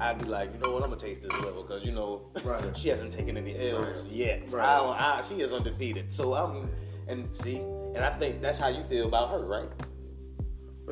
[0.00, 0.82] I'd be like, you know what?
[0.82, 2.22] I'm gonna taste this liver because you know
[2.76, 4.50] she hasn't taken any L's yet.
[4.50, 4.64] Right.
[4.66, 6.12] I I, she is undefeated.
[6.12, 6.68] So I'm,
[7.06, 7.58] and see,
[7.94, 9.68] and I think that's how you feel about her, right?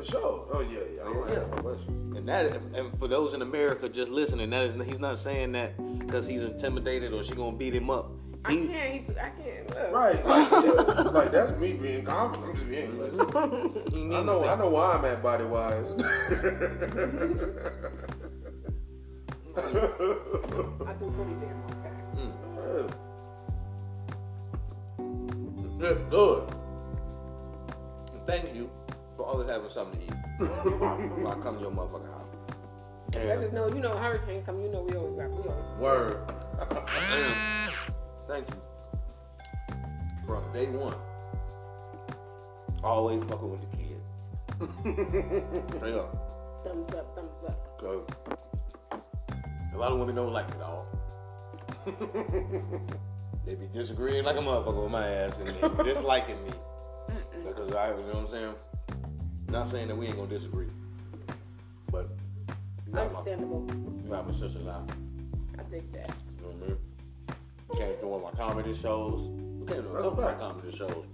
[0.01, 0.47] For sure.
[0.51, 1.03] Oh yeah, yeah.
[1.03, 2.17] I'm Yeah.
[2.17, 5.77] And that, and for those in America just listening, that is, he's not saying that
[5.99, 8.11] because he's intimidated or she gonna beat him up.
[8.43, 8.69] I can't.
[8.71, 9.69] He, I can't.
[9.69, 9.91] Look.
[9.91, 10.25] Right.
[10.91, 12.49] Like, like that's me being confident.
[12.49, 13.21] I'm just being listen.
[13.21, 15.93] I know I know where I'm at body wise.
[19.57, 21.93] I do pretty damn okay.
[25.77, 26.49] Good, good.
[28.13, 28.69] And Thank you
[29.21, 30.13] for always having something to eat.
[30.39, 32.27] when I come to your motherfucking house.
[33.13, 34.61] I And just know, you know, hurricane come.
[34.61, 35.29] You know, we always got.
[35.29, 35.79] We always.
[35.79, 36.31] Word.
[38.27, 38.61] Thank you.
[40.25, 40.95] From day one.
[42.83, 44.01] Always fucking with the kid.
[45.77, 46.63] Straight up.
[46.65, 47.15] Thumbs up.
[47.15, 47.81] Thumbs up.
[47.81, 48.05] Go.
[49.73, 50.87] A lot of women don't like it all.
[53.45, 56.51] they be disagreeing like a motherfucker with my ass and, and disliking me.
[57.45, 58.53] Because I, you know what I'm saying?
[59.51, 60.67] Not saying that we ain't gonna disagree.
[61.91, 62.07] But
[62.87, 63.67] you got my, Understandable.
[63.69, 64.85] you got my sister now.
[65.59, 66.09] I dig that.
[66.39, 66.77] You know what I mean?
[67.75, 69.21] Came to one of my comedy shows.
[69.59, 71.05] We came to a couple of my comedy shows.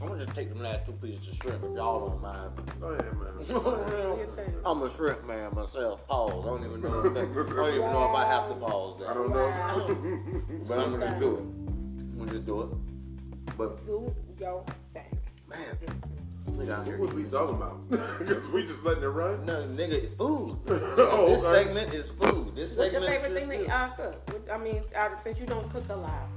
[0.00, 2.50] I'm gonna just take them last two pieces of shrimp if y'all don't mind.
[2.80, 4.54] Go ahead, man.
[4.64, 6.04] I'm a shrimp man myself.
[6.08, 6.44] Pause.
[6.44, 8.98] I don't even know if that, I don't even know if I have to pause
[8.98, 9.10] that.
[9.10, 10.66] I don't know.
[10.66, 11.40] But I'm gonna just do it.
[11.40, 13.56] I'm gonna just do it.
[13.56, 15.18] But Do your thing.
[15.48, 16.20] man, mm-hmm.
[16.48, 16.98] Nigga out here.
[16.98, 17.78] What we talking about?
[18.18, 19.44] Because we just letting it run.
[19.46, 20.58] No, nigga, it's food.
[20.68, 21.64] Oh, this okay.
[21.64, 22.54] segment is food.
[22.54, 24.30] This What's your segment favorite is thing to uh, cook?
[24.32, 26.28] What- I mean, out since you don't cook a lot.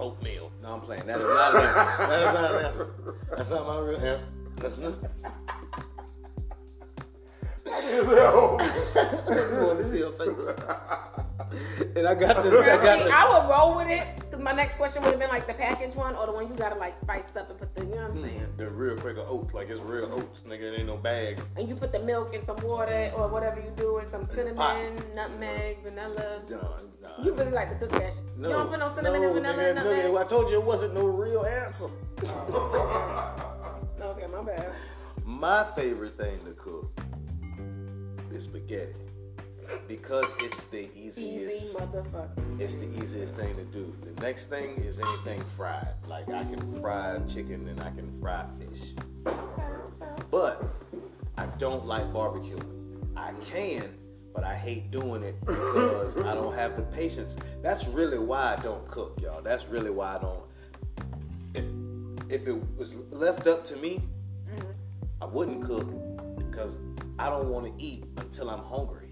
[0.00, 0.50] oatmeal.
[0.62, 1.06] No, I'm playing.
[1.06, 2.06] That is not an answer.
[2.06, 2.86] That is not an answer.
[3.36, 4.26] That's not my real answer.
[4.56, 4.94] That's not.
[7.66, 10.46] I want to see her face.
[11.96, 12.54] And I got this.
[12.54, 13.12] I got See, this.
[13.12, 14.06] I would roll with it.
[14.30, 16.54] Cause my next question would have been like the packaged one or the one you
[16.54, 18.46] gotta like spice up and put the, you know what I'm hmm, saying?
[18.56, 20.72] The real Quaker oats, like it's real oats, nigga.
[20.72, 21.40] It ain't no bag.
[21.56, 24.56] And you put the milk and some water or whatever you do and some cinnamon,
[24.96, 25.14] pot.
[25.14, 26.42] nutmeg, vanilla.
[26.48, 26.58] Nah,
[27.02, 27.24] nah.
[27.24, 28.22] You really like to cook that shit.
[28.36, 30.04] No, you don't put no cinnamon no, and vanilla nigga, and nutmeg?
[30.06, 31.90] nigga, I told you it wasn't no real answer.
[34.02, 34.72] Okay, my bad.
[35.24, 36.98] My favorite thing to cook
[38.32, 39.09] is spaghetti
[39.88, 41.64] because it's the easiest.
[41.64, 42.60] Easy motherfucker.
[42.60, 43.94] It's the easiest thing to do.
[44.02, 45.94] The next thing is anything fried.
[46.08, 49.34] Like I can fry chicken and I can fry fish.
[50.30, 50.62] But
[51.36, 53.16] I don't like barbecuing.
[53.16, 53.94] I can,
[54.34, 57.36] but I hate doing it because I don't have the patience.
[57.62, 59.42] That's really why I don't cook, y'all.
[59.42, 60.42] That's really why I don't.
[61.54, 61.64] If
[62.30, 64.02] if it was left up to me,
[64.48, 64.70] mm-hmm.
[65.20, 65.88] I wouldn't cook
[66.38, 66.78] because
[67.18, 69.09] I don't want to eat until I'm hungry.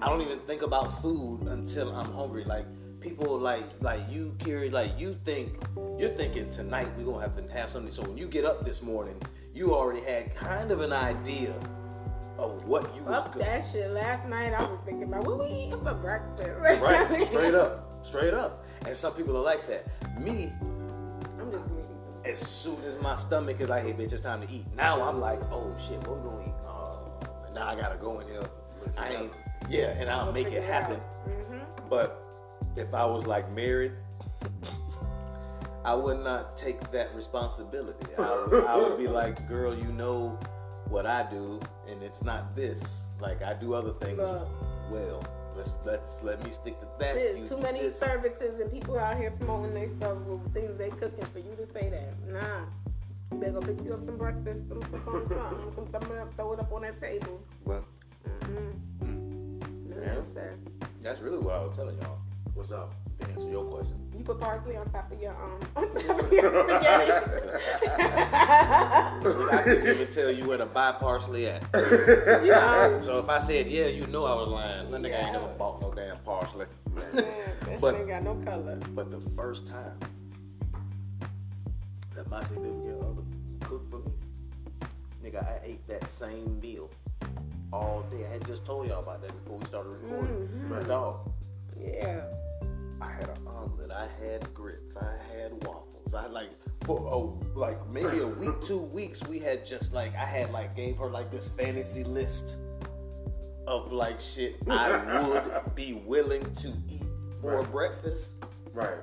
[0.00, 2.44] I don't even think about food until I'm hungry.
[2.44, 2.66] Like
[3.00, 5.58] people like like you, Kira, like you think
[5.98, 7.90] you're thinking tonight we're gonna have to have something.
[7.90, 9.20] So when you get up this morning,
[9.54, 11.54] you already had kind of an idea
[12.38, 13.90] of what you was Fuck that shit.
[13.90, 16.50] Last night I was thinking about what we eating for breakfast.
[16.58, 18.64] right, straight up, straight up.
[18.86, 19.86] And some people are like that.
[20.20, 20.52] Me,
[21.38, 21.88] I'm just greedy.
[22.24, 24.66] as soon as my stomach is like, hey bitch, it's time to eat.
[24.74, 26.54] Now I'm like, oh shit, what we gonna eat?
[26.66, 27.12] Oh,
[27.54, 28.42] now I gotta go in here.
[28.98, 29.32] I ain't,
[29.68, 31.00] yeah, and I'll make it happen.
[31.28, 31.88] Mm-hmm.
[31.88, 32.22] But
[32.76, 33.92] if I was like married,
[35.84, 38.06] I would not take that responsibility.
[38.18, 40.38] I would, I would be like, girl, you know
[40.88, 42.80] what I do, and it's not this.
[43.20, 44.48] Like I do other things Look.
[44.90, 45.24] well.
[45.56, 47.14] Let's let's let me stick to that.
[47.14, 47.96] There's too many this.
[47.96, 51.72] services and people out here promoting their stuff with things they cooking for you to
[51.72, 52.12] say that.
[52.28, 52.64] Nah.
[53.30, 55.38] You better go pick you up some breakfast, some, some something,
[55.76, 57.40] some, throw it up- throw it up on that table.
[57.64, 57.84] Well,
[58.26, 59.13] Mm-hmm.
[59.94, 60.22] No, Yeah.
[60.22, 60.54] sir.
[61.02, 62.18] that's really what I was telling y'all.
[62.54, 62.94] What's up?
[63.20, 63.94] To answer your question.
[64.16, 66.50] You put parsley on top of your um on top of your
[66.80, 67.10] spaghetti.
[67.96, 71.62] I couldn't even tell you where to buy parsley at.
[72.44, 73.00] Yeah.
[73.00, 74.90] So if I said yeah, you know I was lying.
[74.90, 76.66] That nigga ain't never bought no damn parsley.
[76.94, 77.14] that
[77.66, 78.76] shit But- ain't got no color.
[78.94, 79.98] But the first time
[82.14, 83.22] that my significant other
[83.68, 84.12] cooked for me,
[85.24, 86.88] nigga, I ate that same meal
[87.72, 88.24] all day.
[88.26, 90.48] I had just told y'all about that before we started recording.
[90.68, 90.86] Mhm.
[90.86, 91.30] Dog,
[91.78, 92.24] Yeah.
[93.00, 96.14] I had an omelet, I had grits, I had waffles.
[96.14, 96.50] I like
[96.84, 100.76] for oh like maybe a week, two weeks, we had just like I had like
[100.76, 102.56] gave her like this fantasy list
[103.66, 105.42] of like shit I would
[105.74, 107.02] be willing to eat
[107.40, 107.72] for Right.
[107.72, 108.28] breakfast.
[108.72, 108.98] Right.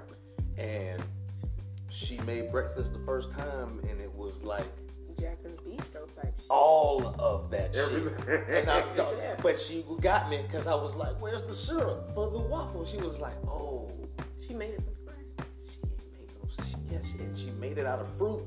[0.57, 1.03] And
[1.89, 4.67] she made breakfast the first time and it was like
[5.19, 5.70] Jackson's Bistro
[6.21, 6.45] type shit.
[6.49, 8.13] all of that Everything.
[8.25, 8.49] shit.
[8.49, 9.35] And I thought, Yeah.
[9.41, 12.97] but she got me because I was like, "Where's the syrup for the waffle?" She
[12.97, 13.91] was like, "Oh,
[14.47, 15.47] She made it from scratch.
[15.65, 18.43] she ain't make no she, yeah, she, and she made it out of fruit.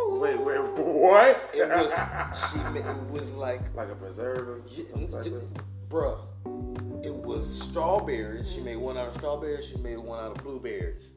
[0.00, 1.50] Wait, wait, what?
[1.54, 1.92] It was
[2.50, 2.58] she.
[2.58, 5.62] ma- It was like, like a preservative, Yeah, something like d- that.
[5.90, 6.18] bruh.
[7.04, 8.50] It was strawberries.
[8.50, 9.66] She made one out of strawberries.
[9.66, 11.12] She made one out of blueberries.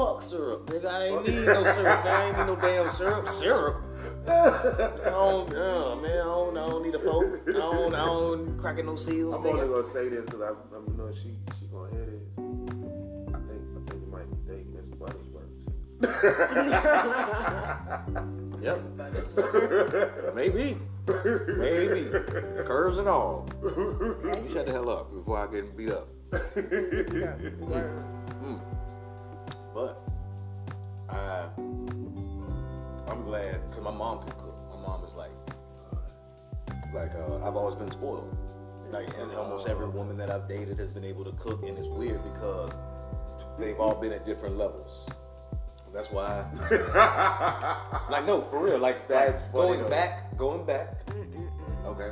[0.00, 0.86] Man, fuck syrup, nigga.
[0.86, 2.04] I ain't need no syrup.
[2.04, 3.28] I ain't need no damn syrup.
[3.28, 3.76] Syrup.
[4.26, 7.42] So I don't, uh, man, I don't, I don't need a fork.
[7.48, 9.34] I don't, I don't cracking no seals.
[9.34, 12.22] I'm only gonna say this because I, I know she she gonna hear this.
[12.38, 15.52] I think I think you might be dating Miss Buttersworth.
[18.62, 18.78] Yep.
[20.34, 20.76] Maybe.
[21.06, 22.10] Maybe.
[22.66, 23.48] Curves and all.
[23.62, 26.08] You shut the hell up before I get beat up.
[28.42, 28.60] Mm.
[29.74, 30.00] But
[31.08, 31.48] I,
[33.08, 34.56] I'm glad because my mom can cook.
[34.70, 35.30] My mom is like,
[36.92, 38.36] like uh, I've always been spoiled.
[38.90, 41.88] Like, and almost every woman that I've dated has been able to cook, and it's
[41.88, 42.72] weird because
[43.58, 45.08] they've all been at different levels.
[45.92, 46.44] That's why.
[48.10, 48.78] like no, for real.
[48.78, 49.52] Like That's that.
[49.52, 49.88] Going though.
[49.88, 51.00] back, going back.
[51.84, 52.10] Okay.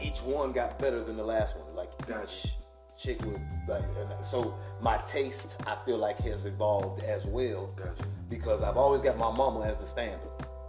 [0.00, 1.74] Each one got better than the last one.
[1.74, 2.54] Like each
[3.02, 3.82] chick would like.
[4.00, 8.06] And uh, so my taste, I feel like, has evolved as well Gotcha.
[8.28, 10.20] because I've always got my mama as the standard,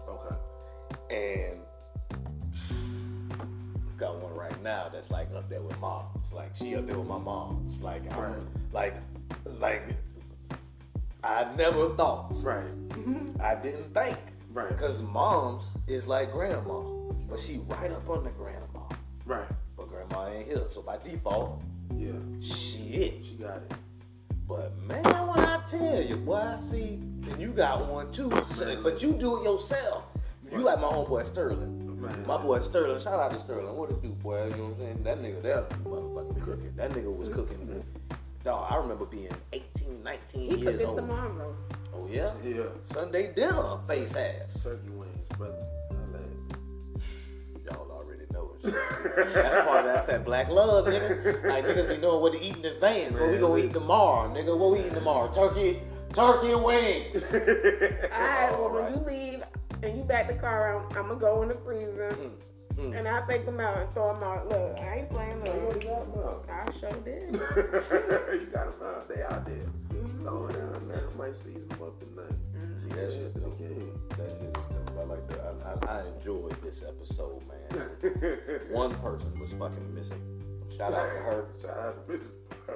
[0.07, 0.35] Okay.
[1.11, 1.59] and
[3.97, 6.31] got one right now that's like up there with mom's.
[6.31, 7.79] Like she up there with my mom's.
[7.81, 8.95] Like I'm, like
[9.59, 9.83] like
[11.23, 12.31] I never thought.
[12.43, 12.65] Right.
[13.39, 14.17] I didn't think.
[14.51, 14.69] Right.
[14.69, 16.81] Because mom's is like grandma,
[17.29, 18.87] but she right up on the grandma.
[19.25, 19.47] Right.
[19.77, 21.61] But grandma ain't here, so by default,
[21.95, 22.11] Yeah.
[22.41, 23.23] shit.
[23.25, 23.73] She got it.
[24.47, 26.95] But man, when I tell you, boy, I see,
[27.29, 30.05] and you got one too, so- but you do it yourself.
[30.51, 31.79] You like my homeboy Sterling.
[32.01, 32.25] Man.
[32.27, 33.75] My boy Sterling, shout out to Sterling.
[33.77, 34.43] What it do, boy?
[34.43, 35.03] You know what I'm saying?
[35.03, 36.73] That nigga there be motherfucking cooking.
[36.75, 37.83] That nigga was cooking.
[38.43, 40.97] Dog, I remember being 18, 19 He years cooked it old.
[40.97, 41.55] tomorrow.
[41.95, 42.33] Oh yeah?
[42.43, 42.63] Yeah.
[42.85, 44.61] Sunday dinner, face ass.
[44.61, 45.65] Turkey wings, brother.
[48.63, 51.43] That's part of that's that black love, nigga.
[51.45, 53.17] Like niggas be knowing what to eat in advance.
[53.17, 54.57] What we gonna eat tomorrow, nigga?
[54.57, 55.31] What we eating tomorrow?
[55.33, 55.81] Turkey,
[56.13, 57.23] turkey and wings.
[57.33, 59.43] Alright, well when you leave
[59.81, 62.15] and you back the car out, I'm gonna go in the freezer
[62.77, 64.49] Mm, and I'll take them out and throw them out.
[64.49, 65.93] Look, I ain't playing You already no.
[65.93, 66.49] got them out.
[66.49, 67.33] I sure did.
[68.41, 69.07] you got them out.
[69.07, 69.65] They out there.
[70.23, 71.03] Throw it down there.
[71.15, 72.33] Might season them up tonight.
[72.81, 73.59] See that shit to the dope.
[74.17, 74.99] That shit is dope.
[74.99, 75.39] I like that.
[75.87, 77.89] I, I, I enjoyed this episode, man.
[78.71, 80.21] One person was fucking missing.
[80.77, 81.45] Shout out to her.
[81.61, 82.23] Shout out to Mrs.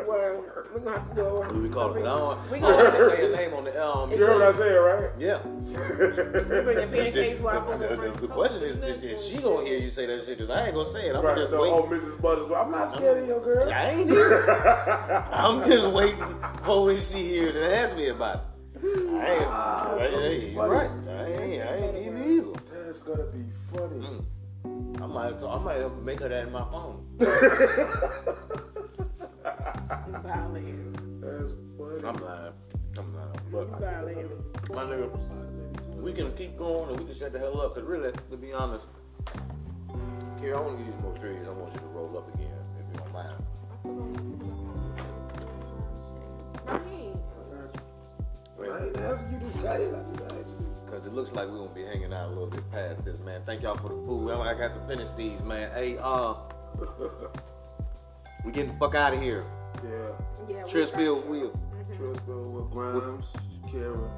[0.05, 0.43] Well,
[0.73, 1.34] we're gonna have to do it.
[1.34, 2.01] What do we call it?
[2.01, 4.11] I don't, We I gonna to say a name on the um.
[4.11, 5.09] You heard what I said, right?
[5.18, 5.39] Yeah.
[5.41, 7.77] bring The- waffle.
[7.77, 10.38] the, the, the question is, is, is she gonna hear you say that shit?
[10.39, 11.15] Cause I ain't gonna say it.
[11.15, 11.38] I'm Right.
[11.38, 11.77] just So, waiting.
[11.80, 12.19] oh, Mrs.
[12.22, 12.65] Buttersworth.
[12.65, 13.72] I'm not scared of your girl.
[13.72, 14.51] I ain't either.
[15.31, 18.41] I'm just waiting for when she hears and ask me about it.
[18.83, 19.99] I ain't.
[19.99, 20.89] Hey, hey, you're right.
[21.07, 21.63] I ain't.
[21.63, 22.29] I ain't either.
[22.29, 22.53] either.
[22.85, 23.43] That's gonna be
[23.73, 23.99] funny.
[24.05, 25.01] Mm.
[25.01, 25.43] I might.
[25.43, 27.05] I might make her that in my phone.
[30.23, 30.93] Violated.
[31.21, 32.03] That's funny.
[32.07, 32.53] I'm lying.
[32.97, 33.39] I'm lying.
[33.51, 34.31] But Violated.
[34.69, 35.09] my nigga,
[36.01, 37.75] we can keep going and we can shut the hell up.
[37.75, 38.85] Cause really, to be honest,
[40.39, 41.47] Here, I want to give you more trees.
[41.47, 42.46] I want you to roll up again,
[49.81, 50.31] asking you to cut.
[50.31, 50.85] I just asked.
[50.85, 53.19] Because it looks like we're going to be hanging out a little bit past this,
[53.19, 53.41] man.
[53.45, 54.31] Thank y'all for the food.
[54.31, 55.69] I I got to finish these, man.
[55.73, 56.35] Hey, uh,
[58.45, 59.43] we getting the fuck out of here.
[59.83, 59.91] Yeah.
[60.47, 60.63] Yeah.
[60.63, 61.59] we- Trill Spill Will.
[61.95, 63.25] Trill Spill with Grimes,
[63.67, 64.09] Kira,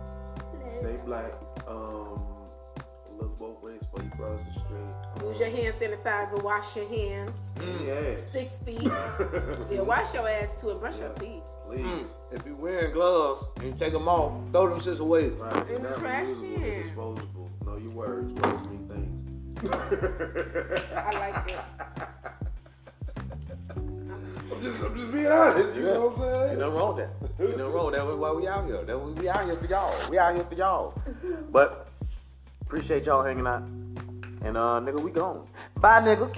[0.71, 1.31] Stay Black.
[1.67, 2.19] Um,
[3.19, 5.27] look both ways for you cross the street.
[5.27, 6.43] Use your hand sanitizer.
[6.43, 7.35] Wash your hands.
[7.59, 8.15] Yeah.
[8.31, 8.81] Six feet.
[9.71, 11.43] yeah, wash your ass too and brush your teeth.
[11.69, 11.83] Please.
[11.83, 12.07] Mm.
[12.31, 15.29] If you're wearing gloves and you take them off, throw them shits away.
[15.29, 15.69] Right.
[15.69, 16.81] In the trash can.
[16.81, 17.51] disposable.
[17.63, 18.33] Know your words.
[18.41, 19.69] Words mean things.
[19.71, 21.59] I like it.
[24.51, 25.75] I'm just, I'm just being honest.
[25.75, 26.49] You know what I'm saying?
[26.49, 27.43] Ain't nothing wrong with that.
[27.43, 28.05] Ain't nothing wrong with that.
[28.05, 28.83] That's why we out here.
[28.83, 30.09] That we, we out here for y'all.
[30.09, 30.93] We out here for y'all.
[31.51, 31.87] But
[32.61, 33.61] appreciate y'all hanging out.
[34.41, 35.47] And uh, nigga, we gone.
[35.79, 36.35] Bye, niggas.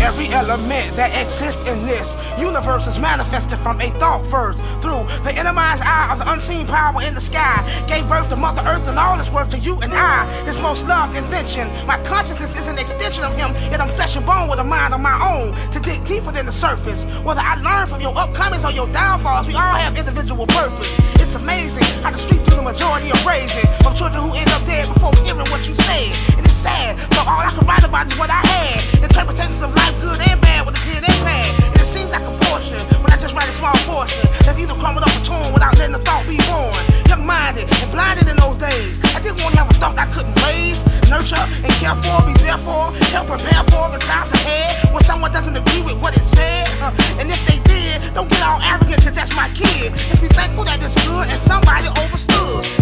[0.00, 5.32] Every element that exists in this universe is manifested from a thought first through the
[5.34, 7.62] innermost eye of the unseen power in the sky.
[7.86, 10.86] Gave birth to Mother Earth and all its worth to you and I, his most
[10.86, 11.68] loved invention.
[11.86, 14.94] My consciousness is an extension of him, yet I'm flesh and bone with a mind
[14.94, 17.04] of my own to dig deeper than the surface.
[17.24, 20.88] Whether I learn from your upcomings or your downfalls, we all have individual purpose.
[21.20, 24.64] It's amazing how the streets do the majority of raising of children who end up
[24.64, 26.98] dead before hearing what you said sad.
[27.14, 28.82] So all I can write about is what I had.
[28.98, 31.54] Interpretations of life, good and bad, with a clear impact.
[31.70, 34.74] And it seems like a portion when I just write a small portion that's either
[34.74, 36.74] crumbled up or torn without letting the thought be born.
[37.06, 38.98] Young minded and blinded in those days.
[39.14, 42.34] I didn't want to have a thought I couldn't raise, nurture, and care for, be
[42.42, 46.26] there for, help prepare for the times ahead when someone doesn't agree with what it
[46.26, 46.66] said.
[47.22, 49.94] And if they did, don't get all arrogant, cause that's my kid.
[49.94, 52.27] Just be thankful that it's good and somebody overstood.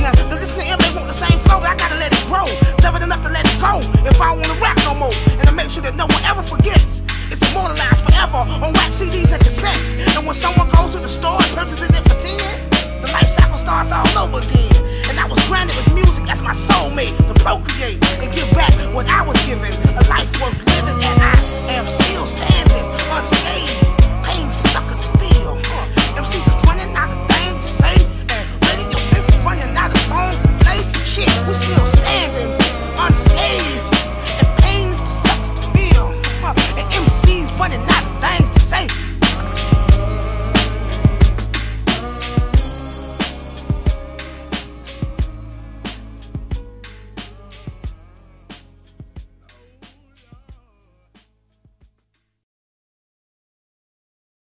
[0.03, 2.47] Now, the listening may want the same flow, but I gotta let it grow.
[2.83, 5.15] Never enough to let it go if I wanna rap no more.
[5.39, 9.33] And to make sure that no one ever forgets, it's immortalized forever on wax CDs
[9.33, 9.95] and cassettes.
[10.17, 13.57] And when someone goes to the store and purchases it for 10, the life cycle
[13.57, 14.73] starts all over again.
[15.09, 19.07] And I was grounded with music as my soulmate to procreate and give back what
[19.07, 19.73] I was given.
[19.97, 21.35] A life worth living, and I
[21.79, 23.66] am still standing unscathed.
[31.47, 31.96] we still